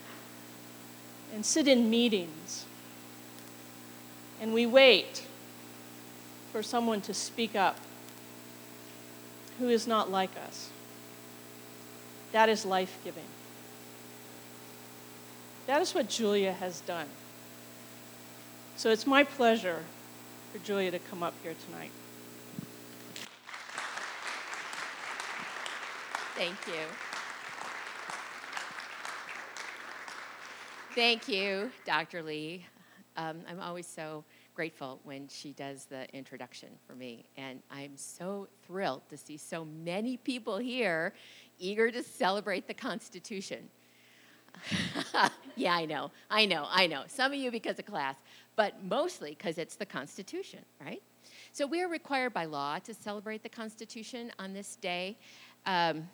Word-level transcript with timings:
and 1.35 1.45
sit 1.45 1.67
in 1.67 1.91
meetings, 1.91 2.67
and 4.41 4.55
we 4.55 4.65
wait 4.65 5.27
for 6.53 6.63
someone 6.63 7.01
to 7.01 7.13
speak 7.13 7.57
up 7.57 7.77
who 9.59 9.69
is 9.69 9.89
not 9.89 10.09
like 10.09 10.31
us. 10.47 10.71
That 12.31 12.49
is 12.49 12.65
life 12.65 12.97
giving. 13.03 13.25
That 15.67 15.83
is 15.83 15.93
what 15.97 16.09
Julia 16.09 16.53
has 16.53 16.81
done. 16.83 17.09
So 18.77 18.91
it's 18.91 19.05
my 19.05 19.25
pleasure 19.25 19.83
for 20.53 20.65
Julia 20.65 20.93
to 20.93 21.01
come 21.01 21.25
up 21.25 21.35
here 21.43 21.57
tonight. 21.67 21.91
Thank 26.37 26.67
you. 26.67 26.83
Thank 30.97 31.29
you, 31.29 31.71
Dr. 31.87 32.25
Lee. 32.25 32.67
Um, 33.17 33.43
I'm 33.49 33.61
always 33.61 33.87
so 33.87 34.25
grateful 34.53 34.99
when 35.05 35.29
she 35.29 35.53
does 35.53 35.85
the 35.85 36.13
introduction 36.13 36.71
for 36.87 36.97
me. 36.97 37.27
And 37.37 37.63
I'm 37.71 37.97
so 37.97 38.49
thrilled 38.67 39.03
to 39.11 39.17
see 39.17 39.37
so 39.37 39.65
many 39.65 40.17
people 40.17 40.59
here 40.59 41.15
eager 41.61 41.93
to 41.93 42.03
celebrate 42.03 42.67
the 42.67 42.75
Constitution. 42.75 43.69
yeah, 45.57 45.75
I 45.75 45.85
know, 45.85 46.11
I 46.31 46.47
know, 46.47 46.67
I 46.69 46.89
know. 46.89 47.05
Some 47.07 47.33
of 47.33 47.39
you 47.39 47.53
because 47.53 47.79
of 47.79 47.87
class, 47.87 48.17
but 48.57 48.83
mostly 48.83 49.31
because 49.31 49.59
it's 49.59 49.77
the 49.77 49.87
Constitution, 49.87 50.61
right? 50.85 51.03
So 51.53 51.65
we 51.65 51.81
are 51.83 51.89
required 51.89 52.33
by 52.33 52.47
law 52.47 52.81
to 52.81 52.93
celebrate 52.93 53.45
the 53.45 53.49
Constitution 53.49 54.33
on 54.41 54.53
this 54.53 54.75
day. 54.77 55.17
Um, 55.67 56.09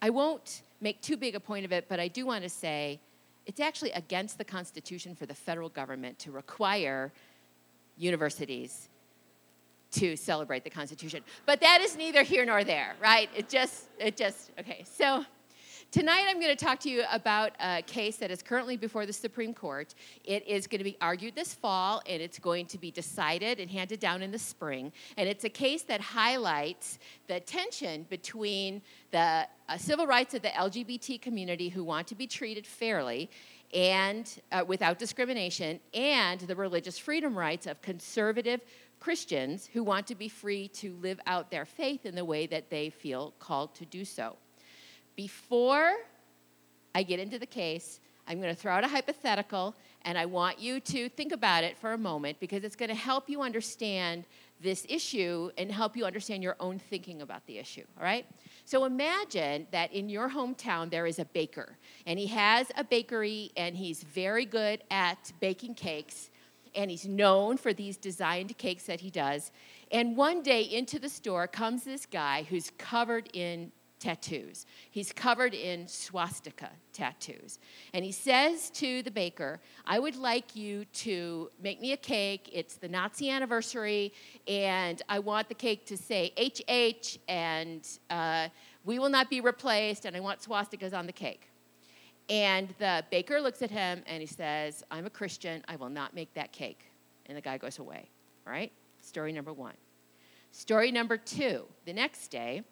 I 0.00 0.10
won't 0.10 0.62
make 0.80 1.00
too 1.00 1.16
big 1.16 1.34
a 1.34 1.40
point 1.40 1.64
of 1.64 1.72
it, 1.72 1.86
but 1.88 1.98
I 1.98 2.08
do 2.08 2.26
want 2.26 2.44
to 2.44 2.48
say 2.48 3.00
it's 3.46 3.60
actually 3.60 3.90
against 3.92 4.38
the 4.38 4.44
Constitution 4.44 5.14
for 5.14 5.26
the 5.26 5.34
federal 5.34 5.68
government 5.68 6.18
to 6.20 6.30
require 6.30 7.12
universities 7.96 8.88
to 9.90 10.16
celebrate 10.16 10.64
the 10.64 10.70
Constitution. 10.70 11.22
But 11.46 11.60
that 11.60 11.80
is 11.80 11.96
neither 11.96 12.22
here 12.22 12.44
nor 12.44 12.62
there, 12.62 12.94
right? 13.00 13.30
It 13.34 13.48
just, 13.48 13.84
it 13.98 14.16
just, 14.16 14.50
okay. 14.60 14.84
So 14.84 15.24
tonight 15.90 16.26
I'm 16.28 16.40
going 16.40 16.54
to 16.54 16.64
talk 16.64 16.80
to 16.80 16.90
you 16.90 17.04
about 17.10 17.52
a 17.60 17.82
case 17.82 18.16
that 18.16 18.30
is 18.30 18.42
currently 18.42 18.76
before 18.76 19.06
the 19.06 19.12
Supreme 19.12 19.54
Court. 19.54 19.94
It 20.24 20.46
is 20.46 20.66
going 20.66 20.78
to 20.78 20.84
be 20.84 20.96
argued 21.00 21.34
this 21.34 21.54
fall 21.54 22.02
and 22.06 22.20
it's 22.20 22.38
going 22.38 22.66
to 22.66 22.78
be 22.78 22.90
decided 22.90 23.58
and 23.60 23.70
handed 23.70 24.00
down 24.00 24.22
in 24.22 24.30
the 24.30 24.38
spring. 24.38 24.92
And 25.16 25.28
it's 25.28 25.44
a 25.44 25.48
case 25.48 25.82
that 25.84 26.00
highlights 26.00 26.98
the 27.26 27.40
tension 27.40 28.06
between 28.10 28.82
the 29.10 29.46
uh, 29.68 29.76
civil 29.78 30.06
rights 30.06 30.34
of 30.34 30.42
the 30.42 30.48
LGBT 30.48 31.20
community 31.20 31.68
who 31.68 31.84
want 31.84 32.06
to 32.08 32.14
be 32.14 32.26
treated 32.26 32.66
fairly 32.66 33.30
and 33.74 34.40
uh, 34.50 34.64
without 34.66 34.98
discrimination, 34.98 35.78
and 35.92 36.40
the 36.40 36.56
religious 36.56 36.98
freedom 36.98 37.36
rights 37.36 37.66
of 37.66 37.82
conservative 37.82 38.62
Christians 38.98 39.68
who 39.72 39.84
want 39.84 40.06
to 40.06 40.14
be 40.14 40.28
free 40.28 40.68
to 40.68 40.94
live 41.02 41.20
out 41.26 41.50
their 41.50 41.66
faith 41.66 42.06
in 42.06 42.14
the 42.14 42.24
way 42.24 42.46
that 42.46 42.70
they 42.70 42.88
feel 42.90 43.34
called 43.38 43.74
to 43.74 43.84
do 43.84 44.04
so. 44.04 44.36
Before 45.18 45.96
I 46.94 47.02
get 47.02 47.18
into 47.18 47.40
the 47.40 47.46
case, 47.46 47.98
I'm 48.28 48.40
going 48.40 48.54
to 48.54 48.60
throw 48.60 48.72
out 48.72 48.84
a 48.84 48.86
hypothetical, 48.86 49.74
and 50.02 50.16
I 50.16 50.26
want 50.26 50.60
you 50.60 50.78
to 50.78 51.08
think 51.08 51.32
about 51.32 51.64
it 51.64 51.76
for 51.76 51.92
a 51.92 51.98
moment 51.98 52.38
because 52.38 52.62
it's 52.62 52.76
going 52.76 52.90
to 52.90 52.94
help 52.94 53.28
you 53.28 53.42
understand 53.42 54.26
this 54.60 54.86
issue 54.88 55.50
and 55.58 55.72
help 55.72 55.96
you 55.96 56.04
understand 56.04 56.44
your 56.44 56.54
own 56.60 56.78
thinking 56.78 57.20
about 57.20 57.44
the 57.46 57.58
issue, 57.58 57.82
all 57.98 58.04
right? 58.04 58.26
So 58.64 58.84
imagine 58.84 59.66
that 59.72 59.92
in 59.92 60.08
your 60.08 60.30
hometown 60.30 60.88
there 60.88 61.04
is 61.04 61.18
a 61.18 61.24
baker, 61.24 61.76
and 62.06 62.16
he 62.16 62.28
has 62.28 62.70
a 62.76 62.84
bakery, 62.84 63.50
and 63.56 63.76
he's 63.76 64.04
very 64.04 64.44
good 64.44 64.84
at 64.88 65.32
baking 65.40 65.74
cakes, 65.74 66.30
and 66.76 66.92
he's 66.92 67.08
known 67.08 67.56
for 67.56 67.72
these 67.72 67.96
designed 67.96 68.56
cakes 68.56 68.84
that 68.84 69.00
he 69.00 69.10
does. 69.10 69.50
And 69.90 70.16
one 70.16 70.44
day 70.44 70.62
into 70.62 71.00
the 71.00 71.08
store 71.08 71.48
comes 71.48 71.82
this 71.82 72.06
guy 72.06 72.44
who's 72.48 72.70
covered 72.78 73.30
in 73.32 73.72
tattoos. 73.98 74.66
He's 74.90 75.12
covered 75.12 75.54
in 75.54 75.86
swastika 75.86 76.70
tattoos. 76.92 77.58
And 77.92 78.04
he 78.04 78.12
says 78.12 78.70
to 78.70 79.02
the 79.02 79.10
baker, 79.10 79.60
I 79.86 79.98
would 79.98 80.16
like 80.16 80.54
you 80.54 80.84
to 80.86 81.50
make 81.62 81.80
me 81.80 81.92
a 81.92 81.96
cake. 81.96 82.48
It's 82.52 82.76
the 82.76 82.88
Nazi 82.88 83.30
anniversary, 83.30 84.12
and 84.46 85.02
I 85.08 85.18
want 85.18 85.48
the 85.48 85.54
cake 85.54 85.86
to 85.86 85.96
say 85.96 86.32
HH, 86.38 87.18
and 87.28 87.86
uh, 88.10 88.48
we 88.84 88.98
will 88.98 89.10
not 89.10 89.30
be 89.30 89.40
replaced, 89.40 90.04
and 90.04 90.16
I 90.16 90.20
want 90.20 90.40
swastikas 90.40 90.94
on 90.94 91.06
the 91.06 91.12
cake. 91.12 91.50
And 92.28 92.74
the 92.78 93.04
baker 93.10 93.40
looks 93.40 93.62
at 93.62 93.70
him 93.70 94.02
and 94.06 94.20
he 94.20 94.26
says, 94.26 94.84
I'm 94.90 95.06
a 95.06 95.10
Christian. 95.10 95.64
I 95.66 95.76
will 95.76 95.88
not 95.88 96.14
make 96.14 96.34
that 96.34 96.52
cake. 96.52 96.84
And 97.26 97.36
the 97.36 97.40
guy 97.40 97.56
goes 97.56 97.78
away. 97.78 98.10
Right? 98.44 98.72
Story 99.00 99.32
number 99.32 99.52
one. 99.52 99.74
Story 100.52 100.90
number 100.90 101.16
two. 101.16 101.64
The 101.86 101.92
next 101.92 102.28
day, 102.28 102.62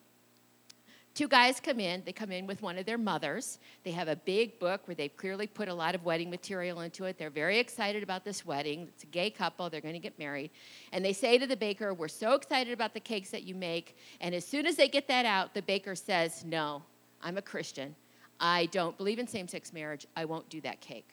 Two 1.16 1.28
guys 1.28 1.60
come 1.60 1.80
in. 1.80 2.02
They 2.04 2.12
come 2.12 2.30
in 2.30 2.46
with 2.46 2.60
one 2.60 2.76
of 2.76 2.84
their 2.84 2.98
mothers. 2.98 3.58
They 3.84 3.90
have 3.92 4.06
a 4.06 4.16
big 4.16 4.58
book 4.58 4.86
where 4.86 4.94
they've 4.94 5.16
clearly 5.16 5.46
put 5.46 5.66
a 5.66 5.72
lot 5.72 5.94
of 5.94 6.04
wedding 6.04 6.28
material 6.28 6.82
into 6.82 7.06
it. 7.06 7.16
They're 7.18 7.30
very 7.30 7.58
excited 7.58 8.02
about 8.02 8.22
this 8.22 8.44
wedding. 8.44 8.82
It's 8.82 9.02
a 9.04 9.06
gay 9.06 9.30
couple. 9.30 9.70
They're 9.70 9.80
going 9.80 9.94
to 9.94 9.98
get 9.98 10.18
married. 10.18 10.50
And 10.92 11.02
they 11.02 11.14
say 11.14 11.38
to 11.38 11.46
the 11.46 11.56
baker, 11.56 11.94
We're 11.94 12.08
so 12.08 12.34
excited 12.34 12.70
about 12.74 12.92
the 12.92 13.00
cakes 13.00 13.30
that 13.30 13.44
you 13.44 13.54
make. 13.54 13.96
And 14.20 14.34
as 14.34 14.44
soon 14.44 14.66
as 14.66 14.76
they 14.76 14.88
get 14.88 15.08
that 15.08 15.24
out, 15.24 15.54
the 15.54 15.62
baker 15.62 15.94
says, 15.94 16.44
No, 16.44 16.82
I'm 17.22 17.38
a 17.38 17.42
Christian. 17.42 17.96
I 18.38 18.66
don't 18.66 18.94
believe 18.98 19.18
in 19.18 19.26
same 19.26 19.48
sex 19.48 19.72
marriage. 19.72 20.06
I 20.16 20.26
won't 20.26 20.46
do 20.50 20.60
that 20.60 20.82
cake. 20.82 21.08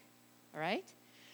All 0.54 0.60
right? 0.60 0.84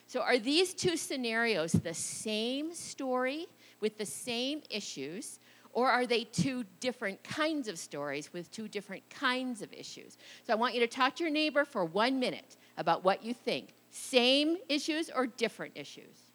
So, 0.06 0.22
are 0.22 0.38
these 0.38 0.76
two 0.76 0.96
scenarios 0.96 1.72
the 1.72 1.96
same 1.96 2.76
story 2.76 3.48
with 3.82 3.98
the 3.98 4.06
same 4.06 4.62
issues? 4.70 5.40
Or 5.74 5.90
are 5.90 6.06
they 6.06 6.24
two 6.24 6.66
different 6.80 7.24
kinds 7.24 7.68
of 7.68 7.78
stories 7.78 8.34
with 8.34 8.52
two 8.52 8.68
different 8.68 9.08
kinds 9.10 9.62
of 9.62 9.72
issues? 9.72 10.18
So 10.46 10.54
I 10.54 10.56
want 10.56 10.74
you 10.74 10.80
to 10.82 10.88
talk 10.88 11.16
to 11.18 11.24
your 11.24 11.32
neighbor 11.32 11.64
for 11.66 11.86
one 11.86 12.20
minute 12.20 12.58
about 12.78 13.04
what 13.04 13.24
you 13.24 13.34
think. 13.34 13.74
Same 13.92 14.58
issues 14.68 15.10
or 15.10 15.28
different 15.28 15.74
issues? 15.76 16.30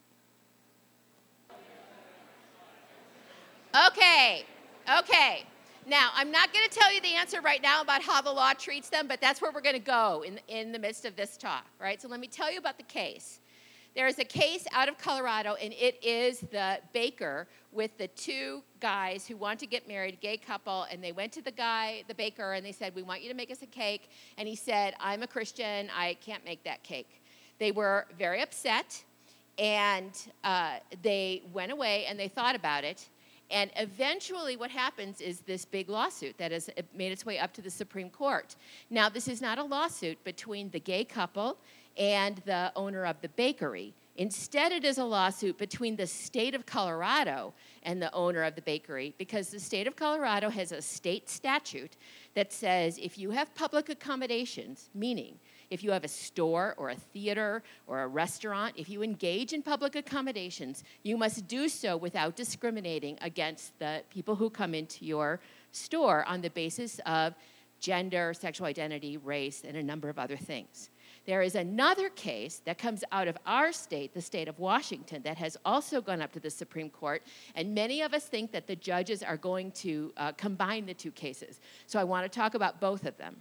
Okay, 3.89 4.45
okay. 5.01 5.45
Now, 5.87 6.11
I'm 6.15 6.31
not 6.31 6.53
going 6.53 6.65
to 6.69 6.79
tell 6.79 6.93
you 6.95 7.01
the 7.01 7.15
answer 7.15 7.41
right 7.41 7.61
now 7.61 7.83
about 7.83 8.03
how 8.03 8.23
the 8.23 8.31
law 8.31 8.53
treats 8.55 8.89
them, 8.89 9.07
but 9.07 9.21
that's 9.21 9.43
where 9.43 9.51
we're 9.53 9.61
going 9.61 9.75
to 9.75 9.81
go 9.81 10.25
in, 10.27 10.41
in 10.49 10.73
the 10.73 10.79
midst 10.79 11.05
of 11.05 11.17
this 11.17 11.37
talk, 11.37 11.67
right? 11.79 12.01
So 12.01 12.09
let 12.09 12.21
me 12.21 12.29
tell 12.29 12.51
you 12.51 12.59
about 12.59 12.79
the 12.79 12.85
case. 12.85 13.41
There 13.95 14.09
is 14.09 14.19
a 14.19 14.25
case 14.25 14.67
out 14.73 14.89
of 14.89 14.99
Colorado, 14.99 15.55
and 15.55 15.73
it 15.73 16.03
is 16.03 16.41
the 16.41 16.79
baker 16.93 17.47
with 17.71 17.97
the 17.97 18.09
two 18.09 18.65
guys 18.81 19.25
who 19.25 19.37
want 19.37 19.61
to 19.61 19.67
get 19.67 19.87
married, 19.87 20.21
gay 20.21 20.37
couple, 20.37 20.85
and 20.91 21.03
they 21.03 21.13
went 21.13 21.31
to 21.35 21.43
the 21.43 21.53
guy, 21.53 22.03
the 22.09 22.15
baker, 22.15 22.55
and 22.55 22.67
they 22.67 22.73
said, 22.73 22.93
We 22.97 23.03
want 23.03 23.23
you 23.23 23.29
to 23.29 23.37
make 23.37 23.53
us 23.53 23.63
a 23.63 23.67
cake. 23.67 24.11
And 24.37 24.49
he 24.49 24.57
said, 24.57 24.95
I'm 24.99 25.23
a 25.23 25.29
Christian, 25.29 25.91
I 25.97 26.15
can't 26.15 26.45
make 26.45 26.65
that 26.65 26.83
cake. 26.83 27.23
They 27.61 27.71
were 27.71 28.07
very 28.19 28.43
upset, 28.43 29.05
and 29.61 30.11
uh, 30.43 30.79
they 31.03 31.43
went 31.53 31.71
away 31.71 32.07
and 32.07 32.19
they 32.19 32.27
thought 32.27 32.57
about 32.57 32.83
it. 32.83 33.09
And 33.51 33.71
eventually, 33.77 34.57
what 34.57 34.71
happens 34.71 35.21
is 35.21 35.41
this 35.41 35.65
big 35.65 35.89
lawsuit 35.89 36.37
that 36.39 36.51
has 36.51 36.69
made 36.97 37.13
its 37.13 37.25
way 37.25 37.39
up 37.39 37.53
to 37.55 37.63
the 37.63 37.71
Supreme 37.71 38.11
Court. 38.11 38.57
Now, 38.91 39.09
this 39.09 39.29
is 39.29 39.41
not 39.41 39.59
a 39.59 39.63
lawsuit 39.63 40.23
between 40.25 40.71
the 40.71 40.81
gay 40.81 41.05
couple 41.05 41.59
and 41.97 42.39
the 42.45 42.73
owner 42.77 43.05
of 43.05 43.21
the 43.21 43.29
bakery. 43.31 43.95
Instead, 44.17 44.71
it 44.71 44.85
is 44.85 44.99
a 44.99 45.05
lawsuit 45.05 45.59
between 45.59 45.97
the 45.97 46.07
state 46.07 46.55
of 46.55 46.67
Colorado 46.67 47.53
and 47.83 48.01
the 48.01 48.13
owner 48.15 48.45
of 48.45 48.55
the 48.55 48.63
bakery 48.63 49.13
because 49.19 49.49
the 49.49 49.59
state 49.59 49.89
of 49.89 49.97
Colorado 49.97 50.49
has 50.51 50.71
a 50.71 50.81
state 50.81 51.29
statute 51.29 51.97
that 52.35 52.53
says 52.53 52.97
if 52.99 53.19
you 53.19 53.31
have 53.31 53.53
public 53.57 53.89
accommodations, 53.89 54.89
meaning 54.95 55.35
if 55.71 55.83
you 55.83 55.91
have 55.91 56.05
a 56.05 56.09
store 56.09 56.75
or 56.77 56.91
a 56.91 56.95
theater 56.95 57.65
or 57.89 58.03
a 58.03 58.07
restaurant, 58.07 58.75
if 58.77 58.89
you 58.89 59.03
engage 59.03 59.53
in 59.53 59.63
public 59.63 59.97
accommodations, 59.97 60.85
you 61.03 61.17
must 61.17 61.49
do 61.49 61.69
so 61.69 61.97
without 61.97 62.37
discriminating 62.37 63.19
against 63.21 63.77
the 63.81 64.03
people 64.11 64.37
who 64.37 64.49
come 64.49 64.75
into 64.75 65.05
your 65.05 65.41
store 65.73 66.25
on 66.27 66.41
the 66.41 66.51
basis 66.51 67.01
of 67.05 67.35
gender, 67.81 68.33
sexual 68.33 68.69
identity, 68.69 69.17
race, 69.17 69.65
and 69.67 69.77
a 69.77 69.83
number 69.83 70.09
of 70.09 70.21
other 70.21 70.37
things. 70.37 70.91
There 71.27 71.41
is 71.41 71.55
another 71.55 72.11
case 72.11 72.61
that 72.67 72.77
comes 72.77 73.03
out 73.11 73.29
of 73.29 73.39
our 73.47 73.73
state, 73.73 74.13
the 74.13 74.21
state 74.21 74.47
of 74.47 74.59
Washington, 74.59 75.23
that 75.23 75.39
has 75.39 75.57
also 75.65 76.03
gone 76.03 76.21
up 76.21 76.33
to 76.33 76.41
the 76.41 76.51
Supreme 76.51 76.91
Court, 76.91 77.23
and 77.55 77.75
many 77.75 78.03
of 78.03 78.13
us 78.13 78.27
think 78.27 78.53
that 78.53 78.67
the 78.67 78.77
judges 78.77 79.23
are 79.23 79.39
going 79.39 79.71
to 79.73 80.13
uh, 80.19 80.33
combine 80.33 80.85
the 80.85 80.93
two 80.93 81.11
cases. 81.11 81.61
So 81.87 81.99
I 81.99 82.05
want 82.05 82.31
to 82.31 82.39
talk 82.39 82.55
about 82.55 82.79
both 82.79 83.07
of 83.07 83.17
them. 83.17 83.37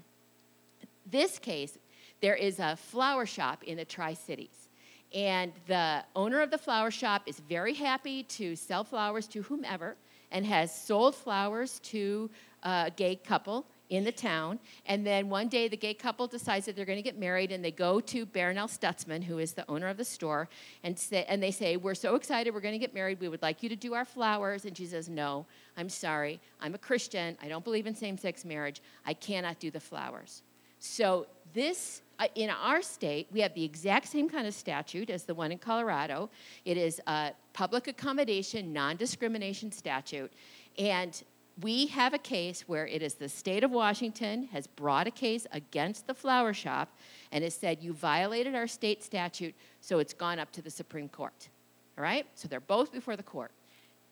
This 1.05 1.37
case, 1.37 1.77
there 2.21 2.35
is 2.35 2.59
a 2.59 2.77
flower 2.77 3.25
shop 3.25 3.63
in 3.63 3.75
the 3.77 3.85
Tri 3.85 4.13
Cities. 4.13 4.69
And 5.13 5.51
the 5.67 6.03
owner 6.15 6.41
of 6.41 6.49
the 6.49 6.57
flower 6.57 6.89
shop 6.89 7.23
is 7.27 7.39
very 7.41 7.73
happy 7.73 8.23
to 8.23 8.55
sell 8.55 8.83
flowers 8.83 9.27
to 9.27 9.41
whomever 9.43 9.95
and 10.31 10.45
has 10.45 10.73
sold 10.73 11.15
flowers 11.15 11.79
to 11.81 12.29
a 12.63 12.91
gay 12.95 13.15
couple 13.15 13.67
in 13.89 14.03
the 14.03 14.11
town. 14.11 14.59
And 14.85 15.05
then 15.05 15.29
one 15.29 15.47
day, 15.47 15.67
the 15.67 15.77
gay 15.77 15.93
couple 15.93 16.27
decides 16.27 16.65
that 16.65 16.75
they're 16.75 16.85
going 16.85 16.97
to 16.97 17.03
get 17.03 17.17
married, 17.17 17.51
and 17.51 17.63
they 17.63 17.71
go 17.71 17.99
to 17.99 18.25
Barronelle 18.25 18.69
Stutzman, 18.69 19.23
who 19.23 19.37
is 19.39 19.53
the 19.53 19.69
owner 19.69 19.87
of 19.87 19.97
the 19.97 20.05
store, 20.05 20.49
and, 20.83 20.97
say, 20.97 21.25
and 21.27 21.41
they 21.41 21.51
say, 21.51 21.77
We're 21.77 21.95
so 21.95 22.15
excited, 22.15 22.53
we're 22.53 22.61
going 22.61 22.73
to 22.73 22.79
get 22.79 22.93
married. 22.93 23.19
We 23.19 23.29
would 23.29 23.41
like 23.41 23.61
you 23.61 23.69
to 23.69 23.75
do 23.75 23.93
our 23.93 24.05
flowers. 24.05 24.65
And 24.65 24.75
she 24.77 24.85
says, 24.85 25.09
No, 25.09 25.45
I'm 25.77 25.89
sorry. 25.89 26.39
I'm 26.61 26.75
a 26.75 26.79
Christian. 26.79 27.37
I 27.41 27.47
don't 27.47 27.63
believe 27.63 27.87
in 27.87 27.95
same 27.95 28.17
sex 28.17 28.45
marriage. 28.45 28.81
I 29.05 29.13
cannot 29.13 29.59
do 29.59 29.69
the 29.71 29.79
flowers. 29.79 30.41
So, 30.79 31.27
this, 31.53 32.01
uh, 32.19 32.27
in 32.35 32.49
our 32.49 32.81
state, 32.81 33.27
we 33.31 33.41
have 33.41 33.53
the 33.53 33.63
exact 33.63 34.07
same 34.07 34.29
kind 34.29 34.47
of 34.47 34.53
statute 34.53 35.09
as 35.09 35.23
the 35.23 35.35
one 35.35 35.51
in 35.51 35.57
Colorado. 35.59 36.29
It 36.65 36.77
is 36.77 36.99
a 37.07 37.31
public 37.53 37.87
accommodation, 37.87 38.73
non 38.73 38.97
discrimination 38.97 39.71
statute. 39.71 40.31
And 40.77 41.23
we 41.61 41.87
have 41.87 42.13
a 42.13 42.17
case 42.17 42.61
where 42.67 42.87
it 42.87 43.03
is 43.03 43.15
the 43.15 43.29
state 43.29 43.63
of 43.63 43.71
Washington 43.71 44.49
has 44.51 44.65
brought 44.65 45.05
a 45.05 45.11
case 45.11 45.45
against 45.51 46.07
the 46.07 46.13
flower 46.13 46.53
shop 46.53 46.97
and 47.31 47.43
has 47.43 47.53
said 47.53 47.81
you 47.81 47.93
violated 47.93 48.55
our 48.55 48.67
state 48.67 49.03
statute, 49.03 49.53
so 49.79 49.99
it's 49.99 50.13
gone 50.13 50.39
up 50.39 50.51
to 50.51 50.61
the 50.61 50.71
Supreme 50.71 51.09
Court. 51.09 51.49
All 51.97 52.03
right? 52.03 52.25
So 52.33 52.47
they're 52.47 52.59
both 52.59 52.91
before 52.91 53.15
the 53.15 53.23
court. 53.23 53.51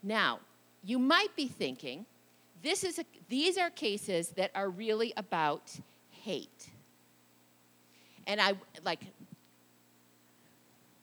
Now, 0.03 0.39
you 0.83 0.99
might 0.99 1.35
be 1.35 1.47
thinking, 1.47 2.05
this 2.61 2.83
is 2.83 2.99
a, 2.99 3.05
these 3.27 3.57
are 3.57 3.71
cases 3.71 4.29
that 4.29 4.51
are 4.53 4.69
really 4.69 5.13
about 5.17 5.71
hate. 6.09 6.69
And 8.27 8.39
I 8.39 8.53
like 8.83 8.99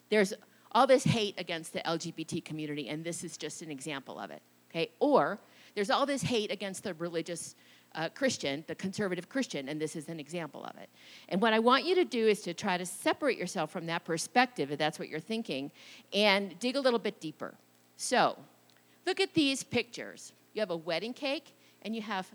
there's 0.09 0.33
all 0.73 0.87
this 0.87 1.05
hate 1.05 1.35
against 1.39 1.73
the 1.73 1.81
LGBT 1.81 2.45
community, 2.45 2.89
and 2.89 3.05
this 3.05 3.25
is 3.25 3.37
just 3.37 3.63
an 3.63 3.71
example 3.71 4.19
of 4.19 4.31
it. 4.31 4.43
Okay? 4.71 4.91
Or 5.01 5.39
there's 5.75 5.91
all 5.91 6.07
this 6.07 6.23
hate 6.23 6.51
against 6.51 6.83
the 6.83 6.95
religious 6.95 7.55
uh, 7.95 8.09
Christian, 8.15 8.65
the 8.67 8.75
conservative 8.75 9.29
Christian, 9.29 9.69
and 9.69 9.81
this 9.81 9.97
is 9.97 10.09
an 10.09 10.21
example 10.21 10.65
of 10.65 10.77
it. 10.77 10.89
And 11.29 11.41
what 11.41 11.53
I 11.53 11.59
want 11.59 11.85
you 11.85 11.95
to 11.97 12.05
do 12.05 12.27
is 12.27 12.43
to 12.43 12.55
try 12.55 12.77
to 12.77 12.87
separate 12.87 13.39
yourself 13.39 13.71
from 13.71 13.87
that 13.87 14.05
perspective, 14.05 14.71
if 14.71 14.79
that's 14.79 14.99
what 14.99 15.09
you're 15.09 15.21
thinking, 15.21 15.71
and 16.13 16.59
dig 16.59 16.77
a 16.77 16.81
little 16.81 16.99
bit 16.99 17.21
deeper. 17.21 17.55
So, 17.97 18.37
look 19.07 19.21
at 19.21 19.35
these 19.35 19.63
pictures. 19.63 20.33
You 20.55 20.61
have 20.61 20.71
a 20.71 20.77
wedding 20.77 21.13
cake 21.13 21.55
and 21.83 21.95
you 21.95 22.03
have 22.03 22.31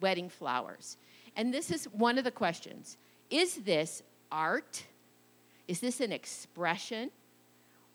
wedding 0.00 0.28
flowers. 0.28 0.96
And 1.36 1.52
this 1.52 1.70
is 1.70 1.84
one 1.86 2.18
of 2.18 2.24
the 2.24 2.30
questions 2.30 2.96
Is 3.30 3.56
this 3.56 4.02
art? 4.30 4.84
Is 5.66 5.80
this 5.80 6.00
an 6.00 6.12
expression? 6.12 7.10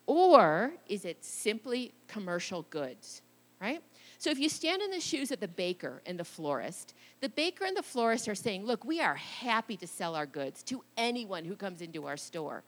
Or 0.05 0.73
is 0.87 1.05
it 1.05 1.23
simply 1.23 1.93
commercial 2.07 2.63
goods, 2.71 3.21
right? 3.61 3.83
So 4.19 4.29
if 4.29 4.37
you 4.37 4.49
stand 4.49 4.81
in 4.81 4.91
the 4.91 4.99
shoes 4.99 5.31
of 5.31 5.39
the 5.39 5.47
baker 5.47 6.01
and 6.05 6.19
the 6.19 6.25
florist, 6.25 6.93
the 7.21 7.29
baker 7.29 7.63
and 7.63 7.75
the 7.75 7.81
florist 7.81 8.27
are 8.27 8.35
saying, 8.35 8.65
Look, 8.65 8.83
we 8.83 8.99
are 8.99 9.15
happy 9.15 9.77
to 9.77 9.87
sell 9.87 10.13
our 10.13 10.25
goods 10.25 10.61
to 10.63 10.83
anyone 10.97 11.45
who 11.45 11.55
comes 11.55 11.81
into 11.81 12.05
our 12.05 12.17
store. 12.17 12.63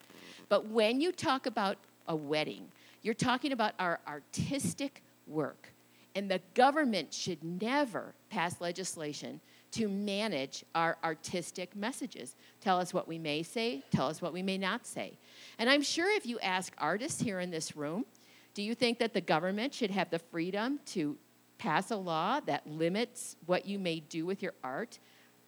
But 0.48 0.68
when 0.68 1.02
you 1.02 1.12
talk 1.12 1.46
about 1.46 1.78
a 2.08 2.16
wedding, 2.16 2.70
you're 3.02 3.14
talking 3.14 3.52
about 3.52 3.74
our 3.80 4.00
artistic 4.08 5.04
work. 5.28 5.74
And 6.16 6.32
the 6.32 6.42
government 6.54 7.14
should 7.14 7.44
never 7.44 8.14
pass 8.30 8.62
legislation 8.62 9.42
to 9.72 9.90
manage 9.90 10.64
our 10.74 10.98
artistic 11.04 11.76
messages. 11.76 12.36
Tell 12.62 12.80
us 12.80 12.94
what 12.94 13.10
we 13.10 13.18
may 13.18 13.44
say, 13.44 13.84
tell 13.92 14.08
us 14.08 14.22
what 14.22 14.34
we 14.34 14.42
may 14.42 14.58
not 14.58 14.88
say. 14.88 15.14
And 15.60 15.70
I'm 15.70 15.82
sure 15.82 16.10
if 16.16 16.26
you 16.26 16.40
ask 16.40 16.74
artists 16.78 17.22
here 17.22 17.42
in 17.42 17.52
this 17.52 17.76
room, 17.76 18.06
do 18.54 18.62
you 18.62 18.74
think 18.74 19.00
that 19.00 19.14
the 19.14 19.22
government 19.22 19.74
should 19.74 19.92
have 19.92 20.10
the 20.10 20.20
freedom 20.20 20.80
to 20.88 21.18
pass 21.62 21.92
a 21.92 21.96
law 21.96 22.40
that 22.40 22.66
limits 22.66 23.36
what 23.46 23.68
you 23.68 23.78
may 23.78 24.00
do 24.00 24.26
with 24.26 24.42
your 24.42 24.54
art, 24.64 24.98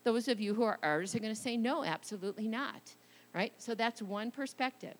those 0.03 0.27
of 0.27 0.39
you 0.39 0.53
who 0.53 0.61
are 0.61 0.77
artists 0.83 1.15
are 1.15 1.19
going 1.19 1.33
to 1.33 1.41
say, 1.41 1.57
no, 1.57 1.83
absolutely 1.83 2.47
not. 2.47 2.93
Right? 3.33 3.51
So 3.57 3.73
that's 3.73 3.99
one 3.99 4.29
perspective. 4.29 4.93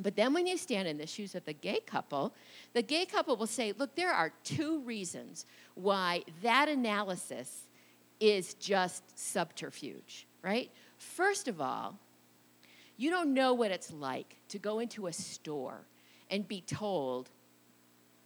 But 0.00 0.16
then 0.16 0.34
when 0.34 0.48
you 0.48 0.56
stand 0.56 0.88
in 0.88 0.98
the 0.98 1.06
shoes 1.06 1.36
of 1.36 1.44
the 1.44 1.52
gay 1.52 1.78
couple, 1.86 2.34
the 2.72 2.82
gay 2.82 3.04
couple 3.06 3.36
will 3.36 3.46
say, 3.46 3.72
look, 3.78 3.94
there 3.94 4.12
are 4.12 4.32
two 4.42 4.80
reasons 4.80 5.46
why 5.76 6.24
that 6.42 6.68
analysis 6.68 7.68
is 8.18 8.54
just 8.54 9.16
subterfuge, 9.16 10.26
right? 10.42 10.68
First 10.98 11.46
of 11.46 11.60
all, 11.60 11.96
you 12.96 13.08
don't 13.08 13.34
know 13.34 13.54
what 13.54 13.70
it's 13.70 13.92
like 13.92 14.34
to 14.48 14.58
go 14.58 14.80
into 14.80 15.06
a 15.06 15.12
store 15.12 15.82
and 16.28 16.48
be 16.48 16.60
told 16.60 17.30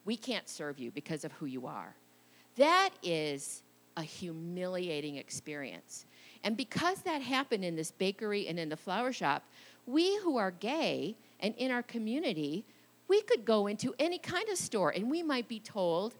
we 0.06 0.16
can't 0.16 0.48
serve 0.48 0.78
you 0.78 0.90
because 0.90 1.22
of 1.22 1.32
who 1.32 1.44
you 1.44 1.66
are. 1.66 1.94
That 2.58 2.90
is 3.02 3.62
a 3.96 4.02
humiliating 4.02 5.16
experience. 5.16 6.06
And 6.44 6.56
because 6.56 7.02
that 7.02 7.22
happened 7.22 7.64
in 7.64 7.76
this 7.76 7.90
bakery 7.90 8.46
and 8.48 8.58
in 8.58 8.68
the 8.68 8.76
flower 8.76 9.12
shop, 9.12 9.44
we 9.86 10.18
who 10.18 10.36
are 10.36 10.50
gay 10.50 11.16
and 11.40 11.54
in 11.56 11.70
our 11.70 11.82
community, 11.82 12.64
we 13.08 13.22
could 13.22 13.44
go 13.44 13.66
into 13.68 13.94
any 13.98 14.18
kind 14.18 14.48
of 14.48 14.58
store 14.58 14.90
and 14.90 15.10
we 15.10 15.22
might 15.22 15.48
be 15.48 15.60
told, 15.60 16.14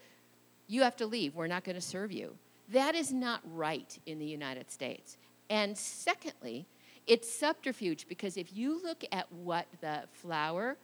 you 0.68 0.82
have 0.82 0.96
to 0.96 1.06
leave, 1.06 1.34
we're 1.34 1.46
not 1.46 1.64
going 1.64 1.76
to 1.76 1.82
serve 1.82 2.10
you. 2.10 2.34
That 2.70 2.94
is 2.94 3.12
not 3.12 3.40
right 3.54 3.98
in 4.06 4.18
the 4.18 4.26
United 4.26 4.70
States. 4.70 5.16
And 5.50 5.76
secondly, 5.76 6.66
it's 7.06 7.30
subterfuge 7.30 8.06
because 8.08 8.36
if 8.36 8.56
you 8.56 8.82
look 8.82 9.04
at 9.12 9.30
what 9.32 9.66
the 9.80 10.02
flower 10.12 10.76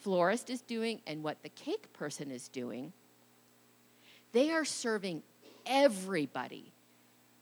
florist 0.00 0.50
is 0.50 0.62
doing 0.62 1.00
and 1.06 1.22
what 1.22 1.42
the 1.42 1.50
cake 1.50 1.92
person 1.92 2.30
is 2.30 2.48
doing, 2.48 2.92
they 4.32 4.50
are 4.50 4.64
serving 4.64 5.22
everybody 5.66 6.72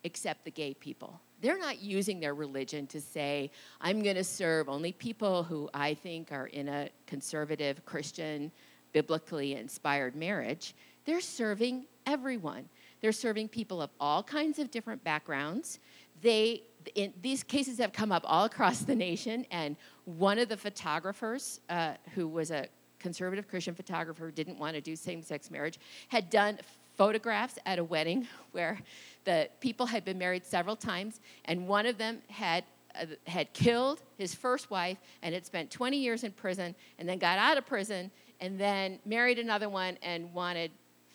except 0.05 0.45
the 0.45 0.51
gay 0.51 0.75
people. 0.75 1.21
They're 1.41 1.59
not 1.59 1.81
using 1.81 2.19
their 2.19 2.35
religion 2.35 2.87
to 2.89 3.01
say, 3.01 3.51
I'm 3.81 4.03
going 4.03 4.17
to 4.17 4.25
serve 4.25 4.69
only 4.69 4.93
people 4.93 5.45
who 5.45 5.71
I 5.73 5.95
think 5.95 6.33
are 6.33 6.47
in 6.47 6.69
a 6.69 6.89
conservative, 7.07 7.85
Christian, 7.85 8.51
biblically 8.93 9.55
inspired 9.55 10.17
marriage. 10.17 10.75
They're 11.05 11.21
serving 11.21 11.87
everyone. 12.07 12.69
They're 13.01 13.13
serving 13.13 13.49
people 13.49 13.81
of 13.81 13.91
all 14.01 14.23
kinds 14.23 14.59
of 14.59 14.71
different 14.71 15.05
backgrounds. 15.05 15.79
They, 16.21 16.63
in, 16.97 17.13
these 17.23 17.45
cases 17.45 17.79
have 17.79 17.93
come 17.93 18.11
up 18.11 18.25
all 18.27 18.47
across 18.47 18.81
the 18.81 18.97
nation, 18.97 19.47
and 19.53 19.77
one 20.05 20.39
of 20.39 20.49
the 20.49 20.57
photographers, 20.57 21.61
uh, 21.69 21.95
who 22.15 22.27
was 22.27 22.51
a 22.51 22.67
conservative 22.99 23.49
Christian 23.49 23.75
photographer 23.75 24.31
didn't 24.31 24.59
want 24.59 24.75
to 24.75 24.81
do 24.81 24.97
same 24.97 25.23
sex 25.23 25.51
marriage, 25.51 25.79
had 26.09 26.31
done 26.31 26.59
photographs 26.97 27.59
at 27.65 27.79
a 27.79 27.85
wedding 27.85 28.27
where 28.53 28.79
the 29.25 29.49
people 29.61 29.87
had 29.87 30.05
been 30.05 30.19
married 30.19 30.45
several 30.45 30.77
times, 30.77 31.21
and 31.45 31.67
one 31.67 31.87
of 31.87 31.99
them 31.99 32.19
had 32.29 32.65
uh, 32.95 33.07
had 33.27 33.53
killed 33.53 34.01
his 34.17 34.35
first 34.35 34.71
wife 34.71 34.99
and 35.23 35.35
had 35.35 35.45
spent 35.45 35.71
20 35.71 35.97
years 35.97 36.25
in 36.25 36.33
prison, 36.33 36.75
and 36.99 37.09
then 37.09 37.19
got 37.19 37.39
out 37.39 37.57
of 37.57 37.67
prison, 37.67 38.11
and 38.41 38.59
then 38.59 38.99
married 39.05 39.39
another 39.39 39.69
one 39.69 39.97
and 40.03 40.33
wanted 40.33 40.71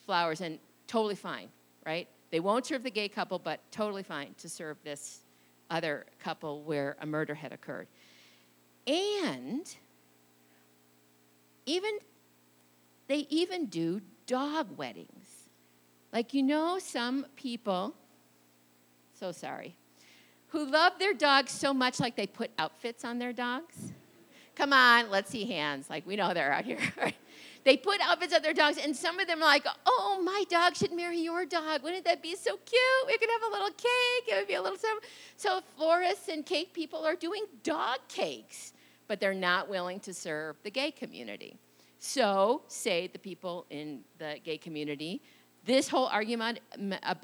flowers, 0.06 0.42
and 0.42 0.60
totally 0.88 1.16
fine, 1.16 1.50
right? 1.86 2.08
They 2.32 2.40
won't 2.40 2.66
serve 2.66 2.84
the 2.84 2.92
gay 2.92 3.10
couple, 3.10 3.40
but 3.40 3.60
totally 3.72 4.04
fine 4.04 4.34
to 4.40 4.50
serve 4.50 4.78
this 4.84 5.20
other 5.70 6.06
couple 6.20 6.62
where 6.64 6.96
a 7.02 7.06
murder 7.06 7.34
had 7.34 7.52
occurred. 7.52 7.88
And 8.88 9.74
even 11.66 11.92
they 13.08 13.28
even 13.30 13.68
do 13.68 14.02
dog 14.26 14.78
weddings. 14.78 15.50
Like 16.12 16.34
you 16.34 16.44
know 16.44 16.80
some 16.80 17.26
people 17.36 17.96
so 19.14 19.32
sorry 19.32 19.76
who 20.48 20.66
love 20.66 20.94
their 21.00 21.14
dogs 21.14 21.52
so 21.52 21.74
much 21.74 22.00
like 22.00 22.16
they 22.16 22.28
put 22.28 22.52
outfits 22.60 23.04
on 23.04 23.18
their 23.18 23.34
dogs. 23.34 23.92
Come 24.56 24.72
on, 24.72 25.10
let's 25.10 25.32
see 25.32 25.46
hands. 25.46 25.90
Like 25.90 26.06
we 26.06 26.16
know 26.16 26.34
they're 26.34 26.54
out 26.54 26.66
here. 26.66 26.80
They 27.64 27.78
put 27.78 28.02
outfits 28.02 28.34
on 28.34 28.42
their 28.42 28.54
dogs, 28.54 28.78
and 28.78 28.96
some 28.96 29.20
of 29.20 29.28
them 29.28 29.42
are 29.42 29.46
like, 29.46 29.66
oh, 29.86 30.22
my 30.24 30.44
dog 30.50 30.76
should 30.76 30.92
marry 30.92 31.20
your 31.20 31.46
dog. 31.46 31.82
Wouldn't 31.82 32.04
that 32.06 32.22
be 32.22 32.36
so 32.36 32.58
cute? 32.58 33.08
We 33.08 33.18
could 33.18 33.30
have 33.30 33.50
a 33.50 33.54
little 33.54 33.70
cake. 33.70 34.28
It 34.28 34.36
would 34.36 34.48
be 34.48 34.56
a 34.56 34.62
little 34.62 34.78
so. 34.78 34.90
So 35.38 35.62
florists 35.78 36.28
and 36.28 36.46
cake 36.46 36.74
people 36.74 37.06
are 37.06 37.16
doing 37.16 37.46
dog 37.64 38.00
cakes, 38.10 38.73
but 39.08 39.20
they're 39.20 39.34
not 39.34 39.70
willing 39.70 40.00
to 40.02 40.14
serve 40.14 40.56
the 40.64 40.72
gay 40.72 40.92
community. 40.92 41.58
So 42.00 42.62
say 42.68 43.08
the 43.08 43.20
people 43.20 43.66
in 43.70 44.02
the 44.18 44.38
gay 44.44 44.58
community, 44.58 45.22
this 45.66 45.88
whole 45.88 46.08
argument, 46.08 46.60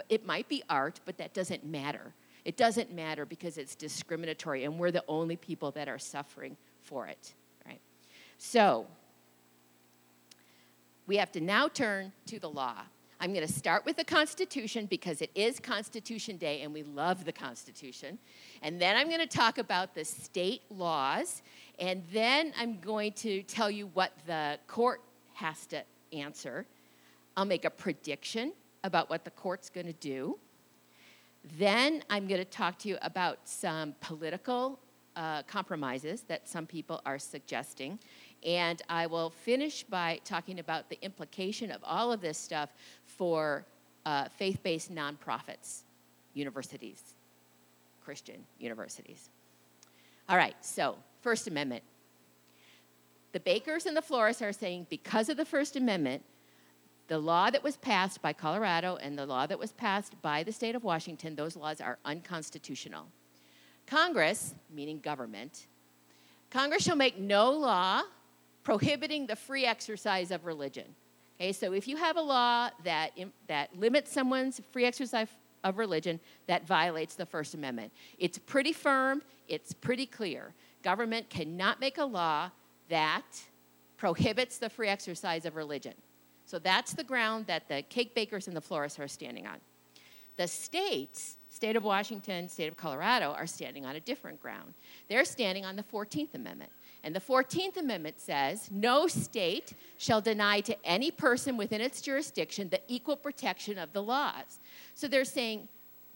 it 0.10 0.26
might 0.26 0.48
be 0.48 0.64
art, 0.70 1.00
but 1.06 1.18
that 1.18 1.34
doesn't 1.34 1.66
matter. 1.66 2.14
It 2.46 2.56
doesn't 2.56 2.94
matter 2.94 3.26
because 3.26 3.58
it's 3.58 3.76
discriminatory, 3.76 4.64
and 4.64 4.80
we're 4.80 4.92
the 4.92 5.04
only 5.08 5.36
people 5.36 5.72
that 5.72 5.90
are 5.90 6.00
suffering 6.00 6.56
for 6.82 7.08
it, 7.08 7.34
right? 7.66 7.82
So 8.38 8.88
we 11.06 11.18
have 11.18 11.32
to 11.34 11.42
now 11.42 11.68
turn 11.68 12.14
to 12.28 12.40
the 12.40 12.50
law. 12.50 12.76
I'm 13.20 13.34
going 13.34 13.46
to 13.46 13.52
start 13.52 13.86
with 13.86 13.98
the 13.98 14.06
Constitution 14.06 14.86
because 14.86 15.22
it 15.22 15.30
is 15.36 15.60
Constitution 15.60 16.38
Day 16.38 16.62
and 16.62 16.74
we 16.74 16.84
love 16.84 17.26
the 17.26 17.34
Constitution. 17.34 18.18
And 18.62 18.80
then 18.82 18.96
I'm 18.96 19.08
going 19.08 19.20
to 19.20 19.28
talk 19.28 19.58
about 19.58 19.94
the 19.94 20.06
state 20.06 20.62
laws. 20.70 21.42
And 21.80 22.04
then 22.12 22.54
I'm 22.58 22.80
going 22.80 23.14
to 23.14 23.42
tell 23.44 23.72
you 23.72 23.88
what 23.94 24.12
the 24.28 24.60
court 24.68 25.02
has 25.34 25.66
to 25.68 25.84
answer. 26.12 26.66
I'll 27.38 27.46
make 27.46 27.64
a 27.64 27.70
prediction 27.70 28.52
about 28.84 29.10
what 29.10 29.24
the 29.24 29.32
court's 29.32 29.70
going 29.70 29.88
to 29.88 29.94
do. 29.94 30.38
Then 31.58 32.04
I'm 32.10 32.28
going 32.28 32.40
to 32.40 32.46
talk 32.46 32.78
to 32.80 32.90
you 32.90 32.98
about 33.02 33.40
some 33.46 33.96
political 34.02 34.80
uh, 35.16 35.44
compromises 35.44 36.22
that 36.24 36.48
some 36.48 36.66
people 36.66 37.02
are 37.06 37.18
suggesting. 37.18 37.98
And 38.46 38.82
I 38.90 39.08
will 39.08 39.30
finish 39.30 39.84
by 39.84 40.20
talking 40.26 40.60
about 40.60 40.90
the 40.90 40.98
implication 41.02 41.72
of 41.72 41.82
all 41.84 42.12
of 42.12 42.22
this 42.22 42.38
stuff 42.38 42.74
for 43.06 43.66
uh, 44.06 44.26
faith 44.30 44.62
based 44.64 44.94
nonprofits, 44.94 45.84
universities, 46.34 47.02
Christian 48.04 48.46
universities. 48.60 49.30
All 50.28 50.38
right, 50.38 50.56
so 50.62 50.98
First 51.22 51.48
Amendment. 51.48 51.84
The 53.32 53.40
bakers 53.40 53.86
and 53.86 53.96
the 53.96 54.02
florists 54.02 54.42
are 54.42 54.52
saying 54.52 54.88
because 54.90 55.30
of 55.30 55.38
the 55.38 55.46
First 55.46 55.76
Amendment, 55.76 56.24
the 57.08 57.20
law 57.20 57.50
that 57.50 57.64
was 57.64 57.78
passed 57.78 58.22
by 58.22 58.34
Colorado 58.34 58.98
and 59.02 59.18
the 59.18 59.26
law 59.26 59.46
that 59.48 59.60
was 59.60 59.72
passed 59.72 60.20
by 60.22 60.44
the 60.44 60.52
state 60.52 60.76
of 60.76 60.84
Washington, 60.84 61.36
those 61.36 61.56
laws 61.56 61.82
are 61.82 61.98
unconstitutional. 62.06 63.08
Congress, 63.88 64.54
meaning 64.74 65.00
government, 65.00 65.68
Congress 66.52 66.84
shall 66.84 66.96
make 66.96 67.18
no 67.20 67.52
law 67.52 68.02
prohibiting 68.64 69.28
the 69.28 69.36
free 69.36 69.66
exercise 69.66 70.32
of 70.32 70.46
religion. 70.46 70.86
Okay, 71.40 71.52
so 71.52 71.74
if 71.74 71.88
you 71.88 71.98
have 71.98 72.18
a 72.18 72.22
law 72.22 72.70
that, 72.84 73.12
that 73.48 73.76
limits 73.78 74.12
someone's 74.12 74.62
free 74.72 74.86
exercise 74.86 75.28
of 75.64 75.78
religion, 75.78 76.20
that 76.48 76.68
violates 76.68 77.16
the 77.16 77.26
First 77.26 77.54
Amendment. 77.54 77.92
It's 78.18 78.38
pretty 78.38 78.74
firm, 78.74 79.22
it's 79.48 79.74
pretty 79.74 80.06
clear. 80.06 80.54
Government 80.84 81.30
cannot 81.30 81.80
make 81.80 81.98
a 81.98 82.06
law 82.06 82.52
that 82.90 83.24
prohibits 83.98 84.58
the 84.58 84.70
free 84.70 84.88
exercise 84.88 85.46
of 85.46 85.56
religion. 85.56 85.94
So 86.46 86.58
that's 86.58 86.94
the 86.94 87.04
ground 87.04 87.46
that 87.48 87.68
the 87.68 87.84
cake 87.84 88.16
bakers 88.16 88.48
and 88.48 88.56
the 88.56 88.62
florists 88.62 89.00
are 89.00 89.08
standing 89.08 89.46
on. 89.46 89.58
The 90.38 90.48
states, 90.48 91.38
state 91.50 91.76
of 91.76 91.84
Washington, 91.84 92.48
state 92.48 92.70
of 92.70 92.78
Colorado, 92.78 93.34
are 93.34 93.46
standing 93.46 93.86
on 93.86 93.98
a 93.98 94.00
different 94.00 94.42
ground. 94.42 94.74
They're 95.10 95.26
standing 95.26 95.66
on 95.66 95.76
the 95.76 95.84
14th 95.84 96.34
Amendment. 96.34 96.72
And 97.04 97.14
the 97.14 97.20
14th 97.20 97.78
Amendment 97.78 98.20
says 98.20 98.70
no 98.72 99.08
state 99.08 99.74
shall 99.98 100.22
deny 100.22 100.62
to 100.62 100.76
any 100.86 101.12
person 101.12 101.58
within 101.58 101.82
its 101.82 102.02
jurisdiction 102.02 102.70
the 102.70 102.82
equal 102.88 103.18
protection 103.18 103.78
of 103.78 103.92
the 103.94 104.02
laws. 104.02 104.60
So 104.96 105.08
they're 105.08 105.26
saying 105.26 105.68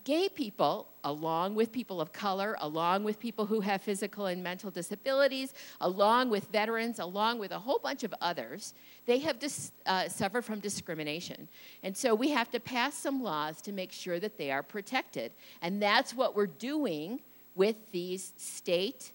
gay 0.03 0.29
people, 0.29 0.89
along 1.03 1.55
with 1.55 1.71
people 1.71 2.01
of 2.01 2.11
color, 2.11 2.55
along 2.59 3.03
with 3.03 3.19
people 3.19 3.45
who 3.45 3.61
have 3.61 3.81
physical 3.81 4.25
and 4.25 4.43
mental 4.43 4.69
disabilities, 4.69 5.53
along 5.81 6.29
with 6.29 6.47
veterans, 6.49 6.99
along 6.99 7.39
with 7.39 7.51
a 7.51 7.59
whole 7.59 7.79
bunch 7.79 8.03
of 8.03 8.13
others, 8.21 8.73
they 9.05 9.19
have 9.19 9.39
dis- 9.39 9.71
uh, 9.85 10.07
suffered 10.07 10.43
from 10.43 10.59
discrimination. 10.59 11.47
And 11.83 11.95
so 11.95 12.15
we 12.15 12.29
have 12.31 12.49
to 12.51 12.59
pass 12.59 12.95
some 12.95 13.23
laws 13.23 13.61
to 13.61 13.71
make 13.71 13.91
sure 13.91 14.19
that 14.19 14.37
they 14.37 14.51
are 14.51 14.63
protected. 14.63 15.31
And 15.61 15.81
that's 15.81 16.13
what 16.13 16.35
we're 16.35 16.47
doing 16.47 17.21
with 17.55 17.75
these 17.91 18.33
state 18.37 19.11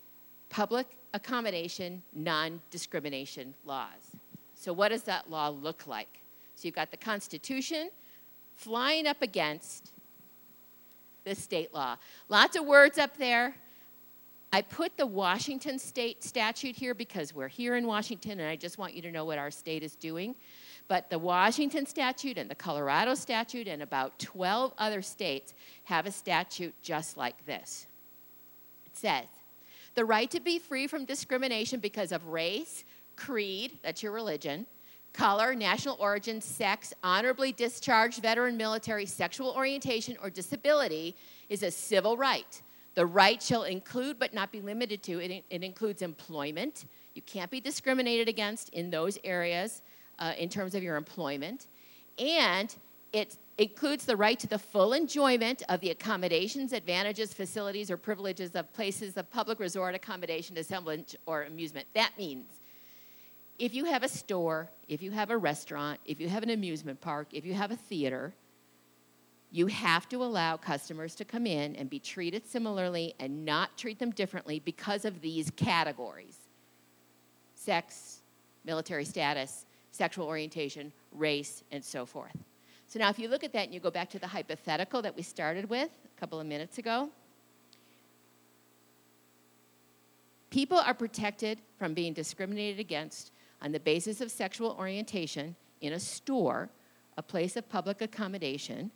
public 0.49 0.87
accommodation, 1.15 2.03
non 2.15 2.61
discrimination 2.71 3.55
laws. 3.65 4.17
So, 4.55 4.73
what 4.73 4.89
does 4.89 5.03
that 5.05 5.31
law 5.31 5.49
look 5.49 5.87
like? 5.87 6.21
So, 6.55 6.67
you've 6.67 6.75
got 6.75 6.91
the 6.91 6.97
Constitution 6.97 7.91
flying 8.57 9.07
up 9.07 9.23
against 9.23 9.93
the 11.29 11.35
state 11.35 11.73
law. 11.73 11.97
Lots 12.29 12.57
of 12.57 12.65
words 12.65 12.99
up 12.99 13.17
there. 13.17 13.55
I 14.53 14.63
put 14.63 14.97
the 14.97 15.07
Washington 15.07 15.79
state 15.79 16.25
statute 16.25 16.75
here 16.75 16.95
because 16.95 17.35
we're 17.35 17.49
here 17.49 17.77
in 17.77 17.87
Washington 17.87 18.41
and 18.41 18.49
I 18.49 18.57
just 18.57 18.79
want 18.79 18.95
you 18.95 19.03
to 19.03 19.13
know 19.13 19.27
what 19.27 19.39
our 19.39 19.51
state 19.51 19.83
is 19.83 19.95
doing. 19.95 20.35
But 20.89 21.11
the 21.11 21.19
Washington 21.19 21.85
statute 21.85 22.39
and 22.39 22.51
the 22.51 22.55
Colorado 22.55 23.15
statute 23.15 23.69
and 23.69 23.83
about 23.83 24.19
12 24.19 24.73
other 24.79 25.03
states 25.03 25.53
have 25.85 26.07
a 26.07 26.11
statute 26.11 26.75
just 26.81 27.19
like 27.19 27.45
this. 27.45 27.87
It 28.87 28.97
says, 28.97 29.27
the 29.95 30.07
right 30.07 30.31
to 30.31 30.41
be 30.41 30.59
free 30.59 30.87
from 30.87 31.05
discrimination 31.05 31.81
because 31.81 32.11
of 32.11 32.27
race, 32.29 32.85
creed, 33.17 33.79
that's 33.83 34.03
your 34.03 34.13
religion, 34.13 34.65
color, 35.13 35.55
national 35.55 35.97
origin, 36.01 36.41
sex, 36.41 36.93
honorably 37.03 37.53
discharged 37.53 38.23
veteran 38.23 38.57
military, 38.57 39.07
sexual 39.07 39.51
orientation, 39.51 40.17
or 40.23 40.31
disability 40.31 41.17
is 41.49 41.63
a 41.63 41.71
civil 41.71 42.17
right. 42.17 42.63
The 42.95 43.07
right 43.07 43.43
shall 43.43 43.63
include, 43.63 44.19
but 44.19 44.35
not 44.35 44.51
be 44.51 44.61
limited 44.61 45.03
to, 45.05 45.21
it, 45.21 45.45
it 45.51 45.63
includes 45.63 46.03
employment. 46.03 46.87
You 47.15 47.23
can't 47.23 47.51
be 47.51 47.61
discriminated 47.61 48.29
against 48.29 48.71
in 48.71 48.91
those 48.91 49.19
areas 49.25 49.83
uh, 50.19 50.33
in 50.39 50.49
terms 50.49 50.75
of 50.75 50.83
your 50.83 50.97
employment. 50.97 51.69
And 52.19 52.75
it 53.13 53.39
includes 53.57 54.05
the 54.05 54.17
right 54.17 54.39
to 54.39 54.47
the 54.47 54.59
full 54.59 54.93
enjoyment 54.93 55.63
of 55.69 55.81
the 55.81 55.91
accommodations, 55.91 56.73
advantages, 56.73 57.33
facilities, 57.33 57.91
or 57.91 57.97
privileges 57.97 58.55
of 58.55 58.73
places 58.73 59.17
of 59.17 59.31
public 59.31 59.59
resort 59.61 59.95
accommodation, 59.95 60.57
assemblage, 60.59 61.17
or 61.27 61.45
amusement. 61.45 61.87
That 61.95 62.13
means 62.19 62.61
if 63.59 63.75
you 63.75 63.85
have 63.87 64.03
a 64.03 64.09
store, 64.09 64.71
if 64.89 65.03
you 65.03 65.11
have 65.11 65.31
a 65.31 65.37
restaurant, 65.37 66.01
if 66.05 66.21
you 66.21 66.29
have 66.29 66.43
an 66.43 66.51
amusement 66.51 67.01
park, 67.01 67.29
if 67.33 67.45
you 67.45 67.55
have 67.55 67.71
a 67.71 67.77
theater, 67.77 68.33
you 69.51 69.67
have 69.67 70.09
to 70.11 70.23
allow 70.23 70.57
customers 70.57 71.15
to 71.17 71.25
come 71.25 71.47
in 71.47 71.75
and 71.77 71.89
be 71.89 71.99
treated 71.99 72.47
similarly 72.47 73.15
and 73.19 73.45
not 73.45 73.77
treat 73.77 73.99
them 73.99 74.11
differently 74.11 74.61
because 74.61 75.05
of 75.05 75.21
these 75.21 75.51
categories 75.57 76.39
sex, 77.55 78.21
military 78.65 79.05
status, 79.05 79.67
sexual 79.91 80.27
orientation, 80.27 80.93
race, 81.13 81.65
and 81.73 81.85
so 81.85 82.07
forth. 82.07 82.37
So 82.87 82.99
now, 82.99 83.11
if 83.11 83.19
you 83.19 83.29
look 83.29 83.45
at 83.45 83.53
that 83.53 83.65
and 83.65 83.75
you 83.75 83.81
go 83.81 83.91
back 83.91 84.09
to 84.11 84.19
the 84.19 84.29
hypothetical 84.29 85.03
that 85.03 85.15
we 85.15 85.23
started 85.23 85.69
with 85.69 85.91
a 86.17 86.21
couple 86.21 86.41
of 86.41 86.47
minutes 86.47 86.79
ago, 86.79 87.11
people 90.51 90.79
are 90.79 90.95
protected 90.95 91.59
from 91.79 91.93
being 91.93 92.15
discriminated 92.15 92.81
against 92.81 93.33
on 93.63 93.73
the 93.73 93.81
basis 93.81 94.21
of 94.21 94.31
sexual 94.31 94.77
orientation 94.79 95.57
in 95.81 95.93
a 95.93 96.01
store, 96.01 96.71
a 97.17 97.23
place 97.23 97.57
of 97.57 97.69
public 97.69 98.01
accommodation, 98.01 98.91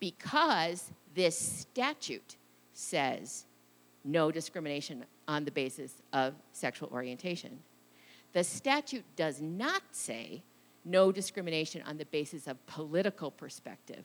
because 0.00 0.90
this 1.14 1.36
statute 1.36 2.36
says 2.72 3.46
no 4.04 4.30
discrimination 4.30 5.04
on 5.26 5.44
the 5.44 5.50
basis 5.50 5.94
of 6.12 6.34
sexual 6.52 6.88
orientation. 6.92 7.58
The 8.32 8.44
statute 8.44 9.04
does 9.16 9.40
not 9.40 9.82
say 9.92 10.42
no 10.84 11.12
discrimination 11.12 11.82
on 11.82 11.98
the 11.98 12.06
basis 12.06 12.46
of 12.46 12.64
political 12.66 13.30
perspective. 13.30 14.04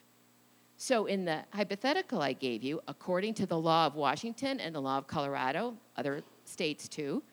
So, 0.76 1.06
in 1.06 1.24
the 1.24 1.44
hypothetical 1.52 2.22
I 2.22 2.34
gave 2.34 2.64
you, 2.64 2.82
according 2.88 3.36
to 3.36 3.46
the 3.46 3.58
law 3.58 3.86
of 3.86 3.96
Washington 3.96 4.60
and 4.60 4.74
the 4.74 4.82
law 4.82 4.98
of 4.98 5.08
Colorado, 5.08 5.78
other 5.96 6.24
states 6.46 6.90
too, 6.90 7.24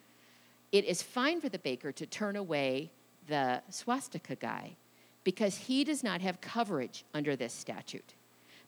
it 0.73 0.85
is 0.85 1.03
fine 1.03 1.41
for 1.41 1.49
the 1.49 1.59
baker 1.59 1.93
to 1.93 2.07
turn 2.07 2.37
away 2.37 2.91
the 3.27 3.63
swastika 3.71 4.37
guy 4.37 4.77
because 5.25 5.57
he 5.57 5.85
does 5.85 6.03
not 6.03 6.21
have 6.21 6.41
coverage 6.41 7.05
under 7.13 7.37
this 7.37 7.53
statute. 7.53 8.15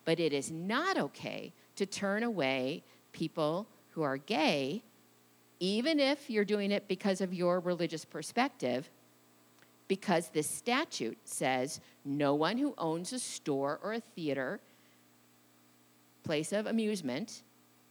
But 0.04 0.20
it 0.20 0.32
is 0.32 0.50
not 0.50 0.98
okay 0.98 1.52
to 1.76 1.86
turn 1.86 2.22
away 2.22 2.82
people 3.12 3.68
who 3.90 4.02
are 4.02 4.16
gay, 4.16 4.82
even 5.60 6.00
if 6.00 6.28
you're 6.28 6.44
doing 6.44 6.70
it 6.72 6.88
because 6.88 7.20
of 7.20 7.32
your 7.32 7.60
religious 7.60 8.04
perspective, 8.04 8.90
because 9.86 10.28
this 10.30 10.48
statute 10.48 11.18
says 11.24 11.80
no 12.04 12.34
one 12.34 12.58
who 12.58 12.74
owns 12.78 13.12
a 13.12 13.18
store 13.18 13.78
or 13.82 13.92
a 13.92 14.00
theater, 14.00 14.60
place 16.24 16.52
of 16.52 16.66
amusement, 16.66 17.42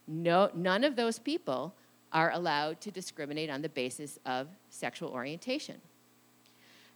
no, 0.06 0.50
none 0.54 0.84
of 0.84 0.96
those 0.96 1.18
people 1.18 1.74
are 2.12 2.30
allowed 2.32 2.80
to 2.82 2.90
discriminate 2.90 3.50
on 3.50 3.62
the 3.62 3.68
basis 3.68 4.18
of 4.26 4.48
sexual 4.70 5.10
orientation. 5.10 5.80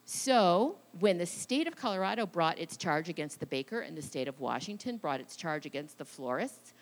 So, 0.05 0.77
when 1.01 1.19
the 1.19 1.27
state 1.27 1.67
of 1.67 1.75
Colorado 1.75 2.27
brought 2.27 2.61
its 2.61 2.77
charge 2.77 3.09
against 3.09 3.41
the 3.41 3.47
baker 3.47 3.81
and 3.81 3.99
the 3.99 4.03
state 4.03 4.29
of 4.29 4.39
Washington 4.39 4.99
brought 4.99 5.21
its 5.21 5.35
charge 5.35 5.67
against 5.67 5.99
the 5.99 6.05
florists, 6.05 6.75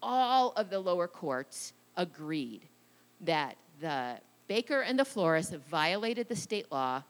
all 0.00 0.52
of 0.56 0.70
the 0.70 0.78
lower 0.78 1.08
courts 1.08 1.72
agreed 1.96 2.62
that 3.22 3.56
the 3.80 4.18
baker 4.46 4.82
and 4.82 4.96
the 4.96 5.04
florist 5.04 5.54
violated 5.68 6.28
the 6.28 6.36
state 6.36 6.70
law. 6.70 7.02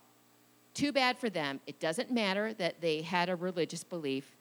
Too 0.72 0.90
bad 0.90 1.18
for 1.18 1.28
them. 1.28 1.60
It 1.66 1.80
doesn't 1.80 2.10
matter 2.10 2.54
that 2.54 2.80
they 2.80 3.02
had 3.02 3.28
a 3.28 3.36
religious 3.36 3.84
belief. 3.84 4.36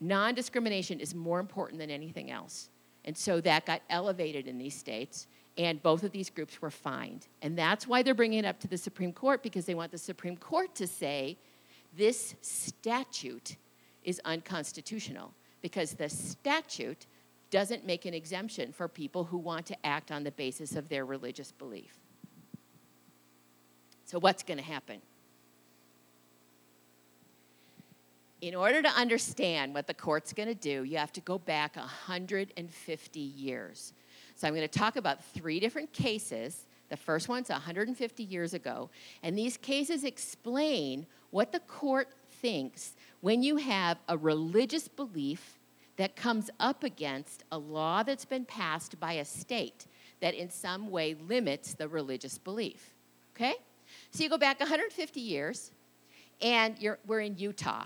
Non 0.00 0.34
discrimination 0.34 0.98
is 0.98 1.14
more 1.14 1.40
important 1.40 1.78
than 1.78 1.90
anything 1.90 2.30
else. 2.30 2.69
And 3.04 3.16
so 3.16 3.40
that 3.40 3.66
got 3.66 3.82
elevated 3.88 4.46
in 4.46 4.58
these 4.58 4.74
states, 4.74 5.26
and 5.56 5.82
both 5.82 6.02
of 6.02 6.12
these 6.12 6.30
groups 6.30 6.60
were 6.60 6.70
fined. 6.70 7.26
And 7.42 7.56
that's 7.56 7.86
why 7.86 8.02
they're 8.02 8.14
bringing 8.14 8.40
it 8.40 8.44
up 8.44 8.60
to 8.60 8.68
the 8.68 8.78
Supreme 8.78 9.12
Court, 9.12 9.42
because 9.42 9.64
they 9.64 9.74
want 9.74 9.90
the 9.90 9.98
Supreme 9.98 10.36
Court 10.36 10.74
to 10.76 10.86
say 10.86 11.38
this 11.96 12.34
statute 12.40 13.56
is 14.04 14.20
unconstitutional, 14.24 15.34
because 15.62 15.94
the 15.94 16.08
statute 16.08 17.06
doesn't 17.50 17.84
make 17.84 18.06
an 18.06 18.14
exemption 18.14 18.72
for 18.72 18.86
people 18.86 19.24
who 19.24 19.38
want 19.38 19.66
to 19.66 19.86
act 19.86 20.10
on 20.10 20.22
the 20.22 20.30
basis 20.30 20.76
of 20.76 20.88
their 20.88 21.04
religious 21.04 21.52
belief. 21.52 21.98
So, 24.04 24.18
what's 24.18 24.42
going 24.42 24.58
to 24.58 24.64
happen? 24.64 25.00
In 28.40 28.54
order 28.54 28.80
to 28.82 28.88
understand 28.88 29.74
what 29.74 29.86
the 29.86 29.94
court's 29.94 30.32
going 30.32 30.48
to 30.48 30.54
do, 30.54 30.84
you 30.84 30.96
have 30.96 31.12
to 31.12 31.20
go 31.20 31.38
back 31.38 31.76
150 31.76 33.20
years. 33.20 33.92
So 34.34 34.48
I'm 34.48 34.54
going 34.54 34.66
to 34.66 34.78
talk 34.78 34.96
about 34.96 35.22
three 35.22 35.60
different 35.60 35.92
cases. 35.92 36.66
The 36.88 36.96
first 36.96 37.28
one's 37.28 37.50
150 37.50 38.22
years 38.24 38.54
ago, 38.54 38.90
and 39.22 39.36
these 39.36 39.56
cases 39.56 40.04
explain 40.04 41.06
what 41.30 41.52
the 41.52 41.60
court 41.60 42.08
thinks 42.40 42.94
when 43.20 43.42
you 43.42 43.56
have 43.56 43.98
a 44.08 44.16
religious 44.16 44.88
belief 44.88 45.58
that 45.98 46.16
comes 46.16 46.50
up 46.58 46.82
against 46.82 47.44
a 47.52 47.58
law 47.58 48.02
that's 48.02 48.24
been 48.24 48.46
passed 48.46 48.98
by 48.98 49.12
a 49.14 49.24
state 49.24 49.86
that 50.20 50.34
in 50.34 50.48
some 50.48 50.90
way 50.90 51.14
limits 51.28 51.74
the 51.74 51.86
religious 51.86 52.38
belief. 52.38 52.94
Okay? 53.36 53.54
So 54.10 54.22
you 54.24 54.30
go 54.30 54.38
back 54.38 54.58
150 54.58 55.20
years, 55.20 55.70
and 56.40 56.76
we're 57.06 57.20
in 57.20 57.36
Utah. 57.36 57.84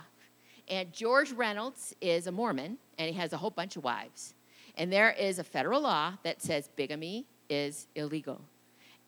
And 0.68 0.92
George 0.92 1.32
Reynolds 1.32 1.94
is 2.00 2.26
a 2.26 2.32
Mormon, 2.32 2.78
and 2.98 3.08
he 3.08 3.14
has 3.16 3.32
a 3.32 3.36
whole 3.36 3.50
bunch 3.50 3.76
of 3.76 3.84
wives. 3.84 4.34
And 4.76 4.92
there 4.92 5.10
is 5.10 5.38
a 5.38 5.44
federal 5.44 5.80
law 5.80 6.14
that 6.22 6.42
says 6.42 6.68
bigamy 6.74 7.26
is 7.48 7.86
illegal. 7.94 8.40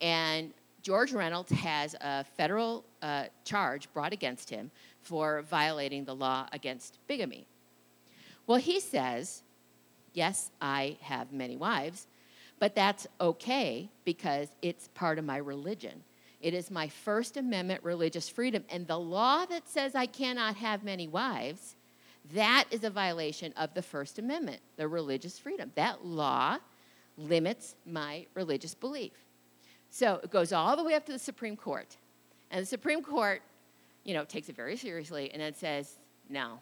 And 0.00 0.52
George 0.82 1.12
Reynolds 1.12 1.50
has 1.50 1.96
a 2.00 2.22
federal 2.22 2.84
uh, 3.02 3.24
charge 3.44 3.92
brought 3.92 4.12
against 4.12 4.50
him 4.50 4.70
for 5.00 5.42
violating 5.42 6.04
the 6.04 6.14
law 6.14 6.46
against 6.52 6.98
bigamy. 7.08 7.46
Well, 8.46 8.58
he 8.58 8.78
says, 8.78 9.42
Yes, 10.12 10.50
I 10.62 10.96
have 11.02 11.32
many 11.32 11.56
wives, 11.56 12.06
but 12.58 12.74
that's 12.74 13.06
okay 13.20 13.90
because 14.04 14.48
it's 14.62 14.88
part 14.94 15.18
of 15.18 15.24
my 15.24 15.36
religion. 15.36 16.04
It 16.46 16.54
is 16.54 16.70
my 16.70 16.86
First 16.86 17.36
Amendment 17.36 17.82
religious 17.82 18.28
freedom. 18.28 18.62
And 18.70 18.86
the 18.86 19.00
law 19.00 19.46
that 19.46 19.68
says 19.68 19.96
I 19.96 20.06
cannot 20.06 20.54
have 20.54 20.84
many 20.84 21.08
wives, 21.08 21.74
that 22.34 22.66
is 22.70 22.84
a 22.84 22.90
violation 22.90 23.52
of 23.56 23.74
the 23.74 23.82
First 23.82 24.20
Amendment, 24.20 24.60
the 24.76 24.86
religious 24.86 25.40
freedom. 25.40 25.72
That 25.74 26.04
law 26.04 26.58
limits 27.18 27.74
my 27.84 28.26
religious 28.34 28.76
belief. 28.76 29.10
So 29.90 30.20
it 30.22 30.30
goes 30.30 30.52
all 30.52 30.76
the 30.76 30.84
way 30.84 30.94
up 30.94 31.04
to 31.06 31.12
the 31.12 31.18
Supreme 31.18 31.56
Court. 31.56 31.96
And 32.52 32.62
the 32.62 32.66
Supreme 32.66 33.02
Court, 33.02 33.42
you 34.04 34.14
know, 34.14 34.24
takes 34.24 34.48
it 34.48 34.54
very 34.54 34.76
seriously 34.76 35.32
and 35.32 35.42
then 35.42 35.52
says, 35.52 35.98
no. 36.28 36.60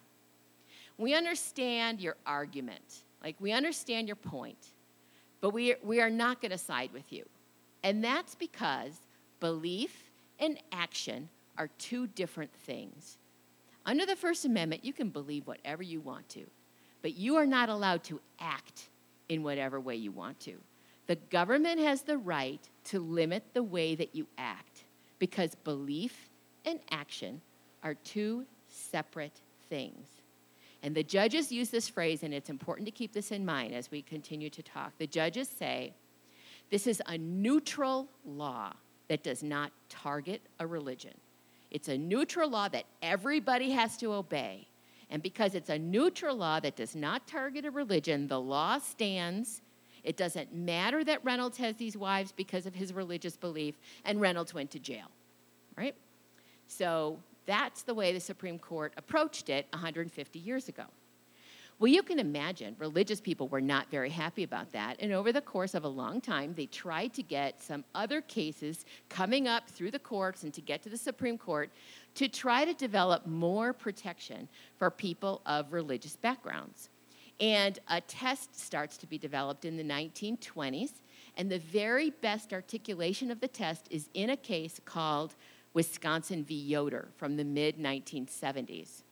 We 0.96 1.14
understand 1.14 2.00
your 2.00 2.16
argument. 2.24 3.02
Like, 3.22 3.36
we 3.38 3.52
understand 3.52 4.08
your 4.08 4.16
point, 4.16 4.68
but 5.42 5.50
we, 5.50 5.74
we 5.82 6.00
are 6.00 6.08
not 6.08 6.40
going 6.40 6.52
to 6.52 6.58
side 6.58 6.88
with 6.94 7.12
you. 7.12 7.26
And 7.82 8.02
that's 8.02 8.34
because 8.34 8.98
Belief 9.44 10.10
and 10.38 10.58
action 10.72 11.28
are 11.58 11.68
two 11.76 12.06
different 12.06 12.50
things. 12.50 13.18
Under 13.84 14.06
the 14.06 14.16
First 14.16 14.46
Amendment, 14.46 14.86
you 14.86 14.94
can 14.94 15.10
believe 15.10 15.46
whatever 15.46 15.82
you 15.82 16.00
want 16.00 16.26
to, 16.30 16.46
but 17.02 17.12
you 17.18 17.36
are 17.36 17.44
not 17.44 17.68
allowed 17.68 18.04
to 18.04 18.22
act 18.40 18.88
in 19.28 19.42
whatever 19.42 19.78
way 19.78 19.96
you 19.96 20.12
want 20.12 20.40
to. 20.40 20.54
The 21.08 21.16
government 21.16 21.78
has 21.78 22.00
the 22.00 22.16
right 22.16 22.66
to 22.84 23.00
limit 23.00 23.44
the 23.52 23.62
way 23.62 23.94
that 23.94 24.14
you 24.14 24.26
act 24.38 24.84
because 25.18 25.54
belief 25.56 26.30
and 26.64 26.80
action 26.90 27.42
are 27.82 27.96
two 27.96 28.46
separate 28.68 29.42
things. 29.68 30.06
And 30.82 30.94
the 30.94 31.04
judges 31.04 31.52
use 31.52 31.68
this 31.68 31.90
phrase, 31.90 32.22
and 32.22 32.32
it's 32.32 32.48
important 32.48 32.86
to 32.86 32.92
keep 32.92 33.12
this 33.12 33.30
in 33.30 33.44
mind 33.44 33.74
as 33.74 33.90
we 33.90 34.00
continue 34.00 34.48
to 34.48 34.62
talk. 34.62 34.94
The 34.96 35.06
judges 35.06 35.50
say 35.50 35.92
this 36.70 36.86
is 36.86 37.02
a 37.06 37.18
neutral 37.18 38.08
law 38.24 38.72
that 39.08 39.22
does 39.22 39.42
not 39.42 39.72
target 39.88 40.42
a 40.58 40.66
religion. 40.66 41.14
It's 41.70 41.88
a 41.88 41.98
neutral 41.98 42.48
law 42.48 42.68
that 42.68 42.84
everybody 43.02 43.70
has 43.72 43.96
to 43.98 44.12
obey. 44.12 44.68
And 45.10 45.22
because 45.22 45.54
it's 45.54 45.70
a 45.70 45.78
neutral 45.78 46.36
law 46.36 46.60
that 46.60 46.76
does 46.76 46.96
not 46.96 47.26
target 47.26 47.64
a 47.64 47.70
religion, 47.70 48.26
the 48.26 48.40
law 48.40 48.78
stands. 48.78 49.60
It 50.02 50.16
doesn't 50.16 50.54
matter 50.54 51.02
that 51.04 51.24
Reynolds 51.24 51.58
has 51.58 51.76
these 51.76 51.96
wives 51.96 52.32
because 52.32 52.66
of 52.66 52.74
his 52.74 52.92
religious 52.92 53.36
belief, 53.36 53.76
and 54.04 54.20
Reynolds 54.20 54.54
went 54.54 54.70
to 54.72 54.78
jail, 54.78 55.06
right? 55.76 55.94
So 56.66 57.18
that's 57.46 57.82
the 57.82 57.94
way 57.94 58.12
the 58.12 58.20
Supreme 58.20 58.58
Court 58.58 58.92
approached 58.96 59.48
it 59.48 59.66
150 59.70 60.38
years 60.38 60.68
ago. 60.68 60.84
Well, 61.80 61.90
you 61.90 62.04
can 62.04 62.20
imagine 62.20 62.76
religious 62.78 63.20
people 63.20 63.48
were 63.48 63.60
not 63.60 63.90
very 63.90 64.10
happy 64.10 64.44
about 64.44 64.70
that. 64.72 64.96
And 65.00 65.12
over 65.12 65.32
the 65.32 65.40
course 65.40 65.74
of 65.74 65.84
a 65.84 65.88
long 65.88 66.20
time, 66.20 66.54
they 66.54 66.66
tried 66.66 67.12
to 67.14 67.22
get 67.22 67.60
some 67.60 67.84
other 67.96 68.20
cases 68.20 68.84
coming 69.08 69.48
up 69.48 69.68
through 69.68 69.90
the 69.90 69.98
courts 69.98 70.44
and 70.44 70.54
to 70.54 70.60
get 70.60 70.82
to 70.84 70.88
the 70.88 70.96
Supreme 70.96 71.36
Court 71.36 71.70
to 72.14 72.28
try 72.28 72.64
to 72.64 72.74
develop 72.74 73.26
more 73.26 73.72
protection 73.72 74.48
for 74.78 74.88
people 74.88 75.42
of 75.46 75.72
religious 75.72 76.16
backgrounds. 76.16 76.90
And 77.40 77.80
a 77.88 78.00
test 78.00 78.58
starts 78.58 78.96
to 78.98 79.08
be 79.08 79.18
developed 79.18 79.64
in 79.64 79.76
the 79.76 79.82
1920s. 79.82 80.92
And 81.36 81.50
the 81.50 81.58
very 81.58 82.10
best 82.10 82.52
articulation 82.52 83.32
of 83.32 83.40
the 83.40 83.48
test 83.48 83.88
is 83.90 84.08
in 84.14 84.30
a 84.30 84.36
case 84.36 84.80
called 84.84 85.34
Wisconsin 85.72 86.44
v. 86.44 86.54
Yoder 86.54 87.08
from 87.16 87.36
the 87.36 87.44
mid 87.44 87.78
1970s. 87.78 89.03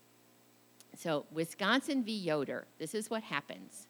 So, 0.97 1.25
Wisconsin 1.33 2.05
v. 2.05 2.13
Yoder, 2.13 2.67
this 2.79 2.95
is 2.95 3.09
what 3.09 3.23
happens. 3.23 3.89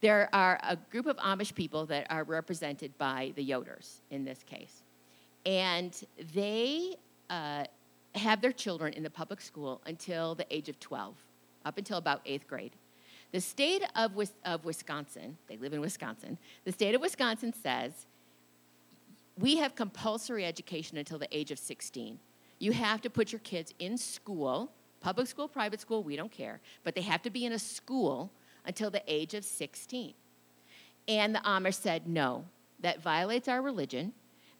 There 0.00 0.28
are 0.32 0.58
a 0.62 0.76
group 0.76 1.06
of 1.06 1.16
Amish 1.16 1.54
people 1.54 1.86
that 1.86 2.06
are 2.10 2.24
represented 2.24 2.96
by 2.98 3.32
the 3.36 3.48
Yoders 3.48 4.00
in 4.10 4.24
this 4.24 4.42
case. 4.44 4.82
And 5.44 5.96
they 6.34 6.96
uh, 7.30 7.64
have 8.14 8.40
their 8.40 8.52
children 8.52 8.92
in 8.92 9.02
the 9.02 9.10
public 9.10 9.40
school 9.40 9.80
until 9.86 10.34
the 10.34 10.46
age 10.54 10.68
of 10.68 10.78
12, 10.78 11.14
up 11.64 11.78
until 11.78 11.98
about 11.98 12.20
eighth 12.26 12.46
grade. 12.46 12.72
The 13.32 13.40
state 13.40 13.82
of, 13.94 14.12
of 14.44 14.64
Wisconsin, 14.64 15.36
they 15.48 15.56
live 15.56 15.72
in 15.72 15.80
Wisconsin, 15.80 16.38
the 16.64 16.72
state 16.72 16.94
of 16.94 17.00
Wisconsin 17.00 17.52
says 17.52 18.06
we 19.38 19.56
have 19.58 19.74
compulsory 19.74 20.44
education 20.44 20.98
until 20.98 21.18
the 21.18 21.28
age 21.36 21.50
of 21.50 21.58
16. 21.58 22.18
You 22.58 22.72
have 22.72 23.00
to 23.02 23.10
put 23.10 23.30
your 23.30 23.38
kids 23.40 23.72
in 23.78 23.96
school 23.96 24.72
Public 25.00 25.26
school, 25.26 25.48
private 25.48 25.80
school, 25.80 26.02
we 26.02 26.16
don't 26.16 26.32
care. 26.32 26.60
But 26.84 26.94
they 26.94 27.02
have 27.02 27.22
to 27.22 27.30
be 27.30 27.44
in 27.44 27.52
a 27.52 27.58
school 27.58 28.32
until 28.64 28.90
the 28.90 29.02
age 29.06 29.34
of 29.34 29.44
16. 29.44 30.14
And 31.06 31.34
the 31.34 31.40
Amish 31.40 31.74
said, 31.74 32.06
no, 32.06 32.44
that 32.80 33.00
violates 33.00 33.48
our 33.48 33.62
religion. 33.62 34.12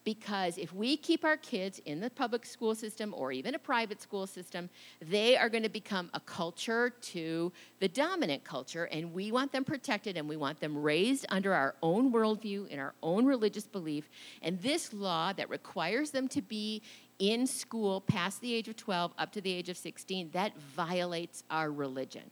because 0.09 0.57
if 0.57 0.73
we 0.73 0.97
keep 0.97 1.23
our 1.23 1.37
kids 1.37 1.81
in 1.85 2.01
the 2.01 2.09
public 2.09 2.47
school 2.47 2.75
system 2.75 3.13
or 3.15 3.31
even 3.31 3.55
a 3.55 3.59
private 3.59 4.01
school 4.01 4.27
system, 4.27 4.71
they 5.03 5.37
are 5.37 5.51
going 5.51 5.63
to 5.63 5.69
become 5.69 6.09
a 6.15 6.21
culture 6.21 6.95
to 7.03 7.53
the 7.81 7.89
dominant 7.89 8.43
culture, 8.43 8.85
and 8.85 9.13
we 9.13 9.31
want 9.31 9.53
them 9.53 9.65
protected 9.65 10.17
and 10.17 10.27
we 10.27 10.35
want 10.35 10.59
them 10.61 10.79
raised 10.79 11.27
under 11.29 11.53
our 11.53 11.75
own 11.83 12.11
worldview 12.11 12.67
and 12.71 12.81
our 12.81 12.95
own 13.03 13.27
religious 13.27 13.67
belief. 13.67 14.09
And 14.41 14.59
this 14.63 14.95
law 14.95 15.35
that 15.35 15.51
requires 15.51 16.11
them 16.11 16.27
to 16.29 16.41
be 16.41 16.81
in 17.19 17.47
school 17.47 18.01
past 18.01 18.41
the 18.41 18.55
age 18.55 18.69
of 18.69 18.77
12 18.77 19.13
up 19.19 19.33
to 19.33 19.41
the 19.41 19.53
age 19.53 19.69
of 19.69 19.77
16, 19.77 20.31
that 20.33 20.57
violates 20.59 21.43
our 21.51 21.71
religion. 21.71 22.31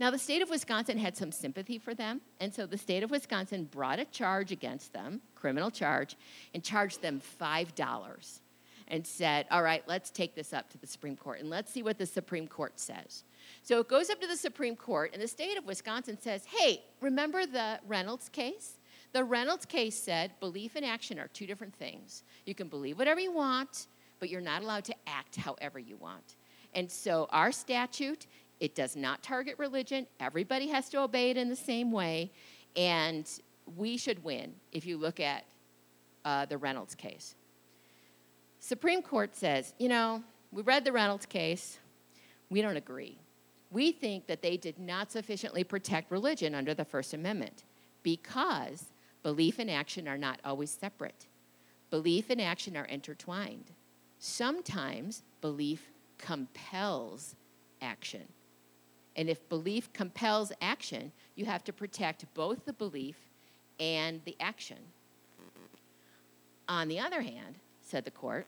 Now, 0.00 0.10
the 0.10 0.18
state 0.18 0.42
of 0.42 0.50
Wisconsin 0.50 0.98
had 0.98 1.16
some 1.16 1.30
sympathy 1.30 1.78
for 1.78 1.94
them, 1.94 2.22
and 2.40 2.52
so 2.52 2.66
the 2.66 2.78
state 2.78 3.02
of 3.02 3.10
Wisconsin 3.10 3.64
brought 3.64 3.98
a 3.98 4.04
charge 4.06 4.50
against 4.50 4.92
them, 4.92 5.20
criminal 5.34 5.70
charge, 5.70 6.16
and 6.54 6.64
charged 6.64 7.02
them 7.02 7.20
$5 7.40 8.40
and 8.88 9.06
said, 9.06 9.46
All 9.50 9.62
right, 9.62 9.82
let's 9.86 10.10
take 10.10 10.34
this 10.34 10.52
up 10.52 10.70
to 10.70 10.78
the 10.78 10.86
Supreme 10.86 11.16
Court 11.16 11.40
and 11.40 11.50
let's 11.50 11.72
see 11.72 11.82
what 11.82 11.98
the 11.98 12.06
Supreme 12.06 12.48
Court 12.48 12.80
says. 12.80 13.24
So 13.62 13.80
it 13.80 13.88
goes 13.88 14.10
up 14.10 14.20
to 14.20 14.26
the 14.26 14.36
Supreme 14.36 14.76
Court, 14.76 15.10
and 15.12 15.22
the 15.22 15.28
state 15.28 15.56
of 15.56 15.66
Wisconsin 15.66 16.18
says, 16.20 16.44
Hey, 16.46 16.82
remember 17.00 17.46
the 17.46 17.80
Reynolds 17.86 18.28
case? 18.28 18.78
The 19.12 19.24
Reynolds 19.24 19.66
case 19.66 19.96
said 19.96 20.32
belief 20.40 20.74
and 20.74 20.84
action 20.84 21.18
are 21.18 21.28
two 21.28 21.46
different 21.46 21.74
things. 21.74 22.24
You 22.46 22.54
can 22.54 22.68
believe 22.68 22.98
whatever 22.98 23.20
you 23.20 23.32
want, 23.32 23.88
but 24.18 24.30
you're 24.30 24.40
not 24.40 24.62
allowed 24.62 24.84
to 24.84 24.94
act 25.06 25.36
however 25.36 25.78
you 25.78 25.96
want. 25.96 26.36
And 26.74 26.90
so 26.90 27.28
our 27.30 27.52
statute 27.52 28.26
it 28.62 28.76
does 28.76 28.94
not 28.94 29.24
target 29.24 29.56
religion. 29.58 30.06
Everybody 30.20 30.68
has 30.68 30.88
to 30.90 31.00
obey 31.00 31.30
it 31.30 31.36
in 31.36 31.48
the 31.48 31.56
same 31.56 31.90
way. 31.90 32.30
And 32.76 33.28
we 33.76 33.96
should 33.96 34.22
win 34.22 34.54
if 34.70 34.86
you 34.86 34.98
look 34.98 35.18
at 35.18 35.44
uh, 36.24 36.44
the 36.46 36.56
Reynolds 36.56 36.94
case. 36.94 37.34
Supreme 38.60 39.02
Court 39.02 39.34
says, 39.34 39.74
you 39.80 39.88
know, 39.88 40.22
we 40.52 40.62
read 40.62 40.84
the 40.84 40.92
Reynolds 40.92 41.26
case. 41.26 41.80
We 42.50 42.62
don't 42.62 42.76
agree. 42.76 43.18
We 43.72 43.90
think 43.90 44.28
that 44.28 44.42
they 44.42 44.56
did 44.56 44.78
not 44.78 45.10
sufficiently 45.10 45.64
protect 45.64 46.12
religion 46.12 46.54
under 46.54 46.72
the 46.72 46.84
First 46.84 47.14
Amendment 47.14 47.64
because 48.04 48.91
belief 49.22 49.58
and 49.58 49.70
action 49.70 50.08
are 50.08 50.18
not 50.18 50.40
always 50.44 50.70
separate. 50.70 51.26
Belief 51.90 52.30
and 52.30 52.40
action 52.40 52.76
are 52.76 52.84
intertwined. 52.86 53.72
Sometimes 54.18 55.22
belief 55.40 55.90
compels 56.18 57.34
action. 57.80 58.22
And 59.16 59.28
if 59.28 59.46
belief 59.48 59.92
compels 59.92 60.52
action, 60.62 61.12
you 61.34 61.44
have 61.44 61.64
to 61.64 61.72
protect 61.72 62.24
both 62.34 62.64
the 62.64 62.72
belief 62.72 63.16
and 63.78 64.20
the 64.24 64.36
action. 64.40 64.78
On 66.68 66.88
the 66.88 66.98
other 66.98 67.20
hand, 67.20 67.56
said 67.82 68.04
the 68.04 68.10
court, 68.10 68.46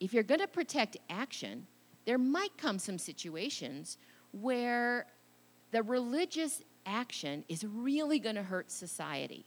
if 0.00 0.12
you're 0.12 0.22
going 0.22 0.40
to 0.40 0.46
protect 0.46 0.98
action, 1.08 1.66
there 2.04 2.18
might 2.18 2.56
come 2.58 2.78
some 2.78 2.98
situations 2.98 3.96
where 4.32 5.06
the 5.70 5.82
religious 5.82 6.62
action 6.86 7.44
is 7.48 7.64
really 7.64 8.18
going 8.18 8.36
to 8.36 8.42
hurt 8.42 8.70
society. 8.70 9.44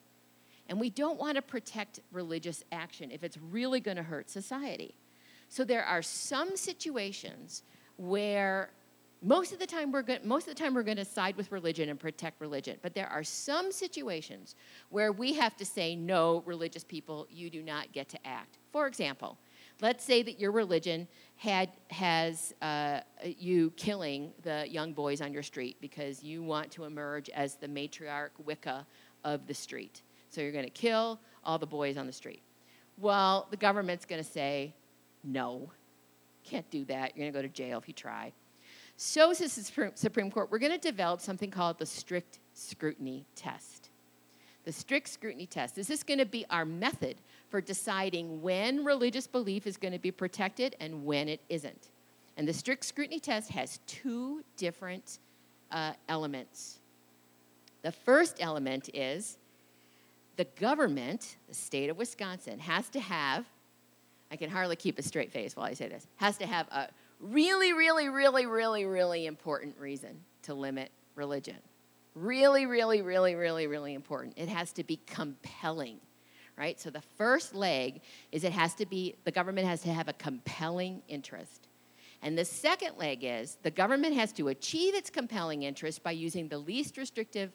And 0.67 0.79
we 0.79 0.91
don't 0.91 1.19
want 1.19 1.35
to 1.35 1.41
protect 1.41 1.99
religious 2.11 2.63
action 2.71 3.09
if 3.09 3.23
it's 3.23 3.37
really 3.37 3.79
going 3.79 3.97
to 3.97 4.03
hurt 4.03 4.29
society. 4.29 4.93
So 5.47 5.63
there 5.63 5.83
are 5.83 6.03
some 6.03 6.55
situations 6.55 7.63
where 7.97 8.69
most 9.21 9.51
of 9.51 9.59
the 9.59 9.65
time 9.65 9.91
we're 9.91 10.01
going 10.01 10.19
most 10.23 10.47
of 10.47 10.55
the 10.55 10.61
time 10.61 10.73
we're 10.73 10.83
going 10.83 10.97
to 10.97 11.03
side 11.03 11.35
with 11.35 11.51
religion 11.51 11.89
and 11.89 11.99
protect 11.99 12.39
religion 12.39 12.77
but 12.81 12.93
there 12.93 13.07
are 13.07 13.23
some 13.23 13.69
situations 13.69 14.55
where 14.89 15.11
we 15.11 15.33
have 15.33 15.57
to 15.57 15.65
say 15.65 15.93
no 15.93 16.41
religious 16.45 16.85
people 16.85 17.27
you 17.29 17.49
do 17.49 17.61
not 17.61 17.91
get 17.91 18.07
to 18.07 18.17
act 18.25 18.59
for 18.71 18.87
example 18.87 19.37
let's 19.81 20.03
say 20.03 20.21
that 20.23 20.39
your 20.39 20.51
religion 20.51 21.07
had 21.35 21.69
has 21.89 22.53
uh, 22.61 22.99
you 23.23 23.71
killing 23.77 24.31
the 24.43 24.65
young 24.69 24.93
boys 24.93 25.21
on 25.21 25.33
your 25.33 25.43
street 25.43 25.77
because 25.79 26.23
you 26.23 26.43
want 26.43 26.71
to 26.71 26.83
emerge 26.83 27.29
as 27.29 27.55
the 27.55 27.67
matriarch 27.67 28.31
wicca 28.45 28.85
of 29.23 29.47
the 29.47 29.53
street 29.53 30.01
so 30.29 30.41
you're 30.41 30.51
going 30.51 30.65
to 30.65 30.69
kill 30.69 31.19
all 31.43 31.57
the 31.57 31.67
boys 31.67 31.97
on 31.97 32.05
the 32.05 32.13
street 32.13 32.41
well 32.97 33.47
the 33.51 33.57
government's 33.57 34.05
going 34.05 34.21
to 34.21 34.29
say 34.29 34.73
no 35.23 35.71
can't 36.43 36.69
do 36.69 36.85
that 36.85 37.15
you're 37.15 37.23
going 37.23 37.33
to 37.33 37.37
go 37.37 37.41
to 37.41 37.53
jail 37.53 37.77
if 37.77 37.87
you 37.87 37.93
try 37.93 38.31
so 39.01 39.31
says 39.31 39.55
the 39.55 39.91
Supreme 39.95 40.29
Court, 40.29 40.51
we're 40.51 40.59
going 40.59 40.73
to 40.73 40.77
develop 40.77 41.21
something 41.21 41.49
called 41.49 41.79
the 41.79 41.85
strict 41.85 42.39
scrutiny 42.53 43.25
test. 43.33 43.91
The 44.65 44.73
strict 44.73 45.07
scrutiny 45.07 45.45
test. 45.45 45.77
Is 45.77 45.87
this 45.87 46.03
going 46.03 46.17
to 46.17 46.25
be 46.25 46.45
our 46.49 46.65
method 46.65 47.15
for 47.49 47.61
deciding 47.61 48.41
when 48.41 48.85
religious 48.85 49.27
belief 49.27 49.67
is 49.67 49.77
going 49.77 49.93
to 49.93 49.99
be 49.99 50.11
protected 50.11 50.75
and 50.79 51.05
when 51.05 51.27
it 51.27 51.41
isn't? 51.49 51.89
And 52.37 52.47
the 52.47 52.53
strict 52.53 52.85
scrutiny 52.85 53.19
test 53.19 53.49
has 53.51 53.79
two 53.85 54.43
different 54.55 55.19
uh, 55.71 55.93
elements. 56.07 56.79
The 57.81 57.91
first 57.91 58.37
element 58.39 58.89
is 58.93 59.37
the 60.35 60.45
government, 60.59 61.37
the 61.47 61.53
state 61.53 61.89
of 61.89 61.97
Wisconsin, 61.97 62.59
has 62.59 62.89
to 62.89 62.99
have, 62.99 63.45
I 64.31 64.37
can 64.37 64.49
hardly 64.49 64.77
keep 64.77 64.97
a 64.97 65.01
straight 65.01 65.31
face 65.31 65.55
while 65.55 65.65
I 65.65 65.73
say 65.73 65.89
this, 65.89 66.07
has 66.15 66.37
to 66.37 66.47
have 66.47 66.67
a 66.69 66.87
really, 67.19 67.73
really, 67.73 68.07
really, 68.07 68.45
really, 68.45 68.85
really 68.85 69.25
important 69.25 69.77
reason 69.77 70.21
to 70.43 70.53
limit 70.53 70.91
religion. 71.15 71.57
Really, 72.15 72.65
really, 72.65 73.01
really, 73.01 73.35
really, 73.35 73.67
really 73.67 73.93
important. 73.93 74.33
It 74.37 74.49
has 74.49 74.71
to 74.73 74.83
be 74.83 74.99
compelling, 75.05 75.99
right? 76.59 76.79
So 76.79 76.89
the 76.89 77.01
first 77.17 77.55
leg 77.55 78.01
is 78.33 78.43
it 78.43 78.51
has 78.51 78.75
to 78.75 78.85
be, 78.85 79.15
the 79.23 79.31
government 79.31 79.65
has 79.65 79.81
to 79.83 79.93
have 79.93 80.09
a 80.09 80.13
compelling 80.13 81.01
interest. 81.07 81.69
And 82.21 82.37
the 82.37 82.43
second 82.43 82.97
leg 82.97 83.19
is 83.23 83.57
the 83.63 83.71
government 83.71 84.13
has 84.15 84.33
to 84.33 84.49
achieve 84.49 84.93
its 84.93 85.09
compelling 85.09 85.63
interest 85.63 86.03
by 86.03 86.11
using 86.11 86.49
the 86.49 86.57
least 86.57 86.97
restrictive 86.97 87.51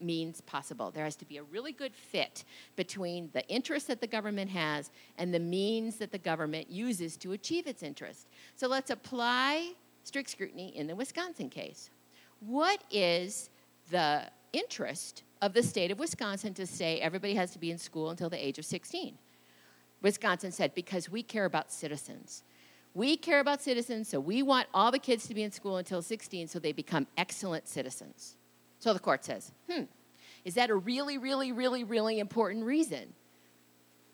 means 0.00 0.40
possible. 0.42 0.92
There 0.92 1.04
has 1.04 1.16
to 1.16 1.24
be 1.24 1.38
a 1.38 1.42
really 1.42 1.72
good 1.72 1.94
fit 1.94 2.44
between 2.76 3.30
the 3.32 3.46
interest 3.48 3.88
that 3.88 4.00
the 4.00 4.06
government 4.06 4.50
has 4.50 4.90
and 5.18 5.34
the 5.34 5.40
means 5.40 5.96
that 5.96 6.12
the 6.12 6.18
government 6.18 6.70
uses 6.70 7.16
to 7.18 7.32
achieve 7.32 7.66
its 7.66 7.82
interest. 7.82 8.28
So 8.54 8.68
let's 8.68 8.90
apply 8.90 9.72
strict 10.04 10.30
scrutiny 10.30 10.76
in 10.76 10.86
the 10.86 10.94
Wisconsin 10.94 11.48
case. 11.48 11.90
What 12.40 12.80
is 12.92 13.50
the 13.90 14.22
interest 14.52 15.24
of 15.46 15.54
the 15.54 15.62
state 15.62 15.92
of 15.92 15.98
Wisconsin 16.00 16.52
to 16.54 16.66
say 16.66 17.00
everybody 17.00 17.34
has 17.34 17.52
to 17.52 17.58
be 17.58 17.70
in 17.70 17.78
school 17.78 18.10
until 18.10 18.28
the 18.28 18.44
age 18.44 18.58
of 18.58 18.64
16? 18.64 19.16
Wisconsin 20.02 20.50
said, 20.50 20.74
because 20.74 21.08
we 21.08 21.22
care 21.22 21.44
about 21.44 21.72
citizens. 21.72 22.42
We 22.94 23.16
care 23.16 23.38
about 23.40 23.62
citizens, 23.62 24.08
so 24.08 24.18
we 24.18 24.42
want 24.42 24.66
all 24.74 24.90
the 24.90 24.98
kids 24.98 25.28
to 25.28 25.34
be 25.34 25.44
in 25.44 25.52
school 25.52 25.76
until 25.76 26.02
16 26.02 26.48
so 26.48 26.58
they 26.58 26.72
become 26.72 27.06
excellent 27.16 27.68
citizens. 27.68 28.36
So 28.80 28.92
the 28.92 28.98
court 28.98 29.24
says, 29.24 29.52
hmm, 29.70 29.84
is 30.44 30.54
that 30.54 30.68
a 30.68 30.74
really, 30.74 31.16
really, 31.16 31.52
really, 31.52 31.84
really 31.84 32.18
important 32.18 32.64
reason? 32.64 33.14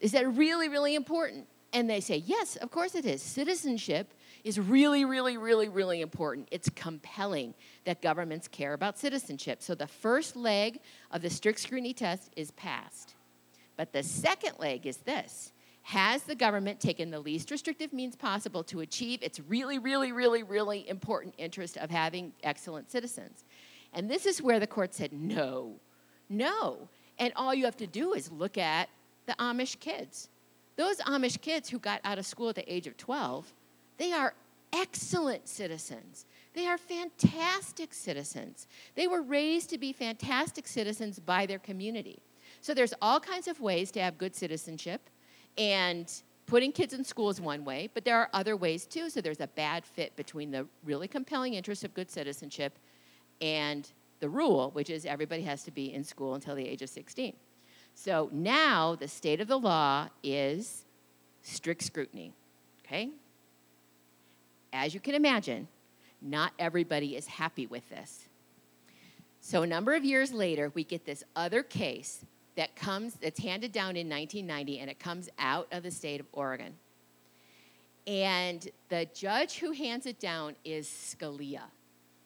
Is 0.01 0.12
that 0.12 0.31
really, 0.35 0.68
really 0.68 0.95
important? 0.95 1.47
And 1.73 1.88
they 1.88 2.01
say, 2.01 2.16
yes, 2.27 2.57
of 2.57 2.71
course 2.71 2.95
it 2.95 3.07
is. 3.07 3.23
Citizenship 3.23 4.12
is 4.44 4.59
really, 4.59 5.05
really, 5.05 5.37
really, 5.37 5.68
really 5.68 6.00
important. 6.00 6.48
It's 6.50 6.68
compelling 6.70 7.55
that 7.85 8.02
governments 8.02 8.48
care 8.48 8.72
about 8.72 8.98
citizenship. 8.98 9.62
So 9.62 9.74
the 9.74 9.87
first 9.87 10.37
leg 10.37 10.81
of 11.11 11.22
the 11.22 11.31
strict 11.31 11.61
scrutiny 11.61 11.94
test 11.94 12.31
is 12.37 12.50
passed. 12.52 13.14
But 13.76 13.92
the 13.92 14.02
second 14.02 14.59
leg 14.59 14.87
is 14.87 14.98
this 14.98 15.52
Has 15.83 16.24
the 16.24 16.35
government 16.35 16.81
taken 16.81 17.11
the 17.11 17.20
least 17.20 17.50
restrictive 17.50 17.92
means 17.92 18.16
possible 18.16 18.64
to 18.64 18.81
achieve 18.81 19.22
its 19.22 19.40
really, 19.40 19.78
really, 19.78 20.12
really, 20.12 20.42
really 20.42 20.88
important 20.88 21.35
interest 21.38 21.76
of 21.76 21.90
having 21.90 22.33
excellent 22.42 22.90
citizens? 22.90 23.44
And 23.92 24.11
this 24.11 24.26
is 24.26 24.40
where 24.40 24.59
the 24.59 24.66
court 24.66 24.94
said, 24.94 25.12
no, 25.12 25.74
no. 26.28 26.88
And 27.18 27.33
all 27.37 27.55
you 27.55 27.64
have 27.66 27.76
to 27.76 27.87
do 27.87 28.14
is 28.14 28.31
look 28.33 28.57
at 28.57 28.88
the 29.26 29.35
Amish 29.35 29.78
kids. 29.78 30.28
Those 30.76 30.96
Amish 30.98 31.40
kids 31.40 31.68
who 31.68 31.78
got 31.78 32.00
out 32.05 32.18
of 32.18 32.24
school 32.24 32.48
at 32.48 32.55
the 32.55 32.72
age 32.72 32.87
of 32.87 32.96
12, 32.96 33.52
they 34.03 34.12
are 34.12 34.35
excellent 34.73 35.49
citizens. 35.49 36.27
They 36.55 36.67
are 36.67 36.77
fantastic 36.77 37.95
citizens. 37.95 38.67
They 38.97 39.07
were 39.07 39.23
raised 39.23 39.71
to 39.71 39.79
be 39.79 39.93
fantastic 39.93 40.67
citizens 40.67 41.21
by 41.21 41.47
their 41.47 41.61
community. 41.61 42.19
So 42.62 42.75
there's 42.75 42.95
all 43.01 43.21
kinds 43.21 43.47
of 43.47 43.61
ways 43.61 43.93
to 43.93 44.01
have 44.01 44.19
good 44.19 44.35
citizenship, 44.35 45.03
and 45.57 46.12
putting 46.47 46.73
kids 46.73 46.95
in 46.95 47.05
school 47.05 47.31
is 47.31 47.41
one 47.41 47.65
way, 47.65 47.91
but 47.95 48.05
there 48.05 48.19
are 48.19 48.29
other 48.33 48.57
ways 48.57 48.87
too. 48.87 49.09
So 49.09 49.21
there's 49.21 49.41
a 49.41 49.47
bad 49.47 49.87
fit 49.87 50.17
between 50.17 50.51
the 50.51 50.67
really 50.85 51.07
compelling 51.07 51.55
interest 51.55 51.85
of 51.85 51.95
good 51.95 52.11
citizenship 52.11 52.81
and 53.41 53.88
the 54.19 54.29
rule, 54.29 54.71
which 54.73 54.91
is 54.91 55.07
everybody 55.07 55.43
has 55.43 55.62
to 55.62 55.71
be 55.71 55.95
in 55.95 56.03
school 56.03 56.35
until 56.35 56.57
the 56.57 56.67
age 56.67 56.83
of 56.83 56.88
16. 56.88 57.35
So 57.95 58.29
now 58.33 58.97
the 58.97 59.07
state 59.07 59.41
of 59.41 59.47
the 59.47 59.61
law 59.61 60.09
is 60.25 60.87
strict 61.43 61.83
scrutiny, 61.83 62.33
okay? 62.85 63.11
As 64.72 64.94
you 64.94 65.00
can 65.00 65.14
imagine, 65.14 65.68
not 66.20 66.52
everybody 66.58 67.16
is 67.16 67.26
happy 67.26 67.66
with 67.66 67.88
this. 67.88 68.28
So 69.40 69.62
a 69.62 69.66
number 69.66 69.94
of 69.94 70.04
years 70.04 70.32
later, 70.32 70.70
we 70.74 70.85
get 70.85 71.04
this 71.04 71.24
other 71.35 71.62
case 71.62 72.24
that 72.54 72.76
comes, 72.76 73.14
that's 73.14 73.40
handed 73.40 73.72
down 73.72 73.96
in 73.96 74.08
1990, 74.08 74.78
and 74.78 74.90
it 74.90 74.98
comes 74.98 75.28
out 75.38 75.66
of 75.72 75.82
the 75.82 75.90
state 75.90 76.20
of 76.20 76.26
Oregon. 76.32 76.74
And 78.06 78.68
the 78.88 79.06
judge 79.14 79.58
who 79.58 79.72
hands 79.72 80.06
it 80.06 80.18
down 80.20 80.54
is 80.64 80.87
Scalia. 80.87 81.62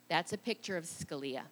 That's 0.09 0.32
a 0.32 0.38
picture 0.38 0.76
of 0.76 0.85
Scalia. 0.85 1.42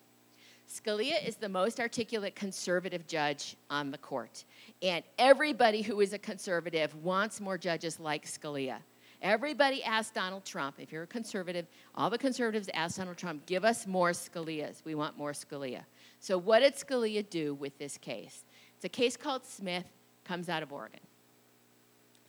Scalia 0.69 1.27
is 1.27 1.37
the 1.37 1.49
most 1.49 1.79
articulate 1.79 2.35
conservative 2.35 3.07
judge 3.07 3.57
on 3.69 3.91
the 3.91 3.99
court. 3.99 4.45
And 4.83 5.05
everybody 5.19 5.83
who 5.83 6.01
is 6.01 6.13
a 6.13 6.19
conservative 6.19 6.95
wants 7.03 7.41
more 7.41 7.59
judges 7.59 8.01
like 8.01 8.25
Scalia. 8.27 8.79
Everybody 9.25 9.83
asked 9.83 10.13
Donald 10.13 10.45
Trump, 10.45 10.77
if 10.79 10.93
you're 10.93 11.05
a 11.05 11.07
conservative, 11.07 11.67
all 11.95 12.11
the 12.11 12.19
conservatives 12.19 12.69
asked 12.75 12.99
Donald 12.99 13.17
Trump, 13.17 13.47
give 13.47 13.65
us 13.65 13.87
more 13.87 14.11
Scalias. 14.11 14.85
We 14.85 14.95
want 14.95 15.17
more 15.17 15.33
Scalia. 15.33 15.85
So, 16.21 16.37
what 16.37 16.61
did 16.61 16.75
Scalia 16.75 17.29
do 17.31 17.55
with 17.55 17.79
this 17.79 17.97
case? 17.97 18.45
It's 18.77 18.85
a 18.85 18.89
case 18.91 19.17
called 19.17 19.47
Smith, 19.47 19.87
comes 20.25 20.51
out 20.51 20.63
of 20.63 20.75
Oregon. 20.75 21.01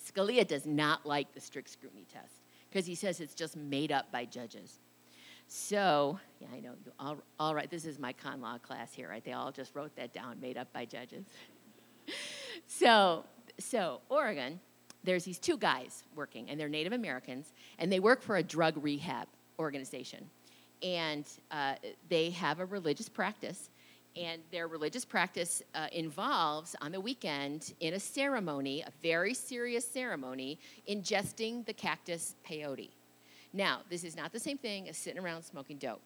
Scalia 0.02 0.48
does 0.48 0.66
not 0.66 1.06
like 1.06 1.34
the 1.34 1.42
strict 1.42 1.70
scrutiny 1.70 2.06
test 2.12 2.36
because 2.70 2.86
he 2.86 2.96
says 2.96 3.20
it's 3.20 3.36
just 3.36 3.58
made 3.58 3.92
up 3.92 4.10
by 4.10 4.24
judges. 4.24 4.80
So, 5.48 6.18
yeah, 6.40 6.48
I 6.56 6.62
know. 6.62 6.76
All, 6.98 7.18
all 7.38 7.54
right, 7.54 7.70
this 7.70 7.84
is 7.84 8.00
my 8.00 8.14
con 8.14 8.40
law 8.40 8.58
class 8.58 8.94
here, 8.94 9.10
right? 9.10 9.24
They 9.24 9.34
all 9.34 9.52
just 9.52 9.76
wrote 9.76 9.94
that 9.98 10.14
down, 10.14 10.40
made 10.40 10.58
up 10.58 10.72
by 10.72 10.86
judges. 10.86 11.26
so, 12.68 13.26
so 13.60 14.00
Oregon, 14.08 14.62
there's 15.06 15.24
these 15.24 15.40
two 15.40 15.58
guys 15.58 16.04
working, 16.16 16.50
and 16.50 16.60
they're 16.60 16.70
Native 16.70 16.94
Americans, 16.94 17.54
and 17.80 17.92
they 17.92 18.00
work 18.00 18.22
for 18.22 18.38
a 18.38 18.44
drug 18.44 18.76
rehab 18.84 19.28
organization. 19.60 20.30
And 20.84 21.26
uh, 21.52 21.76
they 22.10 22.32
have 22.32 22.60
a 22.60 22.66
religious 22.66 23.10
practice, 23.10 23.70
and 24.16 24.42
their 24.52 24.68
religious 24.68 25.06
practice 25.06 25.62
uh, 25.74 25.88
involves, 25.92 26.76
on 26.82 26.92
the 26.92 27.02
weekend, 27.02 27.74
in 27.80 27.94
a 27.94 28.00
ceremony, 28.00 28.82
a 28.82 28.92
very 29.02 29.34
serious 29.34 29.86
ceremony, 29.86 30.58
ingesting 30.90 31.66
the 31.66 31.74
cactus 31.74 32.36
peyote. 32.48 32.90
Now, 33.54 33.80
this 33.90 34.04
is 34.04 34.16
not 34.16 34.34
the 34.34 34.40
same 34.40 34.58
thing 34.58 34.90
as 34.90 34.98
sitting 34.98 35.22
around 35.22 35.44
smoking 35.44 35.78
dope. 35.78 36.02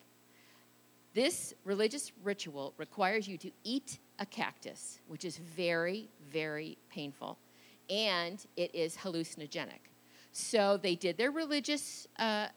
This 1.15 1.55
religious 1.65 2.11
ritual 2.23 2.73
requires 2.77 3.27
you 3.27 3.37
to 3.39 3.51
eat 3.63 3.97
a 4.19 4.25
cactus, 4.25 4.99
which 5.07 5.25
is 5.25 5.37
very, 5.37 6.07
very 6.31 6.77
painful, 6.91 7.37
and 7.89 8.45
it 8.55 8.73
is 8.73 8.97
hallucinogenic. 8.97 9.79
So 10.31 10.77
they 10.77 10.95
did 10.95 11.17
their 11.17 11.31
religious 11.31 12.07
uh, 12.17 12.47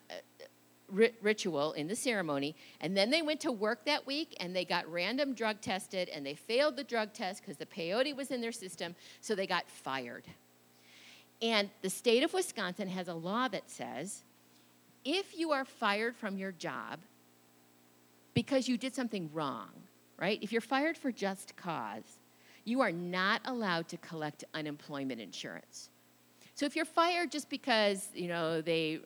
ri- 0.88 1.14
ritual 1.22 1.72
in 1.72 1.88
the 1.88 1.96
ceremony, 1.96 2.54
and 2.80 2.96
then 2.96 3.10
they 3.10 3.22
went 3.22 3.40
to 3.40 3.52
work 3.52 3.84
that 3.86 4.06
week 4.06 4.36
and 4.40 4.54
they 4.54 4.64
got 4.64 4.90
random 4.90 5.34
drug 5.34 5.60
tested 5.60 6.08
and 6.10 6.24
they 6.24 6.34
failed 6.34 6.76
the 6.76 6.84
drug 6.84 7.12
test 7.12 7.42
because 7.42 7.56
the 7.56 7.66
peyote 7.66 8.14
was 8.14 8.30
in 8.30 8.40
their 8.40 8.52
system, 8.52 8.94
so 9.20 9.34
they 9.34 9.46
got 9.46 9.68
fired. 9.68 10.24
And 11.40 11.70
the 11.80 11.90
state 11.90 12.22
of 12.22 12.32
Wisconsin 12.32 12.88
has 12.88 13.08
a 13.08 13.14
law 13.14 13.48
that 13.48 13.68
says 13.68 14.22
if 15.04 15.36
you 15.36 15.50
are 15.50 15.64
fired 15.64 16.14
from 16.14 16.38
your 16.38 16.52
job 16.52 17.00
because 18.34 18.68
you 18.68 18.78
did 18.78 18.94
something 18.94 19.28
wrong, 19.32 19.70
right? 20.16 20.38
If 20.40 20.52
you're 20.52 20.60
fired 20.60 20.96
for 20.96 21.10
just 21.10 21.56
cause, 21.56 22.18
you 22.64 22.80
are 22.80 22.92
not 22.92 23.40
allowed 23.44 23.88
to 23.88 23.96
collect 23.98 24.44
unemployment 24.54 25.20
insurance. 25.20 25.90
So 26.54 26.66
if 26.66 26.76
you're 26.76 26.84
fired 26.84 27.30
just 27.30 27.48
because, 27.48 28.08
you 28.14 28.28
know, 28.28 28.60
they 28.60 29.00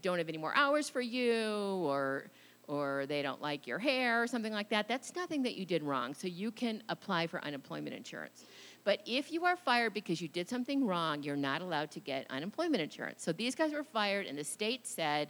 don't 0.00 0.18
have 0.18 0.28
any 0.28 0.38
more 0.38 0.54
hours 0.54 0.88
for 0.88 1.00
you 1.00 1.52
or 1.82 2.30
or 2.66 3.04
they 3.06 3.20
don't 3.20 3.42
like 3.42 3.66
your 3.66 3.78
hair 3.78 4.22
or 4.22 4.26
something 4.26 4.52
like 4.52 4.70
that, 4.70 4.88
that's 4.88 5.14
nothing 5.14 5.42
that 5.42 5.54
you 5.54 5.66
did 5.66 5.82
wrong. 5.82 6.14
So 6.14 6.26
you 6.26 6.50
can 6.50 6.82
apply 6.88 7.26
for 7.26 7.44
unemployment 7.44 7.94
insurance. 7.94 8.44
But 8.84 9.00
if 9.06 9.30
you 9.30 9.44
are 9.44 9.56
fired 9.56 9.92
because 9.92 10.20
you 10.20 10.28
did 10.28 10.48
something 10.48 10.86
wrong, 10.86 11.22
you're 11.22 11.36
not 11.36 11.62
allowed 11.62 11.90
to 11.92 12.00
get 12.00 12.26
unemployment 12.30 12.82
insurance. 12.82 13.22
So 13.22 13.32
these 13.32 13.54
guys 13.54 13.72
were 13.72 13.84
fired, 13.84 14.26
and 14.26 14.38
the 14.38 14.44
state 14.44 14.86
said, 14.86 15.28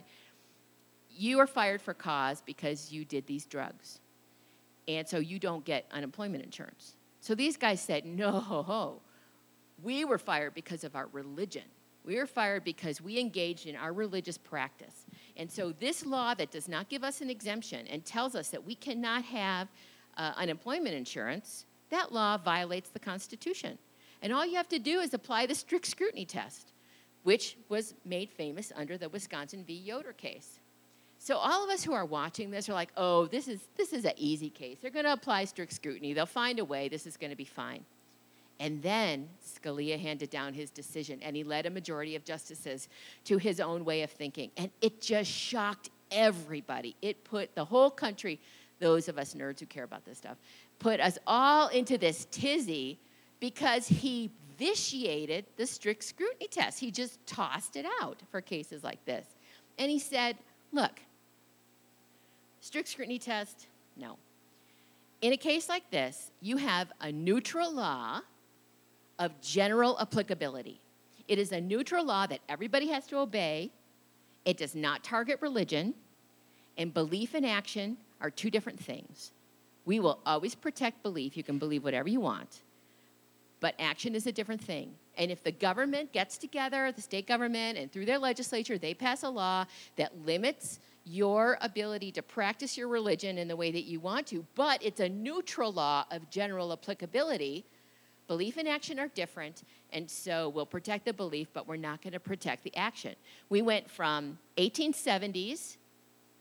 You 1.09 1.39
are 1.39 1.47
fired 1.47 1.81
for 1.81 1.93
cause 1.93 2.41
because 2.45 2.91
you 2.91 3.05
did 3.05 3.27
these 3.27 3.45
drugs. 3.45 3.99
And 4.87 5.07
so 5.07 5.19
you 5.19 5.39
don't 5.39 5.65
get 5.65 5.85
unemployment 5.91 6.43
insurance. 6.43 6.95
So 7.25 7.33
these 7.33 7.57
guys 7.57 7.81
said, 7.81 8.05
No, 8.05 9.01
we 9.81 10.05
were 10.05 10.19
fired 10.19 10.53
because 10.53 10.83
of 10.83 10.95
our 10.95 11.07
religion. 11.07 11.63
We 12.05 12.17
were 12.17 12.27
fired 12.27 12.63
because 12.63 13.01
we 13.01 13.19
engaged 13.19 13.65
in 13.65 13.75
our 13.75 13.93
religious 13.93 14.37
practice. 14.37 15.07
And 15.35 15.51
so, 15.51 15.71
this 15.71 16.05
law 16.05 16.35
that 16.35 16.51
does 16.51 16.69
not 16.69 16.87
give 16.87 17.03
us 17.03 17.21
an 17.21 17.31
exemption 17.31 17.87
and 17.87 18.05
tells 18.05 18.35
us 18.35 18.49
that 18.49 18.63
we 18.63 18.75
cannot 18.75 19.23
have 19.23 19.69
uh, 20.17 20.33
unemployment 20.37 20.93
insurance, 20.93 21.65
that 21.89 22.11
law 22.11 22.37
violates 22.37 22.91
the 22.91 22.99
Constitution. 22.99 23.79
And 24.21 24.31
all 24.31 24.45
you 24.45 24.57
have 24.57 24.69
to 24.69 24.77
do 24.77 24.99
is 24.99 25.15
apply 25.15 25.47
the 25.47 25.55
strict 25.55 25.87
scrutiny 25.87 26.25
test, 26.25 26.73
which 27.23 27.57
was 27.69 27.95
made 28.05 28.29
famous 28.29 28.71
under 28.75 28.99
the 28.99 29.09
Wisconsin 29.09 29.63
v. 29.65 29.73
Yoder 29.73 30.13
case. 30.13 30.59
So 31.25 31.37
all 31.37 31.63
of 31.63 31.71
us 31.71 31.83
who 31.83 31.91
are 31.91 32.05
watching 32.05 32.51
this 32.51 32.69
are 32.69 32.73
like, 32.73 32.91
"Oh, 32.95 33.25
this 33.25 33.47
is 33.47 33.67
this 33.75 33.93
is 33.93 34.05
an 34.05 34.13
easy 34.15 34.51
case. 34.51 34.77
They're 34.79 34.91
going 34.91 35.05
to 35.05 35.13
apply 35.13 35.45
strict 35.45 35.73
scrutiny. 35.73 36.13
They'll 36.13 36.27
find 36.27 36.59
a 36.59 36.65
way. 36.65 36.87
This 36.87 37.07
is 37.07 37.17
going 37.17 37.31
to 37.31 37.35
be 37.35 37.45
fine." 37.45 37.83
And 38.59 38.83
then 38.83 39.27
Scalia 39.43 39.99
handed 39.99 40.29
down 40.29 40.53
his 40.53 40.69
decision, 40.69 41.19
and 41.23 41.35
he 41.35 41.43
led 41.43 41.65
a 41.65 41.71
majority 41.71 42.15
of 42.15 42.23
justices 42.23 42.89
to 43.23 43.39
his 43.39 43.59
own 43.59 43.83
way 43.85 44.03
of 44.03 44.11
thinking. 44.11 44.51
And 44.55 44.69
it 44.81 45.01
just 45.01 45.31
shocked 45.31 45.89
everybody. 46.11 46.95
It 47.01 47.23
put 47.23 47.55
the 47.55 47.65
whole 47.65 47.89
country, 47.89 48.39
those 48.79 49.09
of 49.09 49.17
us 49.17 49.33
nerds 49.33 49.59
who 49.61 49.65
care 49.65 49.83
about 49.83 50.05
this 50.05 50.19
stuff, 50.19 50.37
put 50.77 50.99
us 50.99 51.17
all 51.25 51.69
into 51.69 51.97
this 51.97 52.27
tizzy 52.29 52.99
because 53.39 53.87
he 53.87 54.29
vitiated 54.59 55.45
the 55.57 55.65
strict 55.65 56.03
scrutiny 56.03 56.47
test. 56.51 56.79
He 56.79 56.91
just 56.91 57.25
tossed 57.25 57.75
it 57.77 57.87
out 57.99 58.21
for 58.29 58.41
cases 58.41 58.83
like 58.83 59.03
this. 59.05 59.25
And 59.79 59.89
he 59.89 59.97
said, 59.97 60.37
look, 60.71 61.01
strict 62.65 62.87
scrutiny 62.87 63.19
test, 63.19 63.67
no. 63.95 64.17
In 65.21 65.33
a 65.33 65.37
case 65.37 65.69
like 65.69 65.91
this, 65.91 66.31
you 66.41 66.57
have 66.57 66.91
a 66.99 67.11
neutral 67.11 67.71
law 67.71 68.21
of 69.19 69.39
general 69.39 69.99
applicability. 69.99 70.81
It 71.27 71.37
is 71.37 71.51
a 71.51 71.61
neutral 71.61 72.03
law 72.03 72.25
that 72.25 72.39
everybody 72.49 72.87
has 72.87 73.05
to 73.07 73.19
obey. 73.19 73.71
It 74.45 74.57
does 74.57 74.73
not 74.73 75.03
target 75.03 75.37
religion, 75.41 75.93
and 76.75 76.91
belief 76.91 77.35
and 77.35 77.45
action 77.45 77.97
are 78.19 78.31
two 78.31 78.49
different 78.49 78.79
things. 78.79 79.31
We 79.85 79.99
will 79.99 80.17
always 80.25 80.55
protect 80.55 81.03
belief. 81.03 81.37
You 81.37 81.43
can 81.43 81.59
believe 81.59 81.83
whatever 81.83 82.09
you 82.09 82.19
want, 82.19 82.63
but 83.59 83.75
action 83.77 84.15
is 84.15 84.25
a 84.25 84.31
different 84.31 84.61
thing. 84.61 84.95
And 85.19 85.29
if 85.29 85.43
the 85.43 85.51
government 85.51 86.13
gets 86.13 86.39
together, 86.39 86.91
the 86.91 87.01
state 87.01 87.27
government, 87.27 87.77
and 87.77 87.91
through 87.91 88.05
their 88.05 88.19
legislature, 88.19 88.79
they 88.79 88.95
pass 88.95 89.21
a 89.21 89.29
law 89.29 89.65
that 89.97 90.25
limits 90.25 90.79
your 91.05 91.57
ability 91.61 92.11
to 92.11 92.21
practice 92.21 92.77
your 92.77 92.87
religion 92.87 93.37
in 93.37 93.47
the 93.47 93.55
way 93.55 93.71
that 93.71 93.83
you 93.83 93.99
want 93.99 94.27
to, 94.27 94.45
but 94.55 94.83
it's 94.83 94.99
a 94.99 95.07
neutral 95.07 95.71
law 95.71 96.05
of 96.11 96.29
general 96.29 96.73
applicability 96.73 97.65
Belief 98.27 98.57
and 98.57 98.67
action 98.67 98.99
are 98.99 99.07
different, 99.09 99.63
and 99.93 100.09
so 100.09 100.49
we'll 100.49 100.65
protect 100.65 101.05
the 101.05 101.13
belief, 101.13 101.47
but 101.53 101.67
we're 101.67 101.75
not 101.75 102.01
going 102.01 102.13
to 102.13 102.19
protect 102.19 102.63
the 102.63 102.75
action. 102.75 103.15
We 103.49 103.61
went 103.61 103.89
from 103.89 104.39
1870s, 104.57 105.77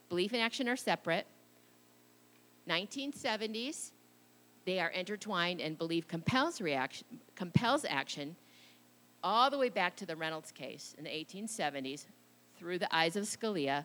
belief 0.09 0.33
and 0.33 0.40
action 0.40 0.66
are 0.68 0.77
separate. 0.77 1.27
1970s, 2.68 3.90
they 4.64 4.81
are 4.81 4.88
intertwined, 4.88 5.61
and 5.61 5.77
belief 5.77 6.09
compels 6.09 6.62
reaction, 6.62 7.07
compels 7.35 7.85
action, 7.85 8.35
all 9.22 9.50
the 9.50 9.59
way 9.59 9.68
back 9.68 9.94
to 9.96 10.07
the 10.07 10.16
Reynolds 10.16 10.53
case 10.53 10.94
in 10.96 11.05
the 11.05 11.11
1870s, 11.11 12.07
through 12.57 12.79
the 12.79 12.94
eyes 12.94 13.14
of 13.14 13.24
Scalia. 13.24 13.85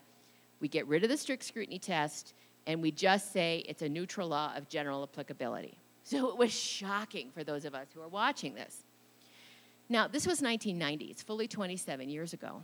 We 0.60 0.67
get 0.67 0.88
rid 0.88 1.04
of 1.04 1.10
the 1.10 1.17
strict 1.17 1.43
scrutiny 1.43 1.80
test, 1.80 2.34
and 2.67 2.82
we 2.82 2.91
just 2.91 3.32
say 3.32 3.63
it's 3.67 3.82
a 3.82 3.89
neutral 3.89 4.28
law 4.28 4.54
of 4.56 4.67
general 4.67 5.04
applicability. 5.04 5.78
So 6.04 6.30
it 6.30 6.38
was 6.38 6.52
shocking 6.52 7.30
for 7.32 7.43
those 7.43 7.65
of 7.65 7.76
us 7.76 7.88
who 7.93 8.02
are 8.02 8.08
watching 8.08 8.56
this. 8.56 8.84
Now, 9.89 10.08
this 10.08 10.26
was 10.26 10.41
1990, 10.41 11.06
it's 11.06 11.24
fully 11.24 11.48
27 11.48 12.10
years 12.10 12.34
ago. 12.34 12.63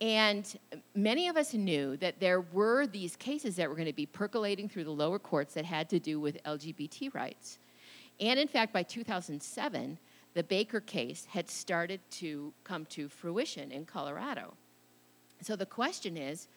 And 0.00 0.46
many 0.94 1.28
of 1.28 1.36
us 1.36 1.54
knew 1.54 1.96
that 1.98 2.20
there 2.20 2.40
were 2.40 2.86
these 2.86 3.16
cases 3.16 3.56
that 3.56 3.68
were 3.68 3.74
going 3.74 3.86
to 3.86 3.94
be 3.94 4.06
percolating 4.06 4.68
through 4.68 4.84
the 4.84 4.90
lower 4.90 5.18
courts 5.18 5.54
that 5.54 5.64
had 5.64 5.88
to 5.90 5.98
do 5.98 6.20
with 6.20 6.42
LGBT 6.44 7.14
rights. 7.14 7.58
And 8.20 8.38
in 8.38 8.48
fact, 8.48 8.72
by 8.72 8.82
2007, 8.82 9.98
the 10.34 10.42
Baker 10.42 10.80
case 10.80 11.26
had 11.30 11.48
started 11.48 12.00
to 12.10 12.52
come 12.62 12.84
to 12.86 13.08
fruition 13.08 13.72
in 13.72 13.86
Colorado. 13.86 14.52
So 15.40 15.56
the 15.56 15.66
question 15.66 16.16
is 16.16 16.48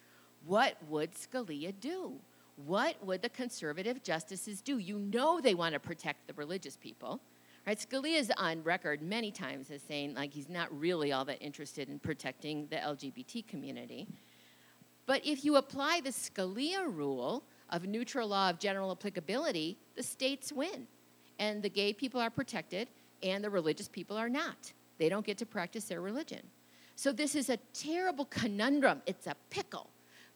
what 0.46 0.78
would 0.88 1.14
Scalia 1.14 1.74
do? 1.80 2.20
what 2.66 2.96
would 3.06 3.22
the 3.22 3.30
conservative 3.30 4.04
justices 4.04 4.62
do? 4.62 4.78
You 4.78 5.00
know 5.00 5.40
they 5.40 5.56
want 5.56 5.74
to 5.74 5.80
protect 5.80 6.28
the 6.28 6.34
religious 6.34 6.76
people. 6.76 7.22
Right? 7.66 7.78
Scalia 7.78 8.18
is 8.18 8.32
on 8.38 8.64
record 8.64 9.02
many 9.02 9.32
times 9.32 9.70
as 9.70 9.82
saying 9.82 10.16
like 10.16 10.34
he's 10.34 10.50
not 10.50 10.68
really 10.78 11.12
all 11.12 11.26
that 11.26 11.42
interested 11.42 11.90
in 11.90 12.00
protecting 12.00 12.68
the 12.70 12.78
LGBT 12.78 13.48
community. 13.48 14.08
But 15.06 15.26
if 15.26 15.46
you 15.46 15.56
apply 15.56 16.02
the 16.04 16.10
Scalia 16.10 16.86
rule 16.86 17.44
of 17.70 17.86
neutral 17.86 18.28
law 18.28 18.50
of 18.50 18.60
general 18.60 18.92
applicability, 18.92 19.78
the 19.96 20.04
states 20.04 20.52
win. 20.52 20.88
and 21.38 21.64
the 21.64 21.70
gay 21.70 21.94
people 21.94 22.20
are 22.20 22.30
protected, 22.30 22.90
and 23.24 23.42
the 23.42 23.50
religious 23.50 23.88
people 23.88 24.18
are 24.18 24.28
not. 24.28 24.74
They 24.98 25.08
don't 25.08 25.26
get 25.26 25.38
to 25.38 25.46
practice 25.46 25.86
their 25.86 26.02
religion. 26.02 26.42
So 26.98 27.14
this 27.14 27.34
is 27.34 27.50
a 27.50 27.56
terrible 27.72 28.26
conundrum. 28.26 29.02
It's 29.06 29.26
a 29.26 29.36
pickle 29.50 29.90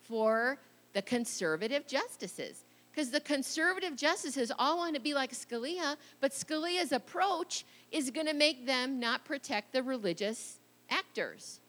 for 0.08 0.58
the 0.94 1.02
conservative 1.02 1.88
justices. 1.88 2.64
Because 2.92 3.10
the 3.10 3.20
conservative 3.20 3.96
justices 3.96 4.52
all 4.60 4.78
want 4.78 4.94
to 4.96 5.02
be 5.02 5.14
like 5.16 5.32
Scalia, 5.32 5.96
but 6.22 6.32
Scalia's 6.32 6.92
approach 6.92 7.66
is 7.92 8.12
going 8.12 8.28
to 8.28 8.34
make 8.34 8.68
them 8.68 9.00
not 9.00 9.26
protect 9.26 9.74
the 9.74 9.82
religious 9.82 10.60
actors. 10.90 11.60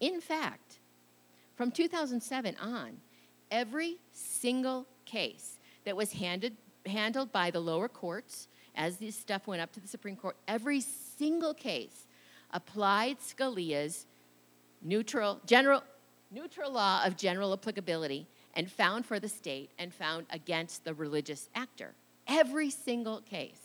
In 0.00 0.20
fact, 0.20 0.78
from 1.54 1.70
2007 1.70 2.56
on, 2.60 2.96
every 3.50 3.96
single 4.12 4.86
case 5.04 5.58
that 5.84 5.96
was 5.96 6.12
handed, 6.12 6.56
handled 6.86 7.32
by 7.32 7.50
the 7.50 7.60
lower 7.60 7.88
courts 7.88 8.48
as 8.74 8.96
this 8.96 9.16
stuff 9.16 9.46
went 9.46 9.60
up 9.60 9.72
to 9.72 9.80
the 9.80 9.88
Supreme 9.88 10.16
Court, 10.16 10.36
every 10.46 10.80
single 10.80 11.54
case 11.54 12.06
applied 12.52 13.18
Scalia's 13.18 14.06
neutral, 14.82 15.40
general, 15.46 15.82
neutral 16.30 16.72
law 16.72 17.02
of 17.04 17.16
general 17.16 17.52
applicability 17.52 18.26
and 18.54 18.70
found 18.70 19.06
for 19.06 19.18
the 19.20 19.28
state 19.28 19.70
and 19.78 19.92
found 19.92 20.26
against 20.30 20.84
the 20.84 20.94
religious 20.94 21.48
actor. 21.54 21.94
Every 22.26 22.70
single 22.70 23.20
case. 23.20 23.60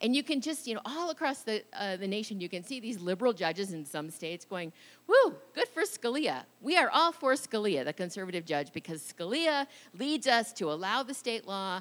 And 0.00 0.14
you 0.14 0.22
can 0.22 0.40
just, 0.40 0.66
you 0.66 0.74
know, 0.74 0.80
all 0.84 1.10
across 1.10 1.42
the, 1.42 1.62
uh, 1.72 1.96
the 1.96 2.08
nation, 2.08 2.40
you 2.40 2.48
can 2.48 2.64
see 2.64 2.80
these 2.80 3.00
liberal 3.00 3.32
judges 3.32 3.72
in 3.72 3.84
some 3.84 4.10
states 4.10 4.44
going, 4.44 4.72
woo, 5.06 5.34
good 5.54 5.68
for 5.68 5.82
Scalia. 5.82 6.44
We 6.60 6.76
are 6.76 6.90
all 6.90 7.12
for 7.12 7.32
Scalia, 7.34 7.84
the 7.84 7.92
conservative 7.92 8.44
judge, 8.44 8.72
because 8.72 9.00
Scalia 9.02 9.66
leads 9.98 10.26
us 10.26 10.52
to 10.54 10.70
allow 10.70 11.02
the 11.02 11.14
state 11.14 11.46
law. 11.46 11.80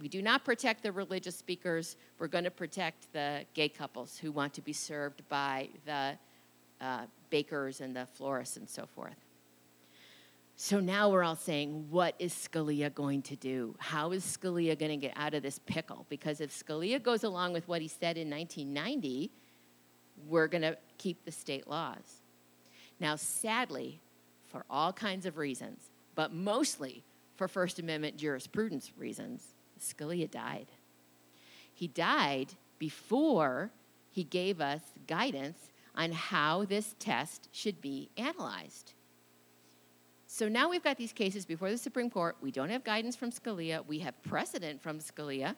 We 0.00 0.08
do 0.08 0.20
not 0.20 0.44
protect 0.44 0.82
the 0.82 0.92
religious 0.92 1.36
speakers. 1.36 1.96
We're 2.18 2.28
going 2.28 2.44
to 2.44 2.50
protect 2.50 3.12
the 3.12 3.44
gay 3.54 3.68
couples 3.68 4.18
who 4.18 4.32
want 4.32 4.52
to 4.54 4.60
be 4.60 4.72
served 4.72 5.22
by 5.28 5.68
the 5.86 6.18
uh, 6.80 7.06
bakers 7.30 7.80
and 7.80 7.94
the 7.94 8.06
florists 8.14 8.56
and 8.56 8.68
so 8.68 8.86
forth. 8.86 9.23
So 10.56 10.78
now 10.78 11.10
we're 11.10 11.24
all 11.24 11.34
saying, 11.36 11.88
what 11.90 12.14
is 12.20 12.32
Scalia 12.32 12.94
going 12.94 13.22
to 13.22 13.36
do? 13.36 13.74
How 13.78 14.12
is 14.12 14.24
Scalia 14.24 14.78
going 14.78 14.92
to 14.92 14.96
get 14.96 15.12
out 15.16 15.34
of 15.34 15.42
this 15.42 15.58
pickle? 15.58 16.06
Because 16.08 16.40
if 16.40 16.50
Scalia 16.50 17.02
goes 17.02 17.24
along 17.24 17.52
with 17.52 17.66
what 17.66 17.82
he 17.82 17.88
said 17.88 18.16
in 18.16 18.30
1990, 18.30 19.32
we're 20.28 20.46
going 20.46 20.62
to 20.62 20.76
keep 20.96 21.24
the 21.24 21.32
state 21.32 21.66
laws. 21.66 22.22
Now, 23.00 23.16
sadly, 23.16 24.00
for 24.46 24.64
all 24.70 24.92
kinds 24.92 25.26
of 25.26 25.38
reasons, 25.38 25.90
but 26.14 26.32
mostly 26.32 27.02
for 27.34 27.48
First 27.48 27.80
Amendment 27.80 28.16
jurisprudence 28.16 28.92
reasons, 28.96 29.54
Scalia 29.80 30.30
died. 30.30 30.68
He 31.72 31.88
died 31.88 32.54
before 32.78 33.72
he 34.12 34.22
gave 34.22 34.60
us 34.60 34.82
guidance 35.08 35.58
on 35.96 36.12
how 36.12 36.64
this 36.64 36.94
test 37.00 37.48
should 37.50 37.80
be 37.80 38.08
analyzed. 38.16 38.92
So 40.34 40.48
now 40.48 40.68
we've 40.68 40.82
got 40.82 40.96
these 40.96 41.12
cases 41.12 41.46
before 41.46 41.70
the 41.70 41.78
Supreme 41.78 42.10
Court. 42.10 42.34
We 42.40 42.50
don't 42.50 42.68
have 42.70 42.82
guidance 42.82 43.14
from 43.14 43.30
Scalia. 43.30 43.86
We 43.86 44.00
have 44.00 44.20
precedent 44.24 44.82
from 44.82 44.98
Scalia. 44.98 45.54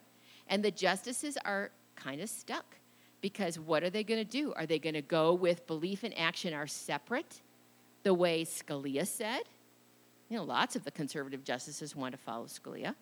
And 0.49 0.63
the 0.63 0.71
justices 0.71 1.39
are 1.47 1.71
kind 1.95 2.21
of 2.21 2.29
stuck 2.29 2.77
because 3.23 3.59
what 3.59 3.83
are 3.83 3.89
they 3.89 4.05
going 4.05 4.23
to 4.23 4.31
do? 4.31 4.53
Are 4.53 4.67
they 4.67 4.79
going 4.79 4.93
to 4.93 5.01
go 5.01 5.33
with 5.33 5.67
belief 5.67 6.05
and 6.05 6.13
action 6.19 6.53
are 6.53 6.67
separate, 6.67 7.41
the 8.03 8.13
way 8.13 8.45
Scalia 8.45 9.07
said? 9.07 9.45
You 10.29 10.37
know, 10.37 10.45
lots 10.45 10.77
of 10.77 10.85
the 10.85 10.91
conservative 10.91 11.43
justices 11.43 11.97
want 11.97 12.13
to 12.13 12.19
follow 12.19 12.45
Scalia. 12.45 12.95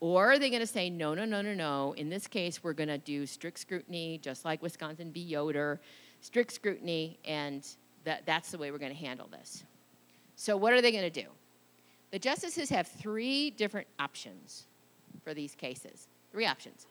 Or 0.00 0.32
are 0.32 0.40
they 0.40 0.50
going 0.50 0.58
to 0.58 0.66
say, 0.66 0.90
no, 0.90 1.14
no, 1.14 1.24
no, 1.24 1.40
no, 1.40 1.54
no. 1.54 1.92
In 1.92 2.08
this 2.10 2.26
case, 2.26 2.64
we're 2.64 2.72
going 2.72 2.88
to 2.88 2.98
do 2.98 3.26
strict 3.26 3.60
scrutiny, 3.60 4.18
just 4.20 4.44
like 4.44 4.60
Wisconsin 4.60 5.12
v. 5.12 5.20
Yoder, 5.20 5.80
strict 6.20 6.52
scrutiny, 6.52 7.20
and 7.24 7.64
that, 8.02 8.26
that's 8.26 8.50
the 8.50 8.58
way 8.58 8.72
we're 8.72 8.78
going 8.78 8.90
to 8.90 8.98
handle 8.98 9.28
this. 9.30 9.62
So, 10.42 10.56
what 10.56 10.72
are 10.72 10.82
they 10.82 10.90
going 10.90 11.04
to 11.04 11.22
do? 11.22 11.28
The 12.10 12.18
justices 12.18 12.68
have 12.70 12.88
three 12.88 13.50
different 13.50 13.86
options 14.00 14.66
for 15.22 15.34
these 15.34 15.54
cases. 15.54 16.08
Three 16.32 16.46
options. 16.46 16.88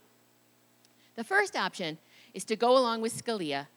The 1.17 1.25
first 1.25 1.57
option 1.57 1.97
is 2.33 2.45
to 2.45 2.55
go 2.55 2.77
along 2.77 3.01
with 3.01 3.13
Scalia, 3.13 3.67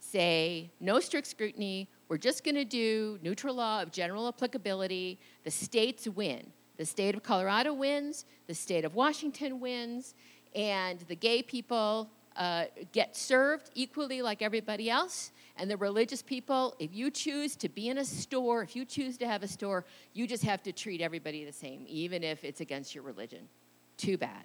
say, 0.00 0.70
no 0.80 0.98
strict 0.98 1.26
scrutiny, 1.26 1.90
we're 2.08 2.16
just 2.16 2.42
going 2.42 2.54
to 2.54 2.64
do 2.64 3.18
neutral 3.22 3.56
law 3.56 3.82
of 3.82 3.92
general 3.92 4.28
applicability, 4.28 5.18
the 5.44 5.50
states 5.50 6.08
win. 6.08 6.46
The 6.78 6.86
state 6.86 7.14
of 7.14 7.22
Colorado 7.22 7.74
wins, 7.74 8.24
the 8.46 8.54
state 8.54 8.86
of 8.86 8.94
Washington 8.94 9.60
wins, 9.60 10.14
and 10.54 11.00
the 11.00 11.16
gay 11.16 11.42
people 11.42 12.08
uh, 12.36 12.64
get 12.92 13.16
served 13.16 13.70
equally 13.74 14.22
like 14.22 14.42
everybody 14.42 14.90
else, 14.90 15.32
and 15.56 15.70
the 15.70 15.76
religious 15.76 16.22
people, 16.22 16.74
if 16.78 16.94
you 16.94 17.10
choose 17.10 17.56
to 17.56 17.68
be 17.68 17.88
in 17.88 17.98
a 17.98 18.04
store, 18.04 18.62
if 18.62 18.76
you 18.76 18.84
choose 18.84 19.16
to 19.18 19.26
have 19.26 19.42
a 19.42 19.48
store, 19.48 19.84
you 20.12 20.26
just 20.26 20.44
have 20.44 20.62
to 20.64 20.72
treat 20.72 21.00
everybody 21.00 21.44
the 21.44 21.52
same, 21.52 21.84
even 21.88 22.22
if 22.22 22.44
it's 22.44 22.60
against 22.60 22.94
your 22.94 23.04
religion. 23.04 23.48
Too 23.96 24.18
bad. 24.18 24.44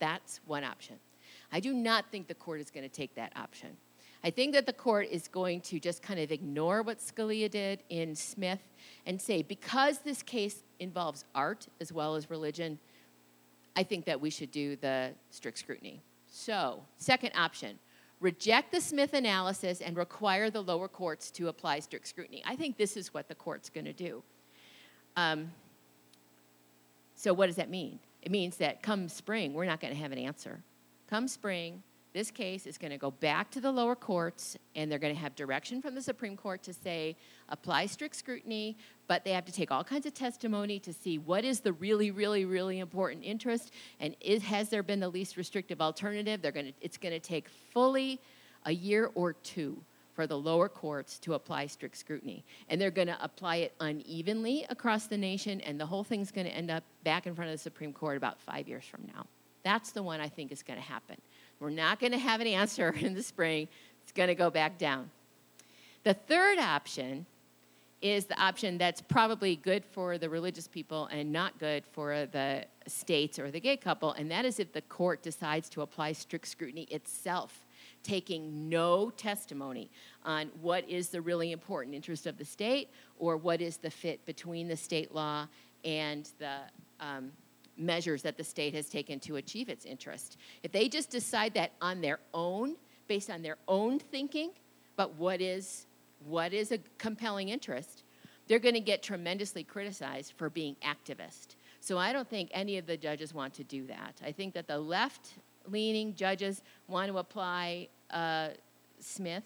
That's 0.00 0.40
one 0.46 0.64
option. 0.64 0.96
I 1.52 1.60
do 1.60 1.72
not 1.72 2.06
think 2.10 2.26
the 2.26 2.34
court 2.34 2.60
is 2.60 2.70
going 2.70 2.88
to 2.88 2.94
take 2.94 3.14
that 3.14 3.32
option. 3.36 3.76
I 4.24 4.30
think 4.30 4.52
that 4.54 4.66
the 4.66 4.72
court 4.72 5.08
is 5.10 5.28
going 5.28 5.60
to 5.62 5.78
just 5.78 6.02
kind 6.02 6.18
of 6.18 6.32
ignore 6.32 6.82
what 6.82 6.98
Scalia 6.98 7.48
did 7.48 7.84
in 7.88 8.16
Smith 8.16 8.60
and 9.06 9.20
say, 9.20 9.42
because 9.42 9.98
this 10.00 10.22
case 10.22 10.64
involves 10.80 11.24
art 11.34 11.68
as 11.80 11.92
well 11.92 12.16
as 12.16 12.28
religion, 12.28 12.78
I 13.76 13.84
think 13.84 14.06
that 14.06 14.20
we 14.20 14.30
should 14.30 14.50
do 14.50 14.74
the 14.74 15.12
strict 15.30 15.58
scrutiny. 15.58 16.02
So, 16.40 16.84
second 16.98 17.32
option 17.34 17.80
reject 18.20 18.70
the 18.70 18.80
Smith 18.80 19.12
analysis 19.12 19.80
and 19.80 19.96
require 19.96 20.50
the 20.50 20.62
lower 20.62 20.86
courts 20.86 21.32
to 21.32 21.48
apply 21.48 21.80
strict 21.80 22.06
scrutiny. 22.06 22.44
I 22.46 22.54
think 22.54 22.76
this 22.76 22.96
is 22.96 23.12
what 23.12 23.26
the 23.26 23.34
court's 23.34 23.68
going 23.68 23.86
to 23.86 23.92
do. 23.92 24.22
Um, 25.16 25.50
so, 27.16 27.34
what 27.34 27.46
does 27.46 27.56
that 27.56 27.70
mean? 27.70 27.98
It 28.22 28.30
means 28.30 28.56
that 28.58 28.84
come 28.84 29.08
spring, 29.08 29.52
we're 29.52 29.64
not 29.64 29.80
going 29.80 29.92
to 29.92 29.98
have 29.98 30.12
an 30.12 30.18
answer. 30.18 30.62
Come 31.10 31.26
spring, 31.26 31.82
this 32.18 32.32
case 32.32 32.66
is 32.66 32.76
going 32.76 32.90
to 32.90 32.98
go 32.98 33.12
back 33.12 33.48
to 33.52 33.60
the 33.60 33.70
lower 33.70 33.94
courts, 33.94 34.56
and 34.74 34.90
they're 34.90 34.98
going 34.98 35.14
to 35.14 35.20
have 35.20 35.36
direction 35.36 35.80
from 35.80 35.94
the 35.94 36.02
Supreme 36.02 36.36
Court 36.36 36.64
to 36.64 36.74
say 36.74 37.16
apply 37.48 37.86
strict 37.86 38.16
scrutiny, 38.16 38.76
but 39.06 39.22
they 39.22 39.30
have 39.30 39.44
to 39.44 39.52
take 39.52 39.70
all 39.70 39.84
kinds 39.84 40.04
of 40.04 40.14
testimony 40.14 40.80
to 40.80 40.92
see 40.92 41.18
what 41.18 41.44
is 41.44 41.60
the 41.60 41.72
really, 41.74 42.10
really, 42.10 42.44
really 42.44 42.80
important 42.80 43.24
interest, 43.24 43.70
and 44.00 44.16
is, 44.20 44.42
has 44.42 44.68
there 44.68 44.82
been 44.82 44.98
the 44.98 45.08
least 45.08 45.36
restrictive 45.36 45.80
alternative? 45.80 46.42
They're 46.42 46.50
going 46.50 46.66
to, 46.66 46.72
it's 46.80 46.96
going 46.96 47.14
to 47.14 47.20
take 47.20 47.48
fully 47.72 48.20
a 48.64 48.72
year 48.72 49.12
or 49.14 49.34
two 49.34 49.80
for 50.12 50.26
the 50.26 50.36
lower 50.36 50.68
courts 50.68 51.20
to 51.20 51.34
apply 51.34 51.68
strict 51.68 51.96
scrutiny. 51.96 52.44
And 52.68 52.80
they're 52.80 52.90
going 52.90 53.06
to 53.06 53.18
apply 53.22 53.56
it 53.58 53.74
unevenly 53.78 54.66
across 54.68 55.06
the 55.06 55.16
nation, 55.16 55.60
and 55.60 55.78
the 55.78 55.86
whole 55.86 56.02
thing's 56.02 56.32
going 56.32 56.48
to 56.48 56.52
end 56.52 56.68
up 56.68 56.82
back 57.04 57.28
in 57.28 57.36
front 57.36 57.50
of 57.50 57.54
the 57.54 57.62
Supreme 57.62 57.92
Court 57.92 58.16
about 58.16 58.40
five 58.40 58.66
years 58.66 58.84
from 58.84 59.02
now. 59.14 59.24
That's 59.62 59.92
the 59.92 60.02
one 60.02 60.20
I 60.20 60.28
think 60.28 60.50
is 60.50 60.62
going 60.62 60.78
to 60.78 60.84
happen. 60.84 61.16
We're 61.60 61.70
not 61.70 61.98
going 61.98 62.12
to 62.12 62.18
have 62.18 62.40
an 62.40 62.46
answer 62.46 62.90
in 63.00 63.14
the 63.14 63.22
spring. 63.22 63.68
It's 64.02 64.12
going 64.12 64.28
to 64.28 64.34
go 64.34 64.50
back 64.50 64.78
down. 64.78 65.10
The 66.04 66.14
third 66.14 66.58
option 66.58 67.26
is 68.00 68.26
the 68.26 68.40
option 68.40 68.78
that's 68.78 69.00
probably 69.00 69.56
good 69.56 69.84
for 69.84 70.18
the 70.18 70.30
religious 70.30 70.68
people 70.68 71.06
and 71.06 71.32
not 71.32 71.58
good 71.58 71.84
for 71.92 72.26
the 72.26 72.64
states 72.86 73.38
or 73.38 73.50
the 73.50 73.58
gay 73.58 73.76
couple, 73.76 74.12
and 74.12 74.30
that 74.30 74.44
is 74.44 74.60
if 74.60 74.72
the 74.72 74.82
court 74.82 75.22
decides 75.22 75.68
to 75.70 75.82
apply 75.82 76.12
strict 76.12 76.46
scrutiny 76.46 76.84
itself, 76.84 77.66
taking 78.04 78.68
no 78.68 79.10
testimony 79.10 79.90
on 80.24 80.50
what 80.60 80.88
is 80.88 81.08
the 81.08 81.20
really 81.20 81.50
important 81.50 81.94
interest 81.94 82.26
of 82.26 82.38
the 82.38 82.44
state 82.44 82.88
or 83.18 83.36
what 83.36 83.60
is 83.60 83.78
the 83.78 83.90
fit 83.90 84.24
between 84.24 84.68
the 84.68 84.76
state 84.76 85.12
law 85.12 85.48
and 85.84 86.30
the 86.38 86.58
um, 87.00 87.32
measures 87.78 88.22
that 88.22 88.36
the 88.36 88.44
state 88.44 88.74
has 88.74 88.88
taken 88.88 89.20
to 89.20 89.36
achieve 89.36 89.68
its 89.68 89.84
interest. 89.84 90.36
If 90.62 90.72
they 90.72 90.88
just 90.88 91.10
decide 91.10 91.54
that 91.54 91.72
on 91.80 92.00
their 92.00 92.18
own, 92.34 92.76
based 93.06 93.30
on 93.30 93.42
their 93.42 93.56
own 93.66 93.98
thinking, 93.98 94.50
but 94.96 95.14
what 95.14 95.40
is 95.40 95.86
what 96.26 96.52
is 96.52 96.72
a 96.72 96.78
compelling 96.98 97.48
interest, 97.48 98.02
they're 98.48 98.58
going 98.58 98.74
to 98.74 98.80
get 98.80 99.02
tremendously 99.02 99.62
criticized 99.62 100.32
for 100.36 100.50
being 100.50 100.74
activist. 100.82 101.54
So 101.80 101.96
I 101.96 102.12
don't 102.12 102.28
think 102.28 102.50
any 102.52 102.76
of 102.76 102.86
the 102.86 102.96
judges 102.96 103.32
want 103.32 103.54
to 103.54 103.64
do 103.64 103.86
that. 103.86 104.20
I 104.24 104.32
think 104.32 104.52
that 104.54 104.66
the 104.66 104.78
left 104.78 105.34
leaning 105.68 106.14
judges 106.14 106.62
want 106.88 107.10
to 107.12 107.18
apply 107.18 107.88
uh, 108.10 108.48
Smith, 108.98 109.44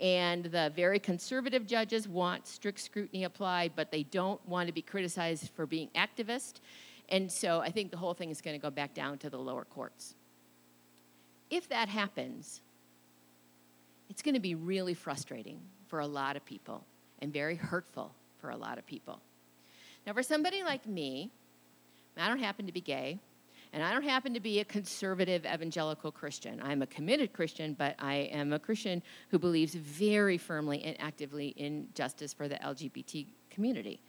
and 0.00 0.44
the 0.44 0.72
very 0.74 0.98
conservative 0.98 1.66
judges 1.66 2.08
want 2.08 2.46
strict 2.46 2.80
scrutiny 2.80 3.24
applied, 3.24 3.72
but 3.74 3.90
they 3.90 4.04
don't 4.04 4.46
want 4.48 4.68
to 4.68 4.72
be 4.72 4.82
criticized 4.82 5.50
for 5.54 5.66
being 5.66 5.88
activist. 5.94 6.60
And 7.08 7.30
so 7.30 7.60
I 7.60 7.70
think 7.70 7.90
the 7.90 7.96
whole 7.96 8.14
thing 8.14 8.30
is 8.30 8.40
going 8.40 8.58
to 8.58 8.62
go 8.62 8.70
back 8.70 8.94
down 8.94 9.18
to 9.18 9.30
the 9.30 9.38
lower 9.38 9.64
courts. 9.64 10.14
If 11.50 11.68
that 11.68 11.88
happens, 11.88 12.60
it's 14.10 14.22
going 14.22 14.34
to 14.34 14.40
be 14.40 14.54
really 14.54 14.94
frustrating 14.94 15.60
for 15.88 16.00
a 16.00 16.06
lot 16.06 16.36
of 16.36 16.44
people 16.44 16.84
and 17.20 17.32
very 17.32 17.54
hurtful 17.54 18.12
for 18.40 18.50
a 18.50 18.56
lot 18.56 18.78
of 18.78 18.86
people. 18.86 19.20
Now, 20.06 20.12
for 20.12 20.22
somebody 20.22 20.62
like 20.62 20.86
me, 20.86 21.30
I 22.16 22.28
don't 22.28 22.38
happen 22.38 22.66
to 22.66 22.72
be 22.72 22.80
gay, 22.80 23.18
And 23.72 23.84
I 23.84 23.92
don't 23.92 24.04
happen 24.04 24.32
to 24.34 24.40
be 24.40 24.60
a 24.60 24.64
conservative 24.64 25.44
evangelical 25.44 26.10
Christian. 26.10 26.60
I'm 26.62 26.82
a 26.82 26.86
committed 26.86 27.32
Christian, 27.32 27.74
but 27.74 27.94
I 27.98 28.30
am 28.32 28.52
a 28.52 28.58
Christian 28.58 29.02
who 29.28 29.38
believes 29.38 29.74
very 29.74 30.38
firmly 30.38 30.82
and 30.82 30.96
actively 31.00 31.48
in 31.48 31.88
justice 31.94 32.32
for 32.32 32.48
the 32.48 32.56
LGBT 32.56 33.26
community. 33.50 34.00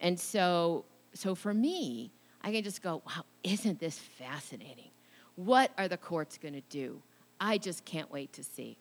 And 0.00 0.18
so, 0.18 0.84
so 1.14 1.34
for 1.34 1.52
me, 1.52 2.12
I 2.42 2.52
can 2.52 2.62
just 2.64 2.82
go, 2.82 3.02
wow, 3.06 3.24
isn't 3.42 3.80
this 3.80 3.98
fascinating? 3.98 4.90
What 5.36 5.70
are 5.78 5.88
the 5.88 5.96
courts 5.96 6.38
going 6.38 6.54
to 6.54 6.62
do? 6.62 7.02
I 7.40 7.58
just 7.58 7.84
can't 7.84 8.10
wait 8.10 8.32
to 8.34 8.44
see. 8.44 8.76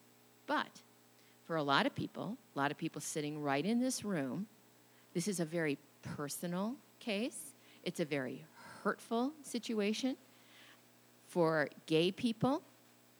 But 0.48 0.82
for 1.46 1.56
a 1.56 1.64
lot 1.64 1.86
of 1.86 1.96
people, 1.96 2.38
a 2.56 2.60
lot 2.60 2.72
of 2.72 2.78
people 2.78 3.02
sitting 3.02 3.42
right 3.42 3.66
in 3.66 3.80
this 3.80 4.04
room, 4.04 4.48
this 5.14 5.28
is 5.28 5.40
a 5.40 5.46
very 5.46 5.78
personal 6.02 6.76
case. 7.00 7.54
It's 7.84 8.00
a 8.00 8.06
very 8.06 8.46
hurtful 8.84 9.34
situation. 9.44 10.16
For 11.28 11.70
gay 11.86 12.12
people, 12.12 12.62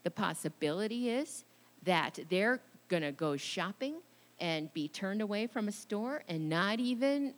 the 0.04 0.12
possibility 0.12 1.10
is 1.10 1.44
that 1.84 2.20
they're 2.30 2.60
going 2.88 3.04
to 3.04 3.12
go 3.12 3.38
shopping 3.38 3.96
and 4.40 4.72
be 4.74 4.88
turned 4.88 5.22
away 5.22 5.48
from 5.48 5.68
a 5.68 5.72
store 5.72 6.24
and 6.28 6.50
not 6.50 6.80
even 6.80 7.34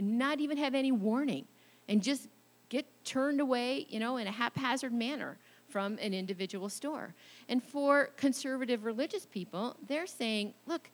not 0.00 0.40
even 0.40 0.56
have 0.56 0.74
any 0.74 0.90
warning 0.90 1.46
and 1.88 2.02
just 2.02 2.28
get 2.68 2.86
turned 3.04 3.40
away, 3.40 3.86
you 3.88 4.00
know, 4.00 4.16
in 4.16 4.26
a 4.26 4.32
haphazard 4.32 4.92
manner 4.92 5.38
from 5.68 5.98
an 6.00 6.14
individual 6.14 6.68
store. 6.68 7.14
And 7.48 7.62
for 7.62 8.10
conservative 8.16 8.84
religious 8.84 9.26
people, 9.26 9.76
they're 9.86 10.06
saying, 10.06 10.54
look, 10.66 10.90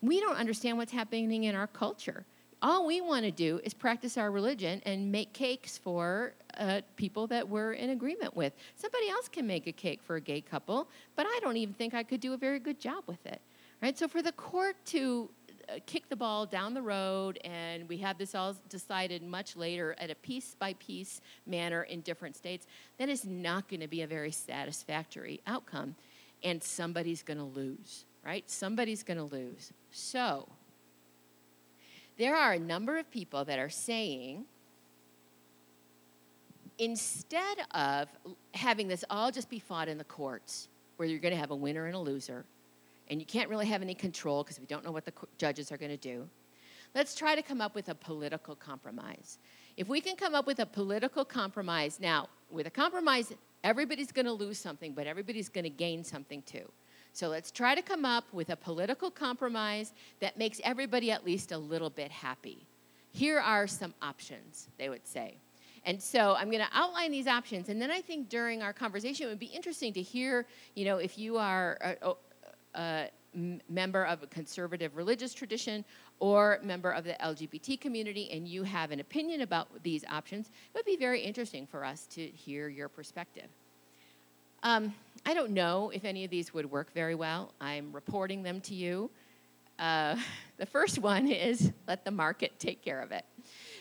we 0.00 0.20
don't 0.20 0.36
understand 0.36 0.78
what's 0.78 0.92
happening 0.92 1.44
in 1.44 1.54
our 1.54 1.66
culture 1.66 2.24
all 2.62 2.86
we 2.86 3.00
want 3.00 3.24
to 3.24 3.30
do 3.30 3.60
is 3.62 3.72
practice 3.74 4.16
our 4.16 4.30
religion 4.30 4.82
and 4.84 5.10
make 5.10 5.32
cakes 5.32 5.78
for 5.78 6.34
uh, 6.56 6.80
people 6.96 7.26
that 7.28 7.48
we're 7.48 7.72
in 7.74 7.90
agreement 7.90 8.36
with. 8.36 8.52
Somebody 8.74 9.08
else 9.08 9.28
can 9.28 9.46
make 9.46 9.66
a 9.66 9.72
cake 9.72 10.02
for 10.02 10.16
a 10.16 10.20
gay 10.20 10.40
couple, 10.40 10.88
but 11.14 11.26
I 11.26 11.38
don't 11.40 11.56
even 11.56 11.74
think 11.74 11.94
I 11.94 12.02
could 12.02 12.20
do 12.20 12.32
a 12.32 12.36
very 12.36 12.58
good 12.58 12.80
job 12.80 13.04
with 13.06 13.24
it. 13.26 13.40
Right? 13.80 13.96
So 13.96 14.08
for 14.08 14.22
the 14.22 14.32
court 14.32 14.76
to 14.86 15.30
uh, 15.68 15.78
kick 15.86 16.08
the 16.08 16.16
ball 16.16 16.46
down 16.46 16.74
the 16.74 16.82
road 16.82 17.38
and 17.44 17.88
we 17.88 17.98
have 17.98 18.16
this 18.18 18.34
all 18.34 18.56
decided 18.68 19.22
much 19.22 19.56
later 19.56 19.94
at 19.98 20.10
a 20.10 20.14
piece 20.14 20.56
by 20.58 20.72
piece 20.74 21.20
manner 21.46 21.82
in 21.82 22.00
different 22.00 22.36
states, 22.36 22.66
that 22.98 23.08
is 23.08 23.24
not 23.24 23.68
going 23.68 23.80
to 23.80 23.88
be 23.88 24.02
a 24.02 24.06
very 24.06 24.30
satisfactory 24.30 25.40
outcome. 25.46 25.94
And 26.42 26.62
somebody's 26.62 27.22
going 27.22 27.38
to 27.38 27.44
lose, 27.44 28.04
right? 28.24 28.48
Somebody's 28.48 29.02
going 29.02 29.18
to 29.18 29.24
lose. 29.24 29.72
So, 29.90 30.48
there 32.16 32.36
are 32.36 32.52
a 32.52 32.58
number 32.58 32.98
of 32.98 33.10
people 33.10 33.44
that 33.44 33.58
are 33.58 33.70
saying, 33.70 34.44
instead 36.78 37.58
of 37.72 38.08
having 38.54 38.88
this 38.88 39.04
all 39.10 39.30
just 39.30 39.48
be 39.48 39.58
fought 39.58 39.88
in 39.88 39.98
the 39.98 40.04
courts, 40.04 40.68
where 40.96 41.08
you're 41.08 41.20
going 41.20 41.34
to 41.34 41.38
have 41.38 41.52
a 41.52 41.56
winner 41.56 41.86
and 41.86 41.94
a 41.94 41.98
loser, 41.98 42.44
and 43.10 43.20
you 43.20 43.26
can't 43.26 43.48
really 43.48 43.66
have 43.66 43.82
any 43.82 43.94
control 43.94 44.42
because 44.42 44.60
we 44.60 44.66
don't 44.66 44.84
know 44.84 44.92
what 44.92 45.04
the 45.04 45.12
judges 45.38 45.72
are 45.72 45.76
going 45.76 45.90
to 45.90 45.96
do, 45.96 46.28
let's 46.94 47.14
try 47.14 47.34
to 47.34 47.42
come 47.42 47.60
up 47.60 47.74
with 47.74 47.88
a 47.88 47.94
political 47.94 48.54
compromise. 48.54 49.38
If 49.76 49.88
we 49.88 50.00
can 50.00 50.16
come 50.16 50.34
up 50.34 50.46
with 50.46 50.58
a 50.58 50.66
political 50.66 51.24
compromise, 51.24 51.98
now, 52.00 52.28
with 52.50 52.66
a 52.66 52.70
compromise, 52.70 53.32
everybody's 53.62 54.12
going 54.12 54.26
to 54.26 54.32
lose 54.32 54.58
something, 54.58 54.92
but 54.92 55.06
everybody's 55.06 55.48
going 55.48 55.64
to 55.64 55.70
gain 55.70 56.02
something 56.04 56.42
too. 56.42 56.70
So 57.12 57.28
let's 57.28 57.50
try 57.50 57.74
to 57.74 57.82
come 57.82 58.04
up 58.04 58.24
with 58.32 58.50
a 58.50 58.56
political 58.56 59.10
compromise 59.10 59.92
that 60.20 60.38
makes 60.38 60.60
everybody 60.64 61.10
at 61.10 61.24
least 61.24 61.52
a 61.52 61.58
little 61.58 61.90
bit 61.90 62.10
happy. 62.10 62.66
Here 63.12 63.40
are 63.40 63.66
some 63.66 63.94
options, 64.02 64.68
they 64.78 64.88
would 64.88 65.06
say. 65.06 65.36
And 65.84 66.02
so 66.02 66.34
I'm 66.34 66.50
going 66.50 66.62
to 66.62 66.70
outline 66.72 67.10
these 67.10 67.26
options, 67.26 67.68
and 67.68 67.80
then 67.80 67.90
I 67.90 68.00
think 68.00 68.28
during 68.28 68.62
our 68.62 68.72
conversation 68.72 69.26
it 69.26 69.30
would 69.30 69.38
be 69.38 69.46
interesting 69.46 69.92
to 69.94 70.02
hear, 70.02 70.46
you 70.74 70.84
know, 70.84 70.98
if 70.98 71.16
you 71.16 71.38
are 71.38 71.78
uh, 71.82 71.94
oh, 72.02 72.18
a, 72.74 73.08
member 73.68 74.04
of 74.04 74.22
a 74.22 74.26
conservative 74.26 74.96
religious 74.96 75.34
tradition 75.34 75.84
or 76.18 76.58
member 76.62 76.90
of 76.90 77.04
the 77.04 77.14
LGBT 77.22 77.80
community 77.80 78.30
and 78.32 78.48
you 78.48 78.62
have 78.62 78.90
an 78.90 79.00
opinion 79.00 79.42
about 79.42 79.68
these 79.82 80.04
options, 80.10 80.46
it 80.48 80.74
would 80.74 80.84
be 80.84 80.96
very 80.96 81.20
interesting 81.20 81.66
for 81.66 81.84
us 81.84 82.06
to 82.06 82.26
hear 82.26 82.68
your 82.68 82.88
perspective. 82.88 83.48
Um, 84.62 84.94
I 85.24 85.34
don't 85.34 85.50
know 85.50 85.90
if 85.94 86.04
any 86.04 86.24
of 86.24 86.30
these 86.30 86.52
would 86.52 86.68
work 86.70 86.92
very 86.92 87.14
well. 87.14 87.52
I'm 87.60 87.92
reporting 87.92 88.42
them 88.42 88.60
to 88.62 88.74
you. 88.74 89.10
Uh, 89.78 90.16
the 90.56 90.66
first 90.66 90.98
one 90.98 91.28
is 91.28 91.72
let 91.86 92.04
the 92.04 92.10
market 92.10 92.58
take 92.58 92.82
care 92.82 93.00
of 93.00 93.12
it. 93.12 93.24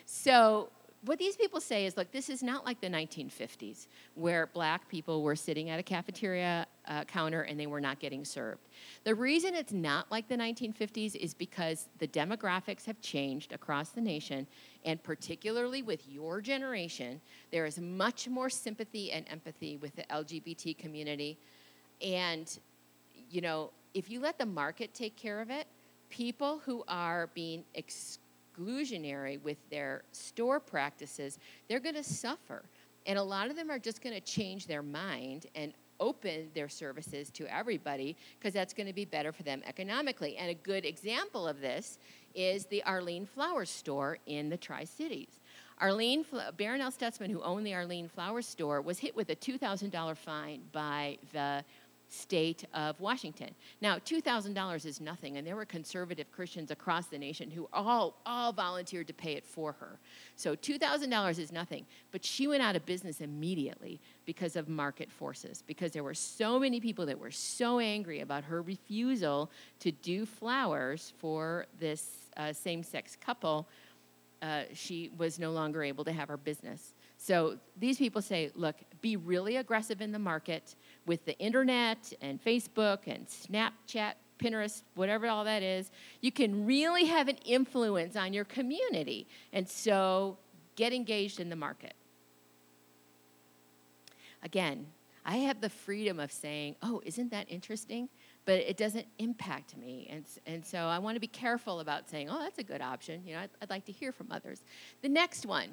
So, 0.06 0.70
what 1.06 1.20
these 1.20 1.36
people 1.36 1.62
say 1.62 1.86
is 1.86 1.96
look, 1.96 2.12
this 2.12 2.30
is 2.30 2.42
not 2.42 2.66
like 2.66 2.82
the 2.82 2.90
1950s 2.90 3.88
where 4.16 4.48
black 4.48 4.88
people 4.90 5.22
were 5.22 5.36
sitting 5.36 5.70
at 5.70 5.80
a 5.80 5.84
cafeteria 5.84 6.66
uh, 6.88 7.04
counter 7.04 7.44
and 7.44 7.60
they 7.60 7.68
were 7.68 7.82
not 7.82 8.00
getting 8.00 8.26
served. 8.26 8.68
The 9.04 9.14
reason 9.14 9.54
it's 9.54 9.74
not 9.74 10.10
like 10.12 10.28
the 10.28 10.38
1950s 10.38 11.16
is 11.16 11.34
because 11.34 11.88
the 12.00 12.08
demographics 12.08 12.86
have 12.86 13.00
changed 13.02 13.54
across 13.54 13.90
the 13.90 14.02
nation, 14.02 14.48
and 14.86 15.02
particularly 15.04 15.82
with 15.82 16.08
your 16.10 16.42
generation, 16.42 17.22
there 17.52 17.66
is 17.66 17.80
much 17.80 18.28
more 18.28 18.50
sympathy 18.50 19.12
and 19.12 19.26
empathy 19.30 19.78
with 19.78 19.96
the 19.96 20.04
LGBT 20.04 20.78
community. 20.78 21.38
And, 22.02 22.58
you 23.30 23.42
know, 23.42 23.72
if 23.94 24.10
you 24.10 24.20
let 24.20 24.38
the 24.38 24.46
market 24.46 24.94
take 24.94 25.16
care 25.16 25.42
of 25.42 25.50
it, 25.50 25.68
people 26.10 26.62
who 26.66 26.84
are 26.88 27.30
being 27.34 27.64
excluded 27.76 28.27
exclusionary 28.58 29.42
with 29.42 29.58
their 29.70 30.04
store 30.12 30.60
practices, 30.60 31.40
they're 31.68 31.80
going 31.80 31.96
to 31.96 32.04
suffer. 32.04 32.64
And 33.06 33.18
a 33.18 33.24
lot 33.24 33.50
of 33.50 33.56
them 33.56 33.72
are 33.72 33.80
just 33.80 34.02
going 34.02 34.16
to 34.16 34.22
change 34.22 34.68
their 34.68 34.84
mind 34.84 35.48
and 35.56 35.74
open 36.00 36.50
their 36.54 36.70
services 36.70 37.32
to 37.32 37.52
everybody 37.52 38.16
because 38.38 38.54
that's 38.54 38.74
going 38.74 38.88
to 38.88 38.94
be 38.94 39.06
better 39.06 39.32
for 39.32 39.44
them 39.44 39.64
economically. 39.66 40.38
And 40.38 40.50
a 40.50 40.54
good 40.54 40.86
example 40.86 41.48
of 41.48 41.60
this 41.60 41.98
is 42.36 42.66
the 42.68 42.84
Arlene 42.84 43.26
Flowers 43.26 43.70
store 43.70 44.18
in 44.28 44.50
the 44.50 44.58
Tri 44.58 44.84
Cities. 44.84 45.40
Arlene 45.80 46.26
Barronelle 46.58 46.96
Stutzman, 46.96 47.30
who 47.32 47.42
owned 47.42 47.66
the 47.66 47.74
Arlene 47.74 48.10
Flowers 48.10 48.48
store, 48.48 48.82
was 48.82 49.00
hit 49.00 49.16
with 49.16 49.30
a 49.30 49.36
$2,000 49.36 50.18
fine 50.18 50.62
by 50.72 51.18
the 51.34 51.64
state 52.10 52.66
of 52.74 53.00
Washington. 53.00 53.54
Now, 53.82 53.98
$2,000 53.98 54.86
is 54.86 55.02
nothing, 55.02 55.38
and 55.38 55.46
there 55.46 55.56
were 55.56 55.66
conservative 55.66 56.32
Christians 56.32 56.72
across 56.72 57.08
the 57.08 57.18
nation 57.18 57.52
who 57.52 57.68
all, 57.74 58.22
all 58.26 58.54
volunteered 58.54 59.08
to 59.08 59.14
pay 59.14 59.34
it 59.34 59.46
for 59.46 59.74
her. 59.74 60.00
So 60.36 60.56
$2,000 60.56 61.40
is 61.40 61.52
nothing, 61.52 61.86
but 62.12 62.24
she 62.24 62.48
went 62.48 62.64
out 62.64 62.76
of 62.76 62.86
business 62.86 63.22
immediately 63.22 64.00
because 64.26 64.56
of 64.56 64.70
market 64.70 65.12
forces, 65.12 65.64
because 65.66 65.92
there 65.92 66.04
were 66.04 66.14
so 66.14 66.60
many 66.60 66.80
people 66.80 67.06
that 67.06 67.20
were 67.20 67.32
so 67.32 67.80
angry 67.80 68.22
about 68.22 68.44
her 68.44 68.62
refusal 68.62 69.52
to 69.80 69.92
do 69.92 70.26
flowers 70.26 71.14
for 71.18 71.66
this 71.80 72.30
uh, 72.38 72.54
same 72.54 72.84
sex 72.84 73.18
couple. 73.20 73.68
Uh, 74.42 74.64
she 74.74 75.10
was 75.18 75.40
no 75.40 75.52
longer 75.52 75.84
able 75.84 76.04
to 76.04 76.12
have 76.12 76.28
her 76.28 76.38
business. 76.38 76.94
So 77.18 77.58
these 77.76 77.98
people 77.98 78.22
say, 78.22 78.52
look, 78.54 78.76
be 79.02 79.16
really 79.16 79.58
aggressive 79.58 80.02
in 80.02 80.12
the 80.12 80.20
market 80.20 80.76
with 81.06 81.26
the 81.26 81.38
internet 81.40 82.14
and 82.22 82.44
Facebook 82.44 83.00
and 83.08 83.26
Snapchat, 83.28 84.14
Pinterest, 84.40 84.84
whatever 84.94 85.28
all 85.28 85.44
that 85.46 85.64
is. 85.64 85.90
You 86.22 86.32
can 86.32 86.66
really 86.66 87.06
have 87.06 87.28
an 87.28 87.38
influence 87.46 88.16
on 88.16 88.34
your 88.34 88.46
community. 88.46 89.28
And 89.52 89.68
so 89.68 90.38
get 90.76 90.94
engaged 90.94 91.40
in 91.40 91.50
the 91.50 91.56
market. 91.56 91.94
Again, 94.44 94.86
I 95.26 95.38
have 95.38 95.60
the 95.60 95.70
freedom 95.70 96.20
of 96.20 96.32
saying, 96.32 96.76
oh, 96.82 97.02
isn't 97.04 97.32
that 97.32 97.48
interesting? 97.50 98.08
But 98.48 98.62
it 98.62 98.78
doesn't 98.78 99.06
impact 99.20 99.78
me. 99.78 100.08
And, 100.10 100.26
and 100.48 100.66
so 100.66 100.80
I 100.80 100.98
want 100.98 101.16
to 101.16 101.20
be 101.20 101.28
careful 101.28 101.82
about 101.82 102.10
saying, 102.10 102.30
oh, 102.32 102.40
that's 102.40 102.58
a 102.58 102.64
good 102.64 102.82
option. 102.82 103.22
You 103.28 103.36
know, 103.36 103.42
I'd, 103.42 103.50
I'd 103.62 103.70
like 103.70 103.86
to 103.86 103.92
hear 103.92 104.12
from 104.12 104.30
others. 104.32 104.64
The 105.04 105.10
next 105.10 105.46
one 105.46 105.70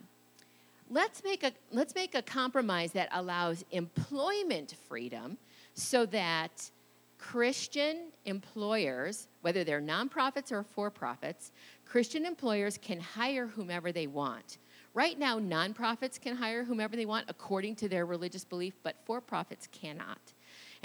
let's 0.90 1.24
make 1.24 1.42
a 1.42 1.52
let's 1.72 1.94
make 1.94 2.14
a 2.14 2.20
compromise 2.20 2.92
that 2.92 3.08
allows 3.12 3.64
employment 3.70 4.74
freedom 4.86 5.38
so 5.72 6.04
that 6.06 6.70
Christian 7.18 8.08
employers, 8.26 9.28
whether 9.40 9.64
they're 9.64 9.80
nonprofits 9.80 10.52
or 10.52 10.62
for 10.62 10.90
profits, 10.90 11.52
Christian 11.86 12.26
employers 12.26 12.78
can 12.78 13.00
hire 13.00 13.46
whomever 13.46 13.92
they 13.92 14.06
want. 14.06 14.58
Right 14.92 15.18
now, 15.18 15.40
nonprofits 15.40 16.20
can 16.20 16.36
hire 16.36 16.64
whomever 16.64 16.96
they 16.96 17.06
want 17.06 17.24
according 17.28 17.76
to 17.76 17.88
their 17.88 18.04
religious 18.04 18.44
belief, 18.44 18.74
but 18.82 18.96
for 19.04 19.20
profits 19.20 19.68
cannot. 19.72 20.20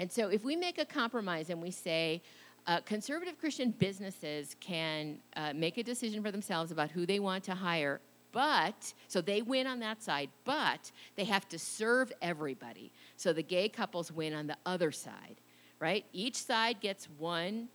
And 0.00 0.10
so, 0.10 0.28
if 0.28 0.42
we 0.44 0.56
make 0.56 0.78
a 0.78 0.84
compromise 0.84 1.50
and 1.50 1.62
we 1.62 1.70
say, 1.70 2.22
uh, 2.66 2.80
conservative 2.80 3.38
Christian 3.38 3.70
businesses 3.70 4.56
can 4.58 5.18
uh, 5.36 5.52
make 5.54 5.78
a 5.78 5.82
decision 5.82 6.22
for 6.22 6.32
themselves 6.32 6.72
about 6.72 6.90
who 6.90 7.06
they 7.06 7.20
want 7.20 7.44
to 7.44 7.54
hire 7.54 8.00
but, 8.32 8.92
so 9.08 9.20
they 9.20 9.42
win 9.42 9.66
on 9.66 9.80
that 9.80 10.02
side, 10.02 10.30
but 10.44 10.90
they 11.16 11.24
have 11.24 11.48
to 11.48 11.58
serve 11.58 12.12
everybody. 12.22 12.92
So 13.16 13.32
the 13.32 13.42
gay 13.42 13.68
couples 13.68 14.12
win 14.12 14.34
on 14.34 14.46
the 14.46 14.56
other 14.64 14.92
side, 14.92 15.36
right? 15.80 16.04
Each 16.12 16.36
side 16.36 16.80
gets 16.80 17.08
one 17.18 17.68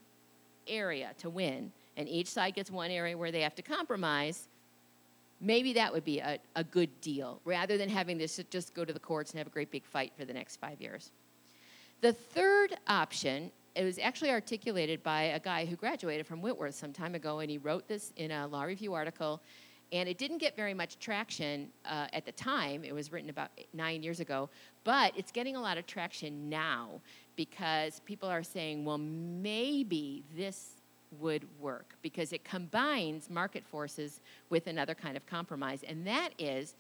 area 0.67 1.11
to 1.19 1.30
win, 1.30 1.71
and 1.97 2.07
each 2.07 2.28
side 2.28 2.55
gets 2.55 2.71
one 2.71 2.91
area 2.91 3.17
where 3.17 3.32
they 3.32 3.41
have 3.41 3.55
to 3.55 3.61
compromise. 3.61 4.47
Maybe 5.41 5.73
that 5.73 5.91
would 5.91 6.05
be 6.05 6.19
a, 6.19 6.39
a 6.55 6.63
good 6.63 6.89
deal 7.01 7.41
rather 7.43 7.78
than 7.78 7.89
having 7.89 8.17
this 8.17 8.39
just 8.49 8.73
go 8.73 8.86
to 8.86 8.93
the 8.93 8.99
courts 8.99 9.32
and 9.32 9.38
have 9.38 9.47
a 9.47 9.51
great 9.51 9.71
big 9.71 9.84
fight 9.84 10.13
for 10.17 10.26
the 10.26 10.34
next 10.34 10.57
five 10.57 10.82
years. 10.82 11.11
The 12.02 12.14
third 12.14 12.78
option 12.88 13.52
it 13.76 13.84
was 13.84 14.00
actually 14.00 14.32
articulated 14.32 15.04
by 15.04 15.24
a 15.24 15.39
guy 15.39 15.66
who 15.66 15.76
graduated 15.76 16.26
from 16.26 16.41
Whitworth 16.41 16.76
some 16.76 16.93
time 16.93 17.14
ago, 17.14 17.39
and 17.39 17.52
he 17.52 17.58
wrote 17.58 17.88
this 17.88 18.14
in 18.16 18.32
a 18.32 18.48
law 18.48 18.64
review 18.64 18.93
article. 18.93 19.41
And 19.91 20.10
it 20.10 20.18
didn't 20.18 20.39
get 20.39 20.56
very 20.56 20.74
much 20.74 20.98
traction 20.98 21.70
uh, 21.86 22.08
at 22.12 22.26
the 22.26 22.32
time. 22.32 22.84
It 22.84 22.93
was 22.93 23.12
written 23.12 23.30
about 23.30 23.52
nine 23.74 24.02
years 24.02 24.20
ago, 24.20 24.50
but 24.84 25.14
it's 25.16 25.32
getting 25.32 25.56
a 25.56 25.62
lot 25.62 25.78
of 25.78 25.86
traction 25.86 26.50
now 26.50 27.02
because 27.36 28.00
people 28.06 28.28
are 28.28 28.43
saying, 28.43 28.84
well, 28.84 28.98
maybe 28.98 30.24
this 30.36 30.82
would 31.20 31.46
work 31.60 31.96
because 32.02 32.34
it 32.34 32.43
combines 32.43 33.30
market 33.30 33.64
forces 33.66 34.22
with 34.50 34.68
another 34.68 34.96
kind 34.96 35.16
of 35.16 35.26
compromise, 35.28 35.84
and 35.88 36.08
that 36.08 36.30
is 36.39 36.76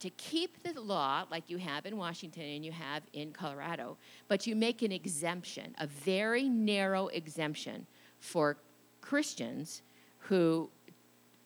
to 0.00 0.10
keep 0.10 0.62
the 0.62 0.80
law 0.80 1.24
like 1.30 1.50
you 1.50 1.58
have 1.58 1.86
in 1.86 1.96
Washington 1.96 2.42
and 2.42 2.64
you 2.64 2.72
have 2.72 3.02
in 3.12 3.32
Colorado, 3.32 3.96
but 4.28 4.46
you 4.46 4.54
make 4.54 4.82
an 4.82 4.92
exemption, 4.92 5.74
a 5.78 5.86
very 5.86 6.48
narrow 6.48 7.08
exemption 7.08 7.86
for 8.20 8.56
Christians 9.00 9.82
who 10.18 10.70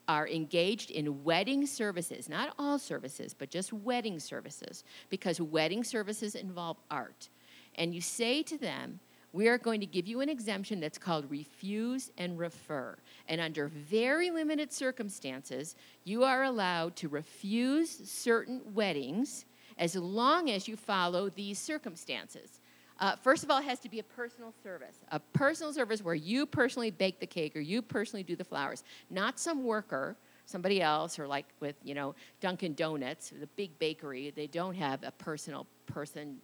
are 0.09 0.29
engaged 0.29 0.91
in 0.91 1.25
wedding 1.25 1.67
services, 1.67 2.29
not 2.29 2.55
all 2.59 2.79
services, 2.79 3.35
but 3.35 3.51
just 3.51 3.73
wedding 3.73 4.19
services, 4.19 4.85
because 5.09 5.41
wedding 5.41 5.85
services 5.85 6.35
involve 6.35 6.77
art. 6.91 7.29
And 7.77 7.95
you 7.95 8.01
say 8.01 8.43
to 8.43 8.59
them, 8.59 9.01
we 9.33 9.49
are 9.49 9.59
going 9.59 9.81
to 9.81 9.87
give 9.87 10.07
you 10.07 10.21
an 10.21 10.29
exemption 10.29 10.79
that's 10.81 10.99
called 10.99 11.31
refuse 11.31 12.11
and 12.19 12.39
refer. 12.39 12.97
And 13.29 13.41
under 13.41 13.69
very 13.69 14.31
limited 14.31 14.73
circumstances, 14.73 15.75
you 16.05 16.23
are 16.25 16.45
allowed 16.45 16.97
to 16.97 17.09
refuse 17.09 17.91
certain 18.05 18.61
weddings 18.75 19.47
as 19.79 19.97
long 19.97 20.51
as 20.51 20.69
you 20.69 20.77
follow 20.77 21.31
these 21.31 21.59
circumstances. 21.59 22.61
Uh, 23.01 23.17
first 23.17 23.43
of 23.43 23.51
all, 23.51 23.59
it 23.59 23.65
has 23.65 23.81
to 23.81 23.89
be 23.89 23.99
a 23.99 24.05
personal 24.05 24.53
service, 24.63 24.97
a 25.11 25.19
personal 25.19 25.73
service 25.73 26.05
where 26.05 26.15
you 26.15 26.45
personally 26.45 26.91
bake 26.91 27.19
the 27.19 27.27
cake 27.27 27.57
or 27.57 27.61
you 27.61 27.81
personally 27.81 28.23
do 28.23 28.37
the 28.37 28.45
flowers, 28.45 28.85
not 29.11 29.41
some 29.41 29.65
worker, 29.65 30.15
somebody 30.45 30.83
else, 30.83 31.19
or 31.19 31.27
like 31.27 31.47
with 31.59 31.75
you 31.83 31.95
know 31.95 32.15
Dunkin' 32.41 32.75
Donuts, 32.75 33.31
the 33.31 33.47
big 33.57 33.77
bakery, 33.79 34.31
they 34.37 34.47
don't 34.47 34.75
have 34.75 35.03
a 35.03 35.11
personal 35.13 35.67
person 35.87 36.37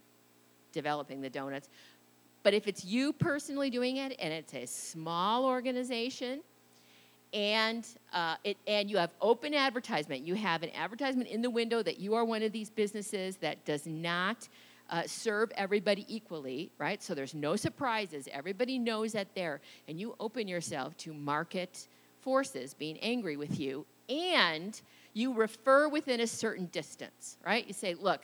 developing 0.71 1.21
the 1.21 1.29
donuts. 1.29 1.69
But 2.43 2.53
if 2.53 2.67
it's 2.67 2.85
you 2.85 3.13
personally 3.13 3.69
doing 3.69 3.97
it 3.97 4.15
and 4.19 4.33
it's 4.33 4.53
a 4.53 4.65
small 4.65 5.45
organization, 5.45 6.41
and 7.33 7.85
uh, 8.13 8.35
it, 8.43 8.57
and 8.67 8.89
you 8.89 8.97
have 8.97 9.11
open 9.21 9.53
advertisement. 9.53 10.25
You 10.25 10.35
have 10.35 10.63
an 10.63 10.71
advertisement 10.71 11.29
in 11.29 11.41
the 11.41 11.49
window 11.49 11.83
that 11.83 11.99
you 11.99 12.15
are 12.15 12.25
one 12.25 12.41
of 12.41 12.51
these 12.51 12.69
businesses 12.69 13.37
that 13.37 13.63
does 13.65 13.85
not 13.85 14.47
uh, 14.89 15.03
serve 15.05 15.51
everybody 15.55 16.05
equally, 16.07 16.71
right? 16.79 17.01
So 17.03 17.13
there's 17.13 17.35
no 17.35 17.55
surprises. 17.55 18.27
Everybody 18.31 18.79
knows 18.79 19.11
that 19.13 19.27
there, 19.35 19.61
and 19.87 19.99
you 19.99 20.15
open 20.19 20.47
yourself 20.47 20.97
to 20.97 21.13
market 21.13 21.87
forces 22.21 22.73
being 22.73 22.97
angry 22.99 23.37
with 23.37 23.59
you, 23.59 23.85
and 24.09 24.79
you 25.13 25.33
refer 25.33 25.87
within 25.87 26.21
a 26.21 26.27
certain 26.27 26.65
distance, 26.67 27.37
right? 27.45 27.65
You 27.67 27.73
say, 27.73 27.93
look, 27.93 28.21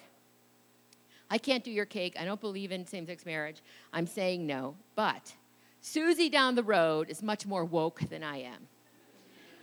I 1.30 1.38
can't 1.38 1.64
do 1.64 1.72
your 1.72 1.86
cake. 1.86 2.16
I 2.20 2.26
don't 2.26 2.42
believe 2.42 2.72
in 2.72 2.86
same 2.86 3.06
sex 3.08 3.26
marriage. 3.26 3.62
I'm 3.92 4.08
saying 4.08 4.46
no. 4.46 4.76
But 4.96 5.34
Susie 5.82 6.30
down 6.30 6.56
the 6.56 6.64
road 6.64 7.10
is 7.10 7.24
much 7.24 7.46
more 7.46 7.66
woke 7.66 8.02
than 8.10 8.24
I 8.24 8.42
am. 8.44 8.68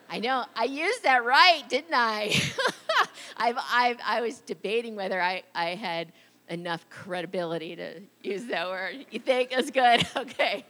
I 0.08 0.18
know, 0.18 0.44
I 0.54 0.64
used 0.64 1.04
that 1.04 1.24
right, 1.24 1.62
didn't 1.68 1.94
I? 1.94 2.34
I've, 3.36 3.56
I've, 3.72 3.96
I 4.04 4.20
was 4.20 4.40
debating 4.40 4.94
whether 4.94 5.20
I, 5.20 5.42
I 5.54 5.70
had 5.70 6.12
enough 6.50 6.88
credibility 6.90 7.76
to 7.76 8.00
use 8.22 8.44
that 8.46 8.68
word. 8.68 9.06
You 9.10 9.18
think 9.18 9.50
it's 9.52 9.70
good? 9.70 10.06
Okay. 10.16 10.66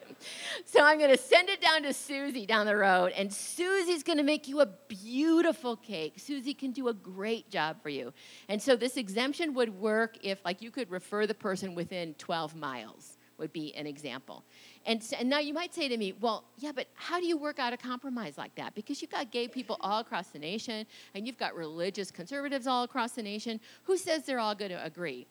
So 0.65 0.85
I'm 0.85 0.99
going 0.99 1.11
to 1.11 1.23
send 1.23 1.49
it 1.49 1.61
down 1.61 1.83
to 1.83 1.93
Susie 1.93 2.47
down 2.47 2.67
the 2.67 2.77
road, 2.77 3.13
and 3.17 3.33
Susie's 3.33 4.03
going 4.03 4.19
to 4.19 4.25
make 4.25 4.49
you 4.49 4.61
a 4.61 4.67
beautiful 4.89 5.77
cake. 5.77 6.15
Susie 6.17 6.55
can 6.55 6.73
do 6.73 6.89
a 6.89 6.95
great 6.95 7.51
job 7.51 7.83
for 7.83 7.89
you. 7.89 8.13
And 8.49 8.61
so 8.61 8.77
this 8.77 8.97
exemption 8.97 9.55
would 9.55 9.71
work 9.71 10.17
if, 10.23 10.45
like, 10.45 10.63
you 10.63 10.71
could 10.71 10.91
refer 10.91 11.27
the 11.27 11.35
person 11.35 11.75
within 11.75 12.15
12 12.15 12.55
miles, 12.55 13.19
would 13.39 13.53
be 13.53 13.75
an 13.75 13.87
example. 13.87 14.45
And, 14.87 15.03
and 15.19 15.29
now 15.29 15.39
you 15.39 15.55
might 15.55 15.75
say 15.75 15.89
to 15.89 15.97
me, 15.97 16.15
well, 16.21 16.45
yeah, 16.59 16.73
but 16.73 16.89
how 16.95 17.21
do 17.21 17.27
you 17.27 17.37
work 17.37 17.59
out 17.59 17.73
a 17.73 17.77
compromise 17.77 18.39
like 18.39 18.55
that? 18.57 18.75
Because 18.75 19.03
you've 19.03 19.11
got 19.11 19.31
gay 19.31 19.49
people 19.49 19.77
all 19.81 20.01
across 20.01 20.29
the 20.29 20.39
nation, 20.39 20.87
and 21.15 21.27
you've 21.27 21.39
got 21.39 21.55
religious 21.55 22.11
conservatives 22.11 22.67
all 22.67 22.85
across 22.85 23.13
the 23.13 23.23
nation. 23.23 23.61
Who 23.85 23.97
says 23.97 24.25
they're 24.25 24.39
all 24.39 24.55
going 24.55 24.71
to 24.71 24.85
agree? 24.85 25.27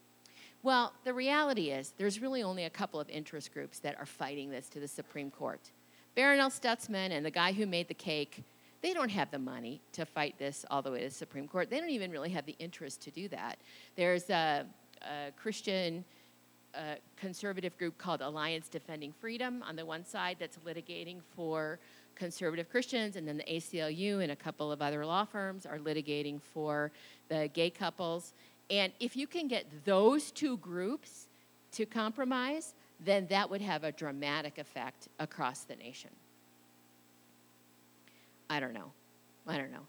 Well, 0.64 0.94
the 1.06 1.14
reality 1.14 1.72
is 1.72 1.94
there's 1.98 2.22
really 2.22 2.44
only 2.44 2.66
a 2.66 2.70
couple 2.70 3.00
of 3.00 3.10
interest 3.10 3.52
groups 3.52 3.80
that 3.80 3.98
are 4.00 4.06
fighting 4.06 4.52
this 4.52 4.70
to 4.70 4.80
the 4.80 4.88
Supreme 4.88 5.32
Court. 5.32 5.60
Barronelle 6.16 6.52
Stutzman 6.52 7.12
and 7.12 7.26
the 7.26 7.32
guy 7.32 7.52
who 7.52 7.66
made 7.66 7.88
the 7.88 7.96
cake, 7.96 8.44
they 8.82 8.94
don't 8.94 9.10
have 9.10 9.32
the 9.32 9.40
money 9.40 9.82
to 9.94 10.06
fight 10.06 10.38
this 10.38 10.64
all 10.70 10.84
the 10.84 10.92
way 10.92 11.00
to 11.00 11.06
the 11.06 11.14
Supreme 11.14 11.48
Court. 11.48 11.72
They 11.72 11.80
don't 11.80 11.90
even 11.90 12.12
really 12.12 12.30
have 12.30 12.46
the 12.46 12.56
interest 12.60 13.02
to 13.02 13.12
do 13.12 13.28
that. 13.30 13.58
There's 13.96 14.30
a, 14.30 14.66
a 15.02 15.32
Christian 15.36 16.06
uh, 16.76 16.96
conservative 17.18 17.76
group 17.80 17.98
called 17.98 18.22
Alliance 18.22 18.68
Defending 18.68 19.14
Freedom 19.20 19.64
on 19.68 19.76
the 19.76 19.86
one 19.86 20.06
side 20.06 20.38
that's 20.40 20.58
litigating 20.60 21.22
for 21.36 21.80
conservative 22.16 22.70
Christians, 22.70 23.16
and 23.16 23.28
then 23.28 23.38
the 23.38 23.44
ACLU 23.44 24.22
and 24.22 24.32
a 24.32 24.36
couple 24.36 24.72
of 24.72 24.82
other 24.82 25.06
law 25.06 25.26
firms 25.26 25.66
are 25.66 25.80
litigating 25.80 26.40
for 26.40 26.92
the 27.30 27.50
gay 27.54 27.70
couples. 27.70 28.34
And 28.72 28.94
if 29.02 29.18
you 29.18 29.28
can 29.28 29.50
get 29.50 29.66
those 29.84 30.32
two 30.32 30.58
groups 30.58 31.28
to 31.74 31.86
compromise, 31.86 32.74
then 33.04 33.28
that 33.28 33.50
would 33.50 33.62
have 33.62 33.84
a 33.84 33.92
dramatic 33.92 34.58
effect 34.58 35.10
across 35.20 35.66
the 35.66 35.76
nation. 35.76 36.10
I 38.50 38.62
don't 38.62 38.74
know. 38.74 38.92
I 39.46 39.58
don't 39.58 39.72
know. 39.72 39.86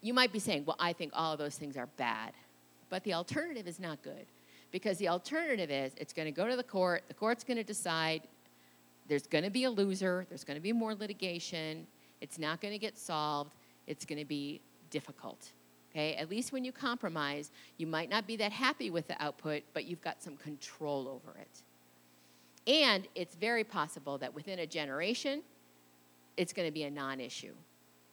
You 0.00 0.12
might 0.12 0.32
be 0.32 0.40
saying, 0.40 0.64
well, 0.64 0.76
I 0.78 0.92
think 0.92 1.12
all 1.14 1.32
of 1.32 1.38
those 1.38 1.56
things 1.56 1.76
are 1.76 1.88
bad. 1.96 2.32
But 2.90 3.04
the 3.04 3.14
alternative 3.14 3.68
is 3.68 3.78
not 3.78 4.02
good. 4.02 4.26
Because 4.70 4.98
the 4.98 5.08
alternative 5.08 5.70
is 5.70 5.92
it's 5.96 6.12
going 6.12 6.26
to 6.26 6.32
go 6.32 6.48
to 6.48 6.56
the 6.56 6.62
court, 6.62 7.04
the 7.08 7.14
court's 7.14 7.44
going 7.44 7.56
to 7.56 7.64
decide 7.64 8.22
there's 9.08 9.26
going 9.26 9.44
to 9.44 9.50
be 9.50 9.64
a 9.64 9.70
loser, 9.70 10.26
there's 10.28 10.44
going 10.44 10.56
to 10.56 10.62
be 10.62 10.72
more 10.72 10.94
litigation, 10.94 11.86
it's 12.20 12.38
not 12.38 12.60
going 12.60 12.72
to 12.72 12.78
get 12.78 12.98
solved, 12.98 13.54
it's 13.86 14.04
going 14.04 14.18
to 14.18 14.26
be 14.26 14.60
difficult. 14.90 15.52
Okay, 15.90 16.14
at 16.16 16.28
least 16.28 16.52
when 16.52 16.64
you 16.64 16.72
compromise, 16.72 17.50
you 17.78 17.86
might 17.86 18.10
not 18.10 18.26
be 18.26 18.36
that 18.36 18.52
happy 18.52 18.90
with 18.90 19.08
the 19.08 19.20
output, 19.22 19.62
but 19.72 19.86
you've 19.86 20.02
got 20.02 20.22
some 20.22 20.36
control 20.36 21.08
over 21.08 21.38
it. 21.38 21.62
And 22.70 23.08
it's 23.14 23.34
very 23.34 23.64
possible 23.64 24.18
that 24.18 24.34
within 24.34 24.58
a 24.58 24.66
generation, 24.66 25.42
it's 26.36 26.52
going 26.52 26.68
to 26.68 26.72
be 26.72 26.84
a 26.84 26.90
non 26.90 27.20
issue, 27.20 27.54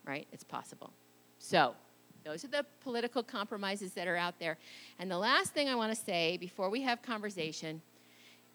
right? 0.06 0.26
It's 0.32 0.44
possible. 0.44 0.94
So, 1.40 1.76
those 2.24 2.44
are 2.44 2.48
the 2.48 2.66
political 2.82 3.22
compromises 3.22 3.94
that 3.94 4.08
are 4.08 4.16
out 4.16 4.40
there. 4.40 4.58
And 4.98 5.12
the 5.12 5.18
last 5.18 5.54
thing 5.54 5.70
I 5.70 5.76
want 5.76 5.94
to 5.94 6.02
say 6.02 6.38
before 6.38 6.72
we 6.72 6.82
have 6.82 7.04
conversation 7.04 7.82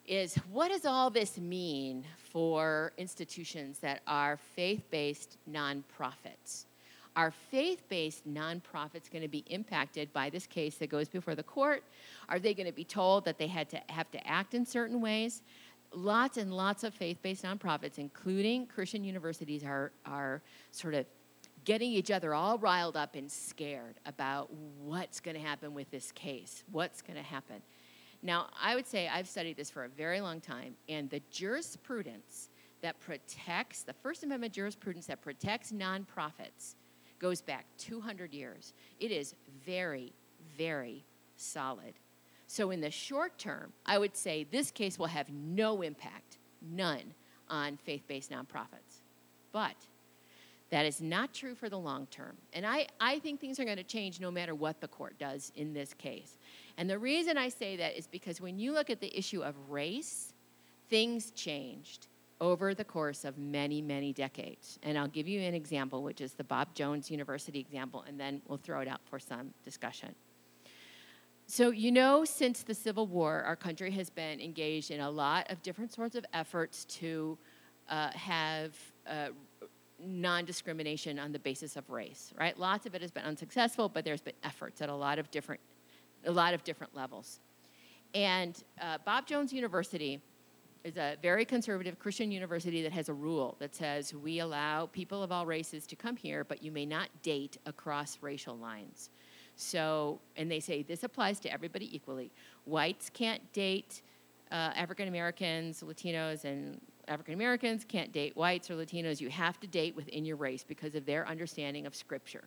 is 0.07 0.35
what 0.51 0.73
does 0.73 0.85
all 0.85 1.09
this 1.09 1.39
mean 1.39 2.05
for 2.33 2.93
institutions 2.99 3.79
that 3.79 4.01
are 4.09 4.39
faith 4.39 4.83
based 4.91 5.37
nonprofits? 5.49 6.65
Are 7.17 7.31
faith 7.31 7.83
based 7.89 8.27
nonprofits 8.27 9.11
going 9.11 9.23
to 9.23 9.29
be 9.29 9.45
impacted 9.49 10.13
by 10.13 10.31
this 10.31 10.47
case 10.47 10.77
that 10.77 10.91
goes 10.91 11.09
before 11.09 11.35
the 11.35 11.43
court? 11.43 11.83
Are 12.29 12.39
they 12.39 12.55
going 12.55 12.67
to 12.67 12.73
be 12.73 12.85
told 12.85 13.25
that 13.25 13.39
they 13.39 13.49
had 13.49 13.69
to 13.71 13.81
have 13.89 14.11
to 14.13 14.27
act 14.27 14.55
in 14.55 14.65
certain 14.65 15.01
ways? 15.01 15.43
Lots 15.93 16.37
and 16.37 16.55
lots 16.55 16.85
of 16.85 16.95
faith 16.95 17.19
based 17.21 17.43
nonprofits, 17.45 17.99
including 17.99 18.67
Christian 18.67 19.03
universities, 19.03 19.65
are, 19.65 19.91
are 20.07 20.41
sort 20.71 20.95
of 20.95 21.05
getting 21.65 21.91
each 21.91 22.11
other 22.11 22.33
all 22.33 22.59
riled 22.59 22.97
up 22.97 23.17
and 23.17 23.31
scared 23.31 23.97
about 24.07 24.53
what's 24.79 25.21
going 25.21 25.37
to 25.37 25.43
happen 25.43 25.75
with 25.75 25.91
this 25.91 26.13
case, 26.13 26.63
what's 26.71 27.03
going 27.03 27.17
to 27.17 27.23
happen. 27.25 27.61
Now, 28.23 28.49
I 28.63 28.75
would 28.75 28.87
say 28.87 29.09
I've 29.09 29.29
studied 29.29 29.57
this 29.57 29.71
for 29.71 29.85
a 29.85 29.89
very 29.89 30.21
long 30.21 30.41
time, 30.41 30.75
and 30.89 31.11
the 31.11 31.21
jurisprudence 31.31 32.51
that 32.83 33.01
protects, 33.01 33.83
the 33.83 33.93
First 33.93 34.23
Amendment 34.23 34.53
jurisprudence 34.53 35.07
that 35.07 35.21
protects 35.23 35.73
nonprofits 35.73 36.77
goes 37.21 37.41
back 37.41 37.67
200 37.79 38.35
years. 38.35 38.75
It 38.99 39.13
is 39.13 39.35
very, 39.65 40.13
very 40.57 41.05
solid. 41.37 41.95
So, 42.47 42.71
in 42.71 42.81
the 42.81 42.91
short 42.91 43.39
term, 43.39 43.73
I 43.87 43.99
would 43.99 44.17
say 44.17 44.45
this 44.51 44.73
case 44.73 44.99
will 44.99 45.07
have 45.07 45.31
no 45.31 45.83
impact, 45.83 46.39
none, 46.61 47.15
on 47.49 47.77
faith 47.77 48.03
based 48.09 48.31
nonprofits. 48.31 49.03
But 49.53 49.77
that 50.71 50.87
is 50.87 51.01
not 51.01 51.35
true 51.35 51.55
for 51.55 51.69
the 51.69 51.79
long 51.79 52.07
term. 52.07 52.37
And 52.53 52.67
I, 52.67 52.87
I 53.01 53.19
think 53.19 53.41
things 53.41 53.61
are 53.61 53.65
going 53.65 53.77
to 53.77 53.85
change 53.85 54.21
no 54.21 54.31
matter 54.31 54.55
what 54.55 54.81
the 54.81 54.89
court 54.89 55.19
does 55.19 55.53
in 55.57 55.73
this 55.73 55.95
case. 55.95 56.39
And 56.77 56.89
the 56.89 56.99
reason 56.99 57.37
I 57.37 57.49
say 57.49 57.77
that 57.77 57.99
is 57.99 58.07
because 58.07 58.41
when 58.41 58.59
you 58.59 58.73
look 58.73 58.89
at 58.91 59.01
the 59.01 59.17
issue 59.17 59.43
of 59.43 59.55
race, 59.69 60.33
things 60.89 61.33
changed. 61.33 62.07
Over 62.41 62.75
the 62.75 62.85
course 62.85 63.25
of 63.25 63.37
many, 63.37 63.83
many 63.83 64.13
decades. 64.13 64.79
And 64.83 64.97
I'll 64.97 65.09
give 65.09 65.29
you 65.29 65.41
an 65.41 65.55
example, 65.55 66.03
which 66.03 66.21
is 66.21 66.33
the 66.33 66.45
Bob 66.45 66.75
Jones 66.75 67.11
University 67.11 67.59
example, 67.59 68.05
and 68.09 68.19
then 68.19 68.41
we'll 68.49 68.59
throw 68.59 68.81
it 68.81 68.89
out 68.89 69.01
for 69.05 69.19
some 69.19 69.53
discussion. 69.65 70.15
So, 71.47 71.71
you 71.71 71.91
know, 71.91 72.25
since 72.25 72.63
the 72.63 72.75
Civil 72.75 73.09
War, 73.09 73.43
our 73.43 73.57
country 73.57 73.91
has 73.91 74.09
been 74.09 74.41
engaged 74.41 74.91
in 74.91 75.01
a 75.01 75.11
lot 75.11 75.51
of 75.51 75.61
different 75.63 75.93
sorts 75.93 76.15
of 76.15 76.25
efforts 76.33 76.85
to 76.87 77.37
uh, 77.89 78.11
have 78.13 78.77
uh, 79.07 79.31
non 79.99 80.45
discrimination 80.45 81.19
on 81.19 81.33
the 81.33 81.41
basis 81.41 81.77
of 81.77 81.91
race, 81.91 82.33
right? 82.39 82.57
Lots 82.57 82.87
of 82.87 82.95
it 82.95 83.03
has 83.03 83.11
been 83.11 83.25
unsuccessful, 83.25 83.89
but 83.89 84.05
there's 84.05 84.21
been 84.21 84.35
efforts 84.45 84.81
at 84.81 84.89
a 84.89 84.95
lot 84.95 85.19
of 85.19 85.31
different, 85.31 85.61
a 86.25 86.31
lot 86.31 86.55
of 86.55 86.63
different 86.63 86.95
levels. 86.95 87.41
And 88.15 88.63
uh, 88.81 88.99
Bob 89.05 89.27
Jones 89.27 89.53
University 89.53 90.21
is 90.85 90.97
a 90.97 91.17
very 91.23 91.45
conservative 91.45 91.99
Christian 91.99 92.31
university 92.31 92.83
that 92.83 92.93
has 92.93 93.09
a 93.09 93.15
rule 93.15 93.57
that 93.59 93.75
says 93.75 94.15
we 94.15 94.39
allow 94.39 94.87
people 94.87 95.23
of 95.23 95.31
all 95.31 95.47
races 95.47 95.87
to 95.89 95.97
come 95.97 96.17
here, 96.17 96.45
but 96.45 96.63
you 96.63 96.73
may 96.73 96.87
not 96.87 97.09
date 97.23 97.59
across 97.67 98.19
racial 98.21 98.57
lines. 98.57 99.11
So, 99.57 100.21
and 100.37 100.51
they 100.51 100.61
say 100.61 100.83
this 100.83 101.05
applies 101.05 101.39
to 101.41 101.53
everybody 101.53 101.95
equally. 101.95 102.33
Whites 102.65 103.11
can't 103.11 103.53
date 103.53 104.03
uh, 104.51 104.73
African 104.75 105.07
Americans, 105.07 105.83
Latinos, 105.87 106.45
and 106.45 106.81
African 107.09 107.35
Americans 107.35 107.85
can't 107.85 108.13
date 108.13 108.37
whites 108.37 108.71
or 108.71 108.75
Latinos. 108.75 109.21
You 109.21 109.29
have 109.31 109.61
to 109.61 109.67
date 109.67 109.95
within 109.95 110.25
your 110.25 110.37
race 110.37 110.65
because 110.67 110.95
of 110.95 111.05
their 111.05 111.29
understanding 111.29 111.87
of 111.87 111.95
Scripture. 111.95 112.45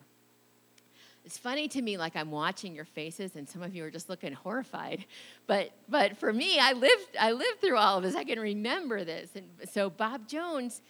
It's 1.26 1.38
funny 1.38 1.70
to 1.70 1.82
me, 1.82 1.98
like 1.98 2.16
I'm 2.16 2.32
watching 2.32 2.76
your 2.76 2.86
faces, 2.86 3.36
and 3.36 3.48
some 3.48 3.64
of 3.64 3.74
you 3.74 3.86
are 3.86 3.90
just 3.90 4.10
looking 4.10 4.34
horrified. 4.34 5.06
But 5.48 5.72
but 5.88 6.18
for 6.18 6.34
me, 6.34 6.60
I 6.60 6.74
lived 6.74 7.18
I 7.20 7.32
lived 7.32 7.62
through 7.62 7.78
all 7.78 7.98
of 7.98 8.04
this. 8.04 8.16
I 8.16 8.24
can 8.24 8.40
remember 8.40 9.04
this. 9.04 9.30
And 9.36 9.48
so 9.70 9.90
Bob 9.90 10.28
Jones 10.28 10.82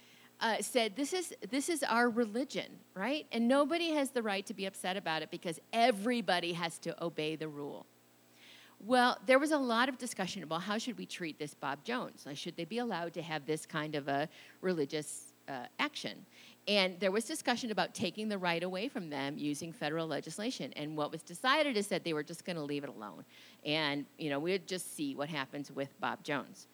uh, 0.42 0.62
said, 0.62 0.96
"This 0.96 1.14
is 1.14 1.34
this 1.50 1.70
is 1.70 1.84
our 1.84 2.10
religion, 2.10 2.80
right? 2.96 3.28
And 3.32 3.48
nobody 3.48 3.92
has 3.92 4.10
the 4.10 4.24
right 4.24 4.46
to 4.48 4.54
be 4.54 4.66
upset 4.66 4.98
about 4.98 5.22
it 5.22 5.30
because 5.30 5.60
everybody 5.72 6.54
has 6.54 6.80
to 6.80 7.04
obey 7.04 7.36
the 7.36 7.48
rule." 7.48 7.86
Well, 8.80 9.18
there 9.26 9.40
was 9.40 9.52
a 9.52 9.58
lot 9.58 9.88
of 9.88 9.98
discussion 9.98 10.44
about 10.44 10.64
how 10.64 10.78
should 10.78 10.98
we 10.98 11.06
treat 11.06 11.40
this 11.40 11.54
Bob 11.54 11.84
Jones. 11.86 12.24
Like, 12.26 12.38
should 12.38 12.58
they 12.58 12.66
be 12.66 12.80
allowed 12.80 13.14
to 13.14 13.22
have 13.22 13.46
this 13.46 13.66
kind 13.66 13.96
of 13.96 14.10
a 14.10 14.28
religious 14.62 15.33
uh, 15.48 15.66
action? 15.80 16.26
And 16.68 16.98
there 17.00 17.12
was 17.12 17.26
discussion 17.26 17.72
about 17.72 17.94
taking 17.94 18.30
the 18.30 18.38
right 18.38 18.64
away 18.64 18.88
from 18.88 19.10
them 19.10 19.38
using 19.38 19.74
federal 19.74 20.08
legislation. 20.08 20.72
And 20.76 20.96
what 20.96 21.12
was 21.12 21.22
decided 21.22 21.76
is 21.76 21.88
that 21.88 22.04
they 22.04 22.14
were 22.14 22.24
just 22.24 22.46
going 22.46 22.56
to 22.56 22.62
leave 22.62 22.84
it 22.84 22.90
alone. 22.90 23.26
And, 23.66 24.06
you 24.18 24.30
know, 24.30 24.40
we'd 24.40 24.66
just 24.66 24.96
see 24.96 25.14
what 25.14 25.28
happens 25.28 25.72
with 25.72 25.90
Bob 26.00 26.24
Jones. 26.24 26.68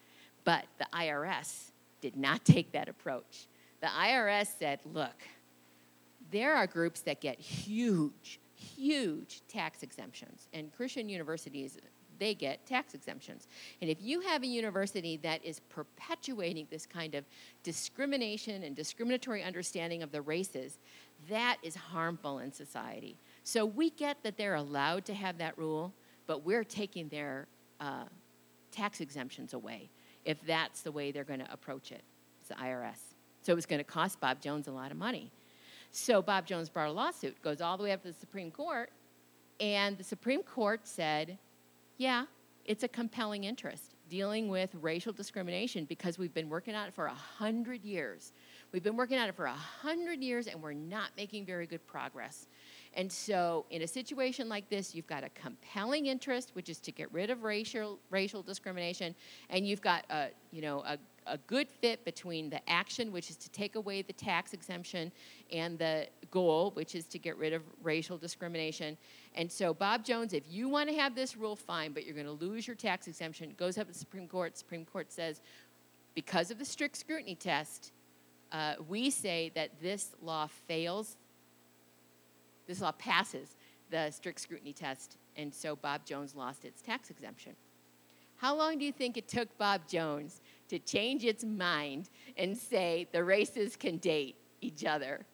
But 0.44 0.66
the 0.78 0.86
IRS 0.94 1.72
did 2.02 2.16
not 2.16 2.46
take 2.46 2.72
that 2.74 2.88
approach. 2.88 3.48
The 3.82 3.88
IRS 3.88 4.48
said, 4.60 4.80
look, 4.94 5.16
there 6.32 6.56
are 6.56 6.68
groups 6.68 7.02
that 7.02 7.20
get 7.20 7.40
huge, 7.40 8.40
huge 8.54 9.42
tax 9.48 9.82
exemptions. 9.82 10.48
And 10.54 10.72
Christian 10.76 11.10
universities 11.10 11.78
they 12.20 12.34
get 12.34 12.66
tax 12.66 12.94
exemptions. 12.94 13.48
And 13.82 13.90
if 13.90 14.02
you 14.02 14.22
have 14.22 14.44
a 14.44 14.48
university 14.48 15.18
that 15.18 15.44
is 15.44 15.60
perpetuating 15.70 16.68
this 16.70 16.86
kind 16.86 17.16
of 17.16 17.26
discrimination 17.64 18.64
and 18.64 18.76
discriminatory 18.76 19.44
understanding 19.44 20.04
of 20.04 20.12
the 20.12 20.22
races, 20.22 20.78
that 21.30 21.58
is 21.64 21.76
harmful 21.76 22.40
in 22.40 22.52
society. 22.52 23.18
So 23.44 23.66
we 23.66 23.90
get 23.90 24.22
that 24.24 24.38
they're 24.38 24.56
allowed 24.56 25.06
to 25.06 25.14
have 25.14 25.38
that 25.40 25.58
rule, 25.58 25.94
but 26.28 26.46
we're 26.46 26.64
taking 26.64 27.08
their 27.10 27.48
uh, 27.80 28.06
tax 28.72 29.02
exemptions 29.02 29.54
away 29.54 29.90
if 30.26 30.38
that's 30.46 30.82
the 30.82 30.92
way 30.92 31.12
they're 31.12 31.24
going 31.24 31.40
to 31.40 31.52
approach 31.52 31.92
it. 31.92 32.04
It's 32.40 32.50
the 32.50 32.56
IRS. 32.56 33.00
So 33.42 33.52
it 33.54 33.56
was 33.56 33.66
going 33.66 33.80
to 33.80 33.86
cost 33.86 34.20
Bob 34.20 34.42
Jones 34.42 34.68
a 34.68 34.72
lot 34.72 34.92
of 34.92 34.98
money. 34.98 35.32
So 35.92 36.22
Bob 36.22 36.46
Jones 36.46 36.70
brought 36.70 36.90
a 36.90 36.92
lawsuit, 36.92 37.42
goes 37.42 37.62
all 37.62 37.78
the 37.78 37.84
way 37.84 37.92
up 37.92 38.02
to 38.04 38.10
the 38.10 38.14
Supreme 38.14 38.52
Court, 38.52 38.92
and 39.60 39.98
the 39.98 40.04
Supreme 40.04 40.44
Court 40.44 40.82
said 40.84 41.38
yeah, 42.00 42.26
it's 42.66 42.84
a 42.84 42.88
compelling 42.88 43.44
interest 43.44 43.96
dealing 44.10 44.48
with 44.48 44.74
racial 44.82 45.14
discrimination 45.14 45.86
because 45.86 46.18
we've 46.18 46.34
been 46.34 46.50
working 46.50 46.74
on 46.74 46.88
it 46.88 46.94
for 46.94 47.06
a 47.06 47.14
hundred 47.14 47.84
years. 47.84 48.32
We've 48.72 48.82
been 48.82 48.96
working 48.96 49.20
on 49.20 49.28
it 49.28 49.36
for 49.36 49.46
a 49.46 49.54
hundred 49.54 50.24
years 50.24 50.48
and 50.48 50.62
we're 50.64 50.74
not 50.74 51.10
making 51.18 51.46
very 51.46 51.68
good 51.68 51.86
progress. 51.86 52.48
And 52.96 53.12
so, 53.12 53.66
in 53.70 53.84
a 53.84 53.88
situation 53.88 54.50
like 54.50 54.70
this, 54.70 54.96
you've 54.96 55.08
got 55.08 55.24
a 55.24 55.30
compelling 55.30 56.08
interest, 56.08 56.52
which 56.54 56.70
is 56.70 56.80
to 56.80 56.92
get 56.92 57.12
rid 57.14 57.30
of 57.30 57.44
racial 57.44 58.00
racial 58.10 58.42
discrimination, 58.42 59.14
and 59.50 59.68
you've 59.68 59.82
got 59.82 60.06
a 60.10 60.30
you 60.52 60.62
know 60.62 60.80
a, 60.88 60.98
a 61.30 61.38
good 61.48 61.70
fit 61.70 62.04
between 62.04 62.50
the 62.50 62.68
action, 62.70 63.12
which 63.12 63.30
is 63.30 63.36
to 63.38 63.50
take 63.50 63.76
away 63.76 64.02
the 64.02 64.14
tax 64.14 64.54
exemption, 64.54 65.12
and 65.52 65.78
the 65.78 66.08
goal, 66.32 66.72
which 66.72 66.96
is 66.96 67.06
to 67.06 67.20
get 67.20 67.38
rid 67.38 67.54
of 67.54 67.62
racial 67.84 68.18
discrimination. 68.18 68.98
And 69.36 69.52
so, 69.52 69.74
Bob 69.74 70.04
Jones, 70.04 70.34
if 70.34 70.44
you 70.50 70.68
want 70.68 70.90
to 70.90 70.96
have 70.96 71.16
this 71.16 71.38
rule, 71.38 71.56
fine, 71.56 71.94
but 71.94 72.06
you're 72.06 72.16
going 72.16 72.26
to 72.26 72.46
lose 72.46 72.68
your 72.68 72.76
tax 72.76 73.08
exemption. 73.08 73.50
It 73.50 73.58
goes 73.58 73.78
up 73.78 73.88
to 73.88 73.94
the 73.94 74.00
Supreme 74.00 74.28
Court. 74.28 74.58
Supreme 74.58 74.86
Court 74.86 75.12
says, 75.12 75.42
because 76.16 76.52
of 76.52 76.60
the 76.60 76.66
strict 76.66 76.98
scrutiny 76.98 77.36
test, 77.36 77.92
uh, 78.52 78.74
we 78.88 79.10
say 79.10 79.52
that 79.56 79.70
this 79.82 80.16
law 80.22 80.48
fails 80.68 81.18
this 82.70 82.82
law 82.82 82.92
passes 82.92 83.56
the 83.90 84.12
strict 84.12 84.40
scrutiny 84.40 84.74
test, 84.74 85.18
and 85.36 85.52
so 85.52 85.76
Bob 85.76 86.06
Jones 86.06 86.36
lost 86.36 86.66
its 86.66 86.84
tax 86.84 87.10
exemption. 87.10 87.54
How 88.38 88.56
long 88.56 88.78
do 88.78 88.86
you 88.86 88.92
think 88.92 89.18
it 89.18 89.28
took 89.28 89.58
Bob 89.58 89.88
Jones 89.88 90.40
to 90.70 90.80
change 90.80 91.26
its 91.26 91.44
mind 91.44 92.10
and 92.38 92.58
say 92.58 93.08
the 93.12 93.24
races 93.24 93.76
can 93.76 93.98
date 93.98 94.36
each 94.62 94.86
other? 94.86 95.26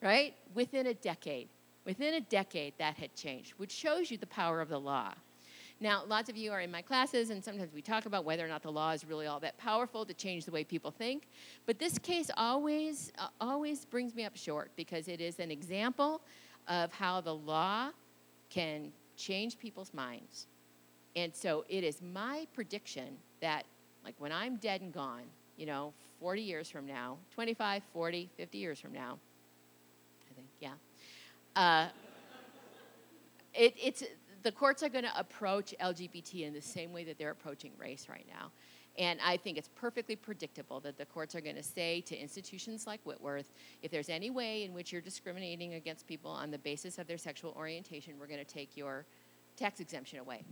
Right? 0.00 0.34
Within 0.54 0.86
a 0.86 0.94
decade. 0.94 1.48
Within 1.84 2.14
a 2.14 2.20
decade, 2.20 2.74
that 2.78 2.96
had 2.96 3.14
changed, 3.14 3.54
which 3.56 3.72
shows 3.72 4.10
you 4.10 4.16
the 4.16 4.26
power 4.26 4.60
of 4.60 4.68
the 4.68 4.78
law. 4.78 5.12
Now, 5.80 6.04
lots 6.06 6.30
of 6.30 6.36
you 6.36 6.52
are 6.52 6.60
in 6.60 6.70
my 6.70 6.80
classes, 6.80 7.30
and 7.30 7.42
sometimes 7.42 7.72
we 7.74 7.82
talk 7.82 8.06
about 8.06 8.24
whether 8.24 8.44
or 8.44 8.48
not 8.48 8.62
the 8.62 8.70
law 8.70 8.92
is 8.92 9.04
really 9.04 9.26
all 9.26 9.40
that 9.40 9.58
powerful 9.58 10.06
to 10.06 10.14
change 10.14 10.44
the 10.44 10.52
way 10.52 10.62
people 10.62 10.92
think. 10.92 11.26
But 11.66 11.80
this 11.80 11.98
case 11.98 12.30
always, 12.36 13.12
uh, 13.18 13.26
always 13.40 13.84
brings 13.84 14.14
me 14.14 14.24
up 14.24 14.36
short 14.36 14.70
because 14.76 15.08
it 15.08 15.20
is 15.20 15.40
an 15.40 15.50
example 15.50 16.20
of 16.68 16.92
how 16.92 17.20
the 17.20 17.34
law 17.34 17.90
can 18.48 18.92
change 19.16 19.58
people's 19.58 19.92
minds. 19.92 20.46
And 21.16 21.34
so 21.34 21.64
it 21.68 21.82
is 21.82 22.00
my 22.00 22.46
prediction 22.54 23.16
that, 23.40 23.64
like, 24.04 24.14
when 24.18 24.32
I'm 24.32 24.56
dead 24.56 24.80
and 24.80 24.92
gone, 24.92 25.24
you 25.56 25.66
know, 25.66 25.92
40 26.20 26.42
years 26.42 26.70
from 26.70 26.86
now, 26.86 27.18
25, 27.34 27.82
40, 27.92 28.30
50 28.36 28.58
years 28.58 28.80
from 28.80 28.92
now, 28.92 29.18
I 30.30 30.34
think, 30.34 30.46
yeah. 30.60 30.72
Uh, 31.54 31.88
it, 33.54 33.74
it's 33.82 34.02
the 34.42 34.52
courts 34.52 34.82
are 34.82 34.88
going 34.88 35.04
to 35.04 35.18
approach 35.18 35.74
LGBT 35.80 36.46
in 36.46 36.54
the 36.54 36.60
same 36.60 36.92
way 36.92 37.04
that 37.04 37.18
they're 37.18 37.30
approaching 37.30 37.72
race 37.78 38.06
right 38.08 38.26
now. 38.28 38.50
And 38.98 39.20
I 39.24 39.38
think 39.38 39.56
it's 39.56 39.70
perfectly 39.74 40.16
predictable 40.16 40.80
that 40.80 40.98
the 40.98 41.06
courts 41.06 41.34
are 41.34 41.40
going 41.40 41.56
to 41.56 41.62
say 41.62 42.02
to 42.02 42.16
institutions 42.16 42.86
like 42.86 43.00
Whitworth 43.04 43.50
if 43.82 43.90
there's 43.90 44.10
any 44.10 44.28
way 44.28 44.64
in 44.64 44.74
which 44.74 44.92
you're 44.92 45.00
discriminating 45.00 45.74
against 45.74 46.06
people 46.06 46.30
on 46.30 46.50
the 46.50 46.58
basis 46.58 46.98
of 46.98 47.06
their 47.06 47.16
sexual 47.16 47.54
orientation, 47.56 48.18
we're 48.18 48.26
going 48.26 48.44
to 48.44 48.52
take 48.52 48.76
your 48.76 49.06
tax 49.56 49.80
exemption 49.80 50.18
away. 50.18 50.44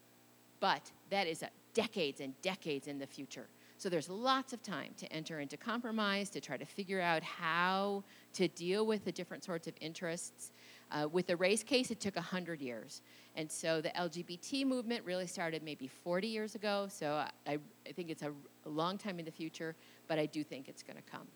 But 0.59 0.91
that 1.11 1.27
is 1.27 1.45
decades 1.75 2.21
and 2.21 2.41
decades 2.43 2.87
in 2.87 2.99
the 2.99 3.07
future. 3.07 3.47
So 3.81 3.89
there's 3.89 4.11
lots 4.11 4.53
of 4.53 4.63
time 4.63 4.93
to 4.99 5.11
enter 5.11 5.41
into 5.41 5.57
compromise, 5.57 6.29
to 6.31 6.41
try 6.41 6.59
to 6.59 6.67
figure 6.67 7.01
out 7.01 7.23
how 7.23 8.05
to 8.35 8.47
deal 8.49 8.85
with 8.85 9.07
the 9.07 9.13
different 9.13 9.43
sorts 9.43 9.67
of 9.69 9.75
interests. 9.81 10.53
Uh, 10.93 11.09
with 11.11 11.27
the 11.27 11.37
race 11.37 11.63
case, 11.63 11.91
it 11.91 11.99
took 11.99 12.17
100 12.17 12.61
years. 12.61 13.01
And 13.37 13.51
so 13.51 13.81
the 13.81 13.89
LGBT 13.91 14.67
movement 14.67 15.03
really 15.07 15.27
started 15.27 15.63
maybe 15.63 15.87
40 15.87 16.29
years 16.29 16.55
ago. 16.55 16.89
So 16.91 17.25
I, 17.47 17.59
I 17.87 17.93
think 17.93 18.11
it's 18.11 18.23
a, 18.23 18.33
a 18.67 18.69
long 18.69 18.99
time 18.99 19.19
in 19.19 19.25
the 19.25 19.31
future, 19.31 19.75
but 20.09 20.19
I 20.19 20.27
do 20.27 20.45
think 20.45 20.69
it's 20.69 20.83
going 20.83 20.99
to 20.99 21.11
come. 21.11 21.27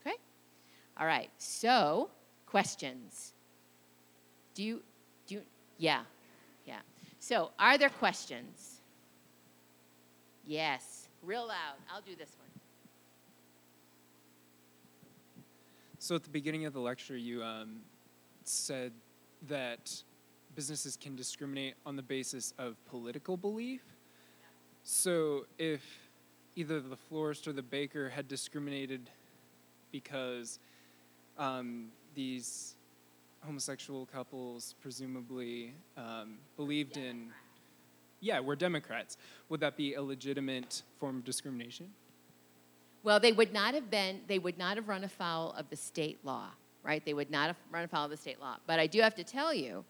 Okay? 0.00 0.16
All 0.98 1.06
right. 1.06 1.30
So, 1.38 2.10
questions. 2.46 3.34
Do 4.54 4.64
you, 4.64 4.82
do 5.28 5.36
you, 5.36 5.42
yeah, 5.78 6.00
yeah. 6.64 6.80
So, 7.20 7.52
are 7.60 7.78
there 7.78 7.90
questions? 7.90 8.75
Yes, 10.46 11.08
real 11.22 11.46
loud. 11.46 11.76
I'll 11.92 12.00
do 12.00 12.14
this 12.16 12.36
one. 12.38 12.48
So, 15.98 16.14
at 16.14 16.22
the 16.22 16.30
beginning 16.30 16.66
of 16.66 16.72
the 16.72 16.80
lecture, 16.80 17.16
you 17.16 17.42
um, 17.42 17.80
said 18.44 18.92
that 19.48 20.02
businesses 20.56 20.96
can 20.96 21.14
discriminate 21.14 21.74
on 21.84 21.96
the 21.96 22.02
basis 22.02 22.54
of 22.58 22.82
political 22.86 23.36
belief. 23.36 23.82
So 24.82 25.46
if 25.58 25.82
either 26.56 26.80
the 26.80 26.96
florist 26.96 27.46
or 27.46 27.52
the 27.52 27.62
baker 27.62 28.08
had 28.08 28.26
discriminated 28.26 29.10
because 29.92 30.58
um, 31.38 31.88
these 32.14 32.74
homosexual 33.44 34.06
couples 34.06 34.74
presumably 34.80 35.74
um, 35.96 36.38
believed 36.56 36.96
in, 36.96 37.28
yeah, 38.26 38.40
we're 38.40 38.56
Democrats, 38.56 39.16
would 39.48 39.60
that 39.60 39.76
be 39.76 39.94
a 39.94 40.02
legitimate 40.02 40.82
form 40.98 41.18
of 41.18 41.24
discrimination? 41.24 41.90
Well, 43.04 43.20
they 43.20 43.30
would 43.30 43.52
not 43.52 43.74
have 43.74 43.88
been, 43.88 44.20
they 44.26 44.40
would 44.40 44.58
not 44.58 44.76
have 44.76 44.88
run 44.88 45.04
afoul 45.04 45.52
of 45.56 45.70
the 45.70 45.76
state 45.76 46.18
law, 46.24 46.48
right? 46.82 47.04
They 47.04 47.14
would 47.14 47.30
not 47.30 47.46
have 47.46 47.56
run 47.70 47.84
afoul 47.84 48.06
of 48.06 48.10
the 48.10 48.16
state 48.16 48.40
law. 48.40 48.56
But 48.66 48.80
I 48.80 48.88
do 48.88 49.00
have 49.00 49.14
to 49.14 49.24
tell 49.24 49.54
you 49.54 49.84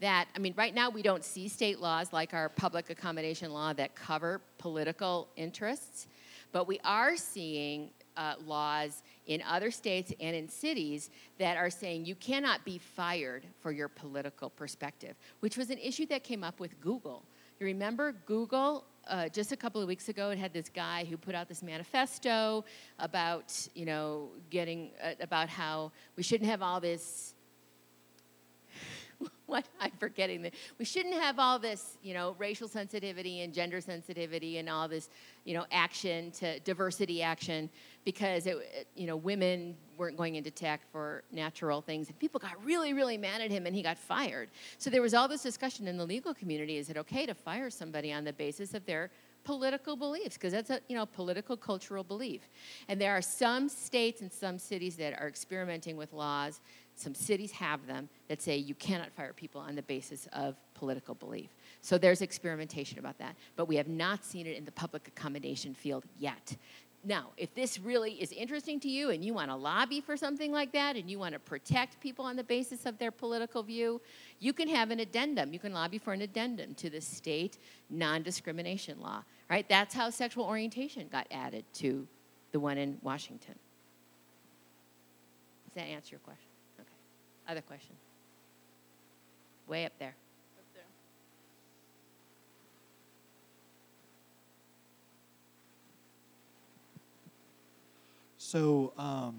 that, 0.00 0.26
I 0.34 0.40
mean, 0.40 0.54
right 0.56 0.74
now 0.74 0.90
we 0.90 1.00
don't 1.00 1.24
see 1.24 1.46
state 1.46 1.78
laws 1.78 2.12
like 2.12 2.34
our 2.34 2.48
public 2.48 2.90
accommodation 2.90 3.52
law 3.52 3.72
that 3.74 3.94
cover 3.94 4.40
political 4.58 5.28
interests, 5.36 6.08
but 6.50 6.66
we 6.66 6.80
are 6.82 7.16
seeing 7.16 7.90
uh, 8.16 8.34
laws 8.44 9.04
in 9.28 9.40
other 9.48 9.70
states 9.70 10.12
and 10.20 10.34
in 10.34 10.48
cities 10.48 11.10
that 11.38 11.56
are 11.56 11.70
saying 11.70 12.04
you 12.04 12.16
cannot 12.16 12.64
be 12.64 12.78
fired 12.78 13.44
for 13.60 13.70
your 13.70 13.88
political 13.88 14.50
perspective, 14.50 15.14
which 15.38 15.56
was 15.56 15.70
an 15.70 15.78
issue 15.78 16.06
that 16.06 16.24
came 16.24 16.42
up 16.42 16.58
with 16.58 16.80
Google. 16.80 17.22
You 17.60 17.66
remember 17.66 18.12
Google 18.24 18.86
uh, 19.06 19.28
just 19.28 19.52
a 19.52 19.56
couple 19.56 19.82
of 19.82 19.86
weeks 19.86 20.08
ago, 20.08 20.30
it 20.30 20.38
had 20.38 20.54
this 20.54 20.70
guy 20.70 21.04
who 21.04 21.18
put 21.18 21.34
out 21.34 21.46
this 21.46 21.62
manifesto 21.62 22.64
about, 22.98 23.68
you 23.74 23.84
know, 23.84 24.30
getting 24.48 24.92
uh, 25.04 25.12
about 25.20 25.50
how 25.50 25.92
we 26.16 26.22
shouldn't 26.22 26.48
have 26.48 26.62
all 26.62 26.80
this. 26.80 27.34
what 29.46 29.66
I'm 29.80 29.92
forgetting 29.98 30.42
that? 30.42 30.54
We 30.78 30.84
shouldn't 30.84 31.14
have 31.14 31.38
all 31.38 31.58
this, 31.58 31.98
you 32.02 32.14
know, 32.14 32.34
racial 32.38 32.68
sensitivity 32.68 33.40
and 33.40 33.52
gender 33.52 33.80
sensitivity 33.80 34.58
and 34.58 34.68
all 34.68 34.88
this, 34.88 35.10
you 35.44 35.54
know, 35.54 35.66
action 35.70 36.30
to 36.32 36.58
diversity 36.60 37.22
action 37.22 37.70
because 38.04 38.46
it, 38.46 38.86
you 38.94 39.06
know, 39.06 39.16
women 39.16 39.76
weren't 39.96 40.16
going 40.16 40.36
into 40.36 40.50
tech 40.50 40.80
for 40.90 41.22
natural 41.30 41.82
things, 41.82 42.08
and 42.08 42.18
people 42.18 42.40
got 42.40 42.62
really, 42.64 42.94
really 42.94 43.18
mad 43.18 43.42
at 43.42 43.50
him, 43.50 43.66
and 43.66 43.76
he 43.76 43.82
got 43.82 43.98
fired. 43.98 44.48
So 44.78 44.88
there 44.88 45.02
was 45.02 45.12
all 45.12 45.28
this 45.28 45.42
discussion 45.42 45.86
in 45.86 45.98
the 45.98 46.06
legal 46.06 46.32
community: 46.32 46.78
is 46.78 46.88
it 46.88 46.96
okay 46.96 47.26
to 47.26 47.34
fire 47.34 47.70
somebody 47.70 48.12
on 48.12 48.24
the 48.24 48.32
basis 48.32 48.72
of 48.72 48.86
their 48.86 49.10
political 49.44 49.96
beliefs? 49.96 50.36
Because 50.36 50.52
that's 50.52 50.70
a 50.70 50.80
you 50.88 50.96
know 50.96 51.04
political 51.04 51.56
cultural 51.56 52.02
belief. 52.02 52.48
And 52.88 53.00
there 53.00 53.12
are 53.12 53.22
some 53.22 53.68
states 53.68 54.22
and 54.22 54.32
some 54.32 54.58
cities 54.58 54.96
that 54.96 55.20
are 55.20 55.28
experimenting 55.28 55.96
with 55.96 56.12
laws 56.12 56.60
some 57.00 57.14
cities 57.14 57.50
have 57.50 57.86
them 57.86 58.08
that 58.28 58.42
say 58.42 58.56
you 58.56 58.74
cannot 58.74 59.10
fire 59.12 59.32
people 59.32 59.60
on 59.60 59.74
the 59.74 59.82
basis 59.82 60.28
of 60.32 60.56
political 60.74 61.14
belief 61.14 61.50
so 61.80 61.98
there's 61.98 62.22
experimentation 62.22 62.98
about 62.98 63.18
that 63.18 63.34
but 63.56 63.66
we 63.66 63.76
have 63.76 63.88
not 63.88 64.24
seen 64.24 64.46
it 64.46 64.56
in 64.56 64.64
the 64.64 64.72
public 64.72 65.08
accommodation 65.08 65.74
field 65.74 66.04
yet 66.18 66.56
now, 67.02 67.28
if 67.38 67.54
this 67.54 67.78
really 67.78 68.12
is 68.12 68.30
interesting 68.32 68.78
to 68.80 68.88
you 68.88 69.08
and 69.10 69.24
you 69.24 69.32
want 69.32 69.50
to 69.50 69.56
lobby 69.56 70.02
for 70.02 70.18
something 70.18 70.52
like 70.52 70.72
that 70.72 70.96
and 70.96 71.10
you 71.10 71.18
want 71.18 71.32
to 71.32 71.38
protect 71.38 71.98
people 72.00 72.26
on 72.26 72.36
the 72.36 72.44
basis 72.44 72.84
of 72.84 72.98
their 72.98 73.10
political 73.10 73.62
view, 73.62 74.02
you 74.38 74.52
can 74.52 74.68
have 74.68 74.90
an 74.90 75.00
addendum. 75.00 75.52
You 75.52 75.58
can 75.58 75.72
lobby 75.72 75.96
for 75.96 76.12
an 76.12 76.20
addendum 76.20 76.74
to 76.74 76.90
the 76.90 77.00
state 77.00 77.56
non 77.88 78.22
discrimination 78.22 79.00
law, 79.00 79.22
right? 79.48 79.66
That's 79.66 79.94
how 79.94 80.10
sexual 80.10 80.44
orientation 80.44 81.08
got 81.10 81.26
added 81.30 81.64
to 81.74 82.06
the 82.52 82.60
one 82.60 82.76
in 82.76 82.98
Washington. 83.02 83.54
Does 85.64 85.74
that 85.74 85.88
answer 85.88 86.10
your 86.10 86.20
question? 86.20 86.49
Other 87.50 87.62
question? 87.62 87.96
Way 89.66 89.84
up 89.84 89.92
there. 89.98 90.14
Up 90.56 90.64
there. 90.72 90.84
So, 98.38 98.92
um, 98.96 99.34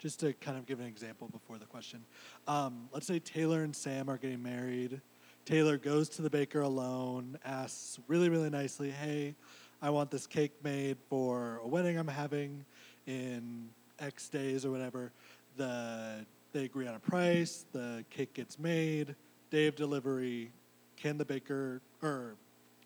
just 0.00 0.18
to 0.20 0.32
kind 0.32 0.58
of 0.58 0.66
give 0.66 0.80
an 0.80 0.86
example 0.86 1.28
before 1.28 1.56
the 1.56 1.66
question, 1.66 2.00
um, 2.48 2.88
let's 2.92 3.06
say 3.06 3.20
Taylor 3.20 3.62
and 3.62 3.76
Sam 3.76 4.10
are 4.10 4.16
getting 4.16 4.42
married. 4.42 5.00
Taylor 5.44 5.78
goes 5.78 6.08
to 6.08 6.22
the 6.22 6.30
baker 6.30 6.62
alone, 6.62 7.38
asks 7.44 8.00
really, 8.08 8.28
really 8.28 8.50
nicely, 8.50 8.90
"Hey, 8.90 9.36
I 9.80 9.90
want 9.90 10.10
this 10.10 10.26
cake 10.26 10.64
made 10.64 10.96
for 11.08 11.60
a 11.62 11.68
wedding 11.68 11.96
I'm 11.96 12.08
having 12.08 12.64
in 13.06 13.70
X 14.00 14.28
days 14.28 14.64
or 14.64 14.72
whatever." 14.72 15.12
The 15.56 16.26
they 16.52 16.64
agree 16.64 16.86
on 16.86 16.94
a 16.94 17.00
price. 17.00 17.64
The 17.72 18.04
cake 18.10 18.34
gets 18.34 18.58
made. 18.58 19.14
Day 19.50 19.66
of 19.66 19.76
delivery. 19.76 20.52
Can 20.96 21.18
the 21.18 21.24
baker, 21.24 21.80
or 22.02 22.36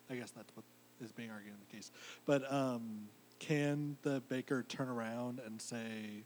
I 0.09 0.15
guess 0.15 0.31
that's 0.31 0.55
what 0.55 0.63
is 1.01 1.11
being 1.11 1.29
argued 1.29 1.53
in 1.53 1.59
the 1.59 1.75
case, 1.75 1.91
but 2.25 2.51
um, 2.51 3.09
can 3.39 3.97
the 4.01 4.21
baker 4.29 4.63
turn 4.63 4.87
around 4.87 5.41
and 5.45 5.61
say, 5.61 6.23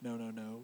no, 0.00 0.16
no, 0.16 0.30
no, 0.30 0.62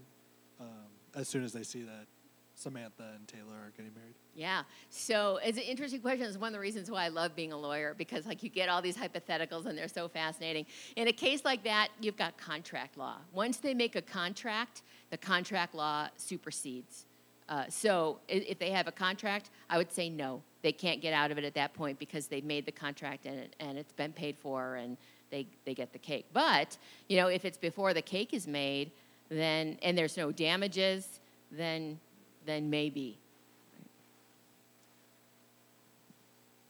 um, 0.61 0.69
as 1.17 1.29
soon 1.29 1.43
as 1.43 1.53
they 1.53 1.65
see 1.65 1.83
that 1.83 2.07
Samantha 2.55 3.05
and 3.17 3.27
Taylor 3.27 3.57
are 3.57 3.73
getting 3.77 3.93
married? 3.95 4.15
Yeah. 4.35 4.63
So 4.91 5.39
it's 5.45 5.59
an 5.59 5.65
interesting 5.65 6.01
question. 6.01 6.27
It's 6.27 6.39
one 6.39 6.49
of 6.49 6.53
the 6.55 6.61
reasons 6.61 6.91
why 6.91 7.05
I 7.05 7.09
love 7.09 7.35
being 7.35 7.53
a 7.53 7.57
lawyer 7.57 7.95
because 7.97 8.27
like 8.27 8.43
you 8.43 8.49
get 8.49 8.69
all 8.69 8.83
these 8.83 8.97
hypotheticals 8.97 9.67
and 9.67 9.77
they're 9.77 9.89
so 9.89 10.09
fascinating. 10.09 10.67
In 10.97 11.09
a 11.09 11.13
case 11.13 11.45
like 11.45 11.65
that, 11.65 11.89
you've 12.01 12.17
got 12.17 12.37
contract 12.37 12.97
law. 12.97 13.17
Once 13.33 13.59
they 13.59 13.75
make 13.75 13.97
a 13.97 14.03
contract, 14.03 14.83
the 15.15 15.19
contract 15.19 15.77
law 15.77 16.09
supersedes. 16.17 17.05
Uh, 17.49 17.67
so 17.69 18.19
if 18.27 18.59
they 18.59 18.71
have 18.71 18.89
a 18.89 18.93
contract, 18.93 19.51
I 19.71 19.79
would 19.79 19.93
say 19.93 20.11
no. 20.11 20.43
They 20.63 20.73
can't 20.73 21.01
get 21.01 21.15
out 21.15 21.31
of 21.31 21.39
it 21.39 21.45
at 21.45 21.55
that 21.55 21.73
point 21.73 22.01
because 22.01 22.27
they've 22.27 22.45
made 22.45 22.67
the 22.67 22.73
contract 22.73 23.25
and, 23.25 23.39
it, 23.39 23.55
and 23.61 23.79
it's 23.79 23.93
been 23.93 24.13
paid 24.13 24.37
for 24.37 24.75
and 24.75 24.97
they, 25.31 25.47
they 25.67 25.73
get 25.73 25.93
the 25.93 26.01
cake. 26.01 26.27
But, 26.33 26.77
you 27.09 27.17
know, 27.17 27.29
if 27.29 27.45
it's 27.45 27.57
before 27.57 27.95
the 27.95 28.03
cake 28.03 28.35
is 28.35 28.49
made, 28.49 28.91
then, 29.29 29.79
and 29.83 29.97
there's 29.97 30.17
no 30.17 30.33
damages, 30.33 31.21
then, 31.53 32.01
then 32.45 32.69
maybe. 32.69 33.17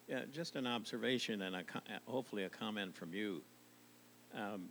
Yeah, 0.06 0.20
just 0.34 0.54
an 0.56 0.66
observation 0.66 1.40
and 1.40 1.56
a, 1.56 1.62
hopefully 2.06 2.44
a 2.44 2.50
comment 2.50 2.94
from 2.94 3.14
you. 3.14 3.40
Um, 4.36 4.68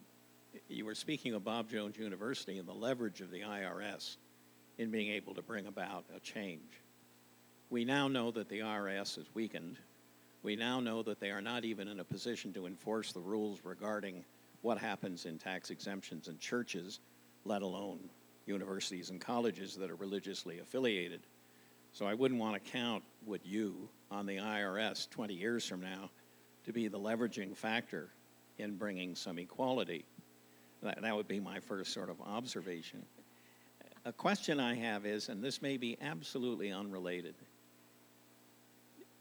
you 0.68 0.86
were 0.86 0.96
speaking 0.96 1.34
of 1.34 1.44
Bob 1.44 1.70
Jones 1.70 1.98
University 1.98 2.58
and 2.58 2.68
the 2.68 2.74
leverage 2.74 3.22
of 3.22 3.32
the 3.32 3.42
IRS 3.42 4.18
in 4.78 4.92
being 4.92 5.12
able 5.12 5.34
to 5.36 5.42
bring 5.42 5.68
about 5.68 6.06
a 6.16 6.20
change. 6.20 6.82
We 7.70 7.86
now 7.86 8.08
know 8.08 8.32
that 8.32 8.50
the 8.50 8.60
IRS 8.60 9.18
is 9.18 9.28
weakened. 9.34 9.78
We 10.44 10.56
now 10.56 10.80
know 10.80 11.04
that 11.04 11.20
they 11.20 11.32
are 11.32 11.42
not 11.42 11.66
even 11.66 11.88
in 11.88 12.00
a 12.00 12.04
position 12.04 12.54
to 12.54 12.68
enforce 12.68 13.12
the 13.12 13.20
rules 13.20 13.62
regarding 13.64 14.24
what 14.62 14.78
happens 14.78 15.26
in 15.26 15.38
tax 15.38 15.70
exemptions 15.70 16.28
in 16.28 16.38
churches, 16.38 17.00
let 17.46 17.62
alone 17.62 18.00
universities 18.46 19.10
and 19.10 19.20
colleges 19.20 19.76
that 19.76 19.90
are 19.90 19.96
religiously 19.96 20.60
affiliated. 20.60 21.22
So 21.94 22.06
I 22.06 22.14
wouldn't 22.14 22.40
want 22.40 22.64
to 22.64 22.72
count 22.72 23.04
with 23.26 23.46
you 23.46 23.90
on 24.12 24.26
the 24.26 24.38
IRS 24.38 25.10
20 25.10 25.34
years 25.34 25.66
from 25.66 25.82
now 25.82 26.10
to 26.66 26.74
be 26.74 26.88
the 26.88 27.00
leveraging 27.00 27.56
factor 27.56 28.10
in 28.58 28.76
bringing 28.76 29.16
some 29.16 29.38
equality. 29.38 30.06
That, 30.84 31.02
that 31.02 31.16
would 31.16 31.28
be 31.28 31.40
my 31.40 31.60
first 31.60 31.94
sort 31.94 32.10
of 32.10 32.22
observation. 32.22 33.04
A 34.06 34.12
question 34.12 34.60
I 34.60 34.76
have 34.76 35.06
is, 35.06 35.30
and 35.30 35.42
this 35.42 35.62
may 35.62 35.78
be 35.78 35.98
absolutely 36.02 36.72
unrelated, 36.72 37.36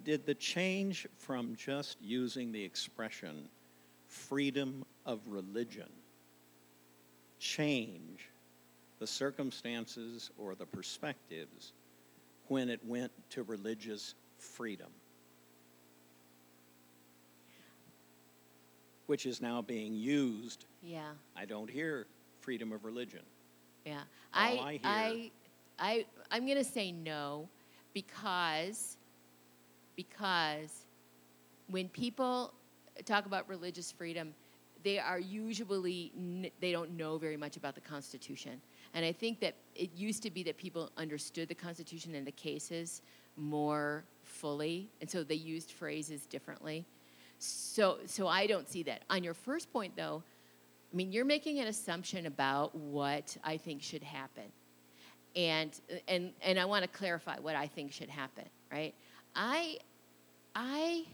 did 0.05 0.27
the 0.27 0.35
change 0.35 1.07
from 1.17 1.55
just 1.55 1.97
using 2.03 2.51
the 2.51 2.63
expression 2.63 3.49
freedom 4.09 4.85
of 5.07 5.21
religion 5.27 5.89
change 7.39 8.29
the 8.99 9.07
circumstances 9.07 10.31
or 10.39 10.55
the 10.55 10.67
perspectives 10.67 11.73
when 12.49 12.69
it 12.69 12.81
went 12.85 13.11
to 13.31 13.43
religious 13.45 14.15
freedom, 14.39 14.91
which 19.07 19.27
is 19.27 19.41
now 19.41 19.63
being 19.63 19.95
used. 19.95 20.67
Yeah. 20.83 21.11
I 21.37 21.45
don't 21.45 21.69
hear 21.71 22.07
freedom 22.41 22.73
of 22.73 22.85
religion. 22.85 23.21
Yeah, 23.85 24.03
I, 24.33 24.81
I 24.85 24.89
I, 24.89 25.09
hear- 25.11 25.31
I, 25.79 26.07
I'm 26.31 26.47
going 26.47 26.59
to 26.59 26.65
say 26.65 26.93
no, 26.93 27.49
because, 27.95 28.97
because 29.97 30.87
when 31.69 31.89
people 31.89 32.53
talk 33.05 33.27
about 33.27 33.49
religious 33.49 33.91
freedom, 33.91 34.35
they 34.85 34.99
are 34.99 35.19
usually 35.19 36.13
they 36.61 36.73
don't 36.73 36.97
know 36.97 37.17
very 37.19 37.37
much 37.37 37.57
about 37.57 37.75
the 37.75 37.81
Constitution, 37.81 38.61
and 38.95 39.05
I 39.05 39.13
think 39.13 39.41
that 39.41 39.55
it 39.77 39.91
used 39.97 40.23
to 40.25 40.31
be 40.31 40.43
that 40.45 40.57
people 40.57 40.91
understood 40.97 41.49
the 41.49 41.55
Constitution 41.55 42.15
and 42.15 42.27
the 42.27 42.33
cases 42.33 43.03
more 43.37 44.05
fully, 44.25 44.89
and 45.01 45.09
so 45.09 45.23
they 45.23 45.37
used 45.37 45.71
phrases 45.73 46.27
differently. 46.27 46.85
So, 47.43 47.99
so 48.07 48.29
I 48.29 48.47
don't 48.47 48.69
see 48.69 48.85
that. 48.85 49.03
On 49.11 49.25
your 49.25 49.35
first 49.35 49.73
point, 49.73 49.97
though, 49.97 50.23
I 50.93 50.97
mean, 50.97 51.11
you're 51.11 51.25
making 51.25 51.59
an 51.59 51.67
assumption 51.67 52.27
about 52.27 52.73
what 52.73 53.37
I 53.43 53.57
think 53.57 53.83
should 53.83 54.05
happen. 54.05 54.45
And, 55.35 55.73
and, 56.07 56.33
and 56.41 56.57
I 56.57 56.67
want 56.67 56.85
to 56.85 56.89
clarify 56.89 57.41
what 57.41 57.57
I 57.57 57.67
think 57.67 57.91
should 57.91 58.11
happen, 58.11 58.45
right? 58.71 58.95
I, 59.35 59.79
I 60.55 61.05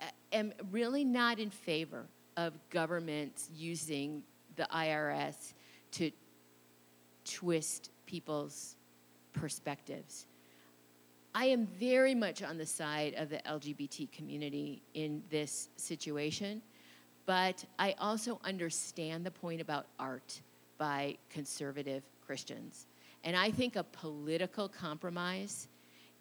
uh, 0.00 0.04
am 0.32 0.54
really 0.70 1.04
not 1.04 1.38
in 1.38 1.50
favor 1.50 2.06
of 2.38 2.54
governments 2.70 3.50
using 3.54 4.22
the 4.56 4.66
IRS 4.74 5.52
to 5.92 6.10
twist 7.26 7.90
people's 8.06 8.76
perspectives. 9.34 10.26
I 11.34 11.46
am 11.46 11.66
very 11.66 12.14
much 12.14 12.42
on 12.42 12.58
the 12.58 12.66
side 12.66 13.14
of 13.16 13.28
the 13.28 13.38
LGBT 13.38 14.12
community 14.12 14.82
in 14.94 15.22
this 15.30 15.68
situation 15.76 16.62
But 17.26 17.64
I 17.78 17.94
also 17.98 18.38
understand 18.44 19.24
the 19.24 19.30
point 19.30 19.60
about 19.60 19.86
art 19.98 20.40
by 20.78 21.16
conservative 21.30 22.02
Christians. 22.26 22.86
And 23.22 23.36
I 23.36 23.50
think 23.50 23.76
a 23.76 23.84
political 23.84 24.68
compromise 24.68 25.68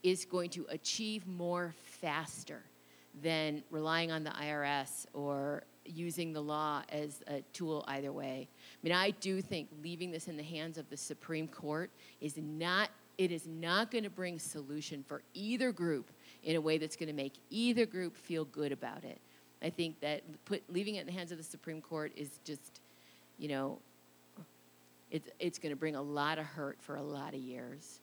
is 0.03 0.25
going 0.25 0.49
to 0.51 0.65
achieve 0.69 1.27
more 1.27 1.73
faster 1.83 2.63
than 3.21 3.63
relying 3.69 4.11
on 4.11 4.23
the 4.23 4.29
IRS 4.31 5.05
or 5.13 5.63
using 5.85 6.31
the 6.31 6.41
law 6.41 6.81
as 6.89 7.21
a 7.27 7.41
tool 7.51 7.83
either 7.89 8.11
way. 8.13 8.47
I 8.49 8.77
mean, 8.81 8.93
I 8.93 9.11
do 9.11 9.41
think 9.41 9.67
leaving 9.83 10.11
this 10.11 10.29
in 10.29 10.37
the 10.37 10.43
hands 10.43 10.77
of 10.77 10.89
the 10.89 10.97
Supreme 10.97 11.47
Court 11.47 11.91
is 12.21 12.37
not 12.37 12.89
it 13.17 13.31
is 13.31 13.47
not 13.47 13.91
going 13.91 14.03
to 14.03 14.09
bring 14.09 14.39
solution 14.39 15.03
for 15.07 15.23
either 15.33 15.71
group 15.71 16.11
in 16.43 16.55
a 16.55 16.61
way 16.61 16.77
that's 16.77 16.95
going 16.95 17.07
to 17.07 17.13
make 17.13 17.33
either 17.49 17.85
group 17.85 18.17
feel 18.17 18.45
good 18.45 18.71
about 18.71 19.03
it. 19.03 19.19
I 19.61 19.69
think 19.69 19.99
that 20.01 20.23
put 20.45 20.61
leaving 20.69 20.95
it 20.95 21.01
in 21.01 21.07
the 21.07 21.13
hands 21.13 21.31
of 21.31 21.37
the 21.37 21.43
Supreme 21.43 21.81
Court 21.81 22.11
is 22.15 22.39
just, 22.43 22.81
you 23.37 23.47
know, 23.47 23.79
it's 25.09 25.29
it's 25.39 25.59
going 25.59 25.71
to 25.71 25.75
bring 25.75 25.95
a 25.95 26.01
lot 26.01 26.39
of 26.39 26.45
hurt 26.45 26.77
for 26.81 26.95
a 26.95 27.03
lot 27.03 27.33
of 27.33 27.39
years. 27.39 28.01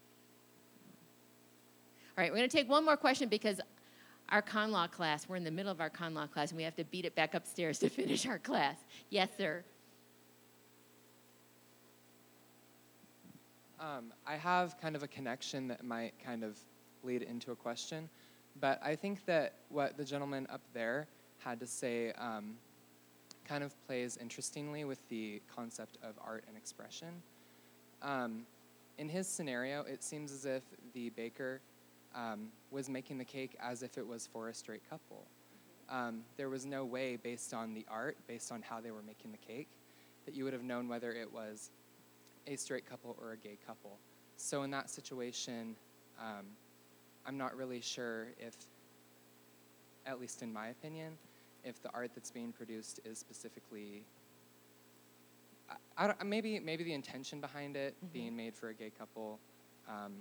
All 2.16 2.22
right, 2.22 2.30
we're 2.30 2.38
going 2.38 2.48
to 2.48 2.56
take 2.56 2.68
one 2.68 2.84
more 2.84 2.96
question 2.96 3.28
because 3.28 3.60
our 4.30 4.42
con 4.42 4.70
law 4.70 4.86
class, 4.86 5.28
we're 5.28 5.36
in 5.36 5.44
the 5.44 5.50
middle 5.50 5.72
of 5.72 5.80
our 5.80 5.90
con 5.90 6.14
law 6.14 6.26
class 6.26 6.50
and 6.50 6.56
we 6.56 6.62
have 6.62 6.76
to 6.76 6.84
beat 6.84 7.04
it 7.04 7.14
back 7.14 7.34
upstairs 7.34 7.78
to 7.80 7.88
finish 7.90 8.26
our 8.26 8.38
class. 8.38 8.76
Yes, 9.10 9.28
sir. 9.36 9.64
Um, 13.80 14.12
I 14.26 14.36
have 14.36 14.78
kind 14.78 14.94
of 14.94 15.02
a 15.02 15.08
connection 15.08 15.68
that 15.68 15.82
might 15.82 16.12
kind 16.22 16.44
of 16.44 16.58
lead 17.02 17.22
into 17.22 17.50
a 17.50 17.56
question, 17.56 18.10
but 18.60 18.78
I 18.84 18.94
think 18.94 19.24
that 19.24 19.54
what 19.70 19.96
the 19.96 20.04
gentleman 20.04 20.46
up 20.50 20.60
there 20.74 21.06
had 21.38 21.58
to 21.60 21.66
say 21.66 22.12
um, 22.12 22.56
kind 23.48 23.64
of 23.64 23.74
plays 23.86 24.18
interestingly 24.20 24.84
with 24.84 24.98
the 25.08 25.40
concept 25.54 25.96
of 26.02 26.14
art 26.22 26.44
and 26.46 26.58
expression. 26.58 27.22
Um, 28.02 28.42
in 28.98 29.08
his 29.08 29.26
scenario, 29.26 29.82
it 29.84 30.04
seems 30.04 30.30
as 30.30 30.44
if 30.44 30.62
the 30.92 31.08
baker 31.10 31.62
um, 32.14 32.48
was 32.70 32.90
making 32.90 33.16
the 33.16 33.24
cake 33.24 33.56
as 33.58 33.82
if 33.82 33.96
it 33.96 34.06
was 34.06 34.28
for 34.30 34.50
a 34.50 34.54
straight 34.54 34.82
couple. 34.90 35.24
Um, 35.88 36.20
there 36.36 36.50
was 36.50 36.66
no 36.66 36.84
way, 36.84 37.16
based 37.16 37.54
on 37.54 37.72
the 37.72 37.86
art, 37.90 38.18
based 38.28 38.52
on 38.52 38.60
how 38.60 38.80
they 38.80 38.90
were 38.90 39.02
making 39.02 39.32
the 39.32 39.38
cake, 39.38 39.68
that 40.26 40.34
you 40.34 40.44
would 40.44 40.52
have 40.52 40.62
known 40.62 40.86
whether 40.86 41.12
it 41.12 41.32
was 41.32 41.70
a 42.46 42.56
straight 42.56 42.88
couple 42.88 43.16
or 43.20 43.32
a 43.32 43.36
gay 43.36 43.58
couple. 43.66 43.98
So 44.36 44.62
in 44.62 44.70
that 44.70 44.88
situation, 44.90 45.76
um, 46.18 46.46
I'm 47.26 47.36
not 47.36 47.56
really 47.56 47.80
sure 47.80 48.28
if, 48.38 48.54
at 50.06 50.20
least 50.20 50.42
in 50.42 50.52
my 50.52 50.68
opinion, 50.68 51.12
if 51.64 51.82
the 51.82 51.90
art 51.92 52.10
that's 52.14 52.30
being 52.30 52.52
produced 52.52 53.00
is 53.04 53.18
specifically. 53.18 54.04
I, 55.70 55.74
I 55.98 56.06
don't, 56.06 56.24
maybe 56.24 56.58
maybe 56.60 56.84
the 56.84 56.94
intention 56.94 57.40
behind 57.40 57.76
it 57.76 57.94
Mm-hmm. 57.96 58.12
being 58.12 58.36
made 58.36 58.54
for 58.54 58.70
a 58.70 58.74
gay 58.74 58.90
couple. 58.98 59.38
Um, 59.88 60.12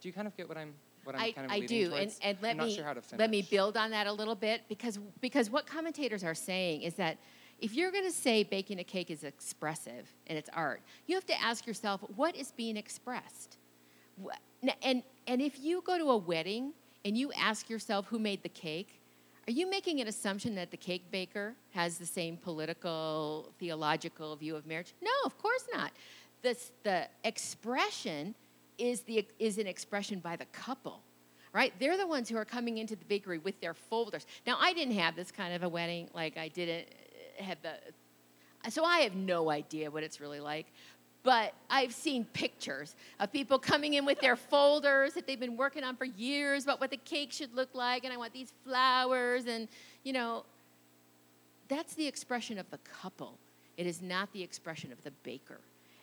do 0.00 0.08
you 0.08 0.12
kind 0.12 0.26
of 0.26 0.36
get 0.36 0.48
what 0.48 0.58
I'm 0.58 0.74
what 1.04 1.14
I'm 1.14 1.20
I, 1.22 1.32
kind 1.32 1.46
of 1.46 1.52
I 1.52 1.58
leading 1.60 1.68
do, 1.68 1.84
and, 1.84 1.94
towards? 1.94 2.18
and 2.22 2.38
let 2.42 2.50
I'm 2.52 2.56
not 2.56 2.66
me 2.66 2.74
sure 2.74 2.84
how 2.84 2.92
to 2.92 3.00
let 3.18 3.30
me 3.30 3.42
build 3.48 3.76
on 3.76 3.90
that 3.90 4.06
a 4.08 4.12
little 4.12 4.34
bit 4.34 4.62
because 4.68 4.98
because 5.20 5.48
what 5.48 5.66
commentators 5.66 6.24
are 6.24 6.34
saying 6.34 6.82
is 6.82 6.94
that 6.94 7.18
if 7.62 7.74
you're 7.74 7.90
going 7.90 8.04
to 8.04 8.12
say 8.12 8.42
baking 8.42 8.80
a 8.80 8.84
cake 8.84 9.10
is 9.10 9.24
expressive 9.24 10.12
and 10.26 10.36
it's 10.36 10.50
art, 10.52 10.82
you 11.06 11.14
have 11.14 11.26
to 11.26 11.40
ask 11.40 11.66
yourself 11.66 12.00
what 12.16 12.36
is 12.36 12.52
being 12.52 12.76
expressed. 12.76 13.56
And 14.82 15.02
and 15.26 15.40
if 15.40 15.60
you 15.60 15.82
go 15.86 15.96
to 15.96 16.10
a 16.10 16.16
wedding 16.16 16.72
and 17.04 17.16
you 17.16 17.32
ask 17.32 17.70
yourself 17.70 18.06
who 18.06 18.18
made 18.18 18.42
the 18.42 18.48
cake, 18.48 19.00
are 19.48 19.52
you 19.52 19.68
making 19.68 20.00
an 20.00 20.08
assumption 20.08 20.54
that 20.56 20.70
the 20.70 20.76
cake 20.76 21.10
baker 21.10 21.54
has 21.70 21.98
the 21.98 22.06
same 22.06 22.36
political, 22.36 23.50
theological 23.58 24.36
view 24.36 24.54
of 24.54 24.66
marriage? 24.66 24.94
No, 25.00 25.10
of 25.24 25.36
course 25.38 25.64
not. 25.72 25.90
This, 26.42 26.70
the 26.82 27.06
expression 27.24 28.34
is, 28.78 29.00
the, 29.02 29.26
is 29.38 29.58
an 29.58 29.66
expression 29.66 30.20
by 30.20 30.36
the 30.36 30.44
couple, 30.46 31.00
right? 31.52 31.72
They're 31.80 31.96
the 31.96 32.06
ones 32.06 32.28
who 32.28 32.36
are 32.36 32.44
coming 32.44 32.78
into 32.78 32.94
the 32.94 33.04
bakery 33.04 33.38
with 33.38 33.60
their 33.60 33.74
folders. 33.74 34.26
Now, 34.46 34.58
I 34.60 34.72
didn't 34.72 34.94
have 34.94 35.16
this 35.16 35.32
kind 35.32 35.54
of 35.54 35.64
a 35.64 35.68
wedding, 35.68 36.08
like 36.14 36.36
I 36.36 36.48
didn't 36.48 36.86
have 37.42 37.58
the, 37.62 38.70
so 38.70 38.84
I 38.84 39.00
have 39.00 39.14
no 39.14 39.50
idea 39.50 39.90
what 39.90 40.02
it's 40.02 40.20
really 40.20 40.40
like. 40.40 40.66
But 41.24 41.54
I've 41.70 41.92
seen 41.92 42.24
pictures 42.24 42.96
of 43.20 43.32
people 43.32 43.58
coming 43.58 43.94
in 43.94 44.04
with 44.04 44.20
their 44.20 44.34
folders 44.34 45.12
that 45.14 45.26
they've 45.26 45.38
been 45.38 45.56
working 45.56 45.84
on 45.84 45.94
for 45.94 46.04
years 46.04 46.64
about 46.64 46.80
what 46.80 46.90
the 46.90 46.96
cake 46.96 47.30
should 47.32 47.54
look 47.54 47.74
like, 47.74 48.02
and 48.02 48.12
I 48.12 48.16
want 48.16 48.32
these 48.32 48.52
flowers, 48.64 49.46
and 49.46 49.68
you 50.02 50.12
know, 50.12 50.44
that's 51.68 51.94
the 51.94 52.06
expression 52.06 52.58
of 52.58 52.68
the 52.70 52.78
couple. 52.78 53.38
It 53.76 53.86
is 53.86 54.02
not 54.02 54.32
the 54.32 54.42
expression 54.42 54.90
of 54.90 55.02
the 55.04 55.12
baker. 55.22 55.60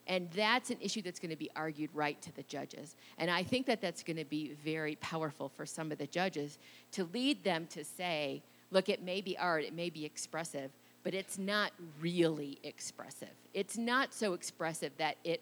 And 0.08 0.28
that's 0.32 0.72
an 0.72 0.78
issue 0.82 1.04
that's 1.04 1.20
going 1.20 1.30
to 1.30 1.38
be 1.38 1.52
argued 1.56 1.92
right 1.94 2.20
to 2.24 2.36
the 2.36 2.42
judges. 2.44 2.96
And 3.20 3.30
I 3.30 3.44
think 3.44 3.68
that 3.68 3.80
that's 3.80 4.02
going 4.02 4.18
to 4.18 4.26
be 4.26 4.54
very 4.66 4.96
powerful 4.96 5.50
for 5.50 5.68
some 5.68 5.92
of 5.92 6.00
the 6.00 6.08
judges 6.08 6.58
to 6.94 7.08
lead 7.14 7.44
them 7.44 7.68
to 7.72 7.84
say, 7.84 8.42
look, 8.72 8.90
it 8.90 9.04
may 9.04 9.22
be 9.22 9.38
art, 9.38 9.64
it 9.64 9.76
may 9.76 9.92
be 9.92 10.06
expressive, 10.06 10.72
but 11.04 11.14
it's 11.14 11.38
not 11.38 11.72
really 12.02 12.60
expressive. 12.64 13.30
It's 13.54 13.78
not 13.78 14.14
so 14.14 14.34
expressive 14.34 14.92
that 14.98 15.18
it 15.24 15.42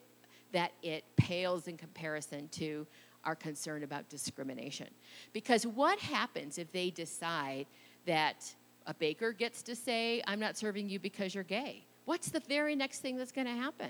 that 0.53 0.71
it 0.81 1.03
pales 1.17 1.67
in 1.67 1.75
comparison 1.75 2.47
to 2.49 2.87
our 3.25 3.35
concern 3.35 3.83
about 3.83 4.07
discrimination. 4.07 4.87
Because 5.33 5.67
what 5.67 5.99
happens 5.99 6.57
if 6.57 6.71
they 6.71 6.89
decide 6.89 7.67
that 8.05 8.55
a 8.85 8.93
baker 8.93 9.33
gets 9.33 9.61
to 9.63 9.75
say, 9.75 10.23
I'm 10.25 10.39
not 10.39 10.57
serving 10.57 10.89
you 10.89 10.99
because 10.99 11.35
you're 11.35 11.43
gay? 11.43 11.83
What's 12.05 12.29
the 12.29 12.39
very 12.47 12.75
next 12.75 12.99
thing 12.99 13.17
that's 13.17 13.33
going 13.33 13.47
to 13.47 13.53
happen? 13.53 13.89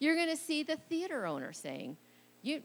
You're 0.00 0.16
going 0.16 0.30
to 0.30 0.36
see 0.36 0.64
the 0.64 0.74
theater 0.74 1.26
owner 1.26 1.52
saying, 1.52 1.96
you, 2.42 2.62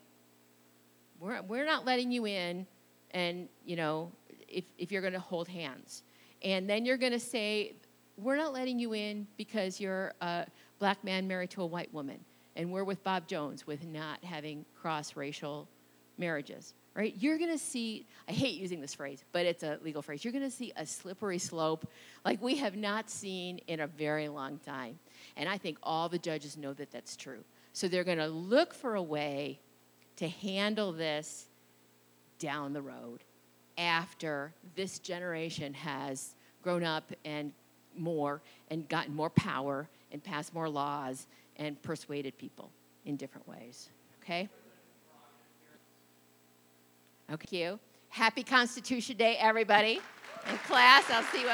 we're, 1.20 1.42
we're 1.44 1.66
not 1.66 1.86
letting 1.86 2.12
you 2.12 2.26
in, 2.26 2.66
and, 3.12 3.48
you 3.64 3.76
know, 3.76 4.12
if, 4.48 4.66
if 4.80 4.92
you're 4.92 5.02
going 5.02 5.14
to 5.14 5.20
hold 5.20 5.48
hands. 5.48 6.02
And 6.42 6.68
then 6.68 6.84
you're 6.84 6.98
going 6.98 7.12
to 7.12 7.20
say, 7.20 7.74
we're 8.18 8.36
not 8.36 8.54
letting 8.54 8.80
you 8.80 8.94
in 8.94 9.28
because 9.38 9.80
you're 9.80 10.14
a 10.22 10.46
black 10.80 11.04
man 11.04 11.28
married 11.28 11.52
to 11.52 11.62
a 11.62 11.66
white 11.66 11.94
woman. 11.94 12.20
And 12.56 12.72
we're 12.72 12.84
with 12.84 13.04
Bob 13.04 13.28
Jones 13.28 13.68
with 13.68 13.86
not 13.86 14.24
having 14.24 14.66
cross 14.82 15.16
racial 15.16 15.68
marriages, 16.18 16.74
right? 16.96 17.14
You're 17.20 17.38
going 17.38 17.52
to 17.52 17.60
see, 17.60 18.08
I 18.28 18.32
hate 18.32 18.60
using 18.60 18.82
this 18.82 18.96
phrase, 18.96 19.24
but 19.32 19.46
it's 19.46 19.62
a 19.62 19.78
legal 19.84 20.02
phrase. 20.02 20.26
You're 20.26 20.32
going 20.34 20.44
to 20.44 20.50
see 20.50 20.74
a 20.76 20.86
slippery 20.86 21.38
slope 21.38 21.88
like 22.26 22.42
we 22.42 22.56
have 22.58 22.76
not 22.76 23.12
seen 23.12 23.60
in 23.68 23.82
a 23.82 23.88
very 23.88 24.28
long 24.28 24.58
time. 24.66 24.98
And 25.36 25.48
I 25.48 25.60
think 25.60 25.78
all 25.84 26.10
the 26.10 26.18
judges 26.18 26.58
know 26.58 26.74
that 26.74 26.92
that's 26.92 27.16
true. 27.16 27.44
So 27.74 27.88
they're 27.88 28.04
going 28.04 28.18
to 28.18 28.28
look 28.28 28.74
for 28.74 28.96
a 28.96 29.04
way 29.04 29.60
to 30.16 30.28
handle 30.28 30.92
this 30.92 31.46
down 32.40 32.74
the 32.74 32.82
road 32.82 33.20
after 33.78 34.52
this 34.76 34.98
generation 34.98 35.76
has 35.76 36.34
grown 36.64 36.84
up 36.84 37.14
and 37.24 37.52
more 38.00 38.42
and 38.70 38.88
gotten 38.88 39.16
more 39.16 39.30
power 39.30 39.88
and 40.12 40.24
passed 40.24 40.54
more 40.54 40.70
laws 40.70 41.28
and 41.58 41.82
persuaded 41.82 42.38
people 42.38 42.70
in 43.06 43.16
different 43.16 43.48
ways. 43.48 43.90
Okay? 44.24 44.50
Okay. 47.32 47.58
You. 47.58 47.80
Happy 48.10 48.44
Constitution 48.44 49.18
Day, 49.18 49.38
everybody. 49.40 50.00
In 50.50 50.58
class, 50.60 51.04
I'll 51.10 51.24
see 51.24 51.42
you. 51.42 51.50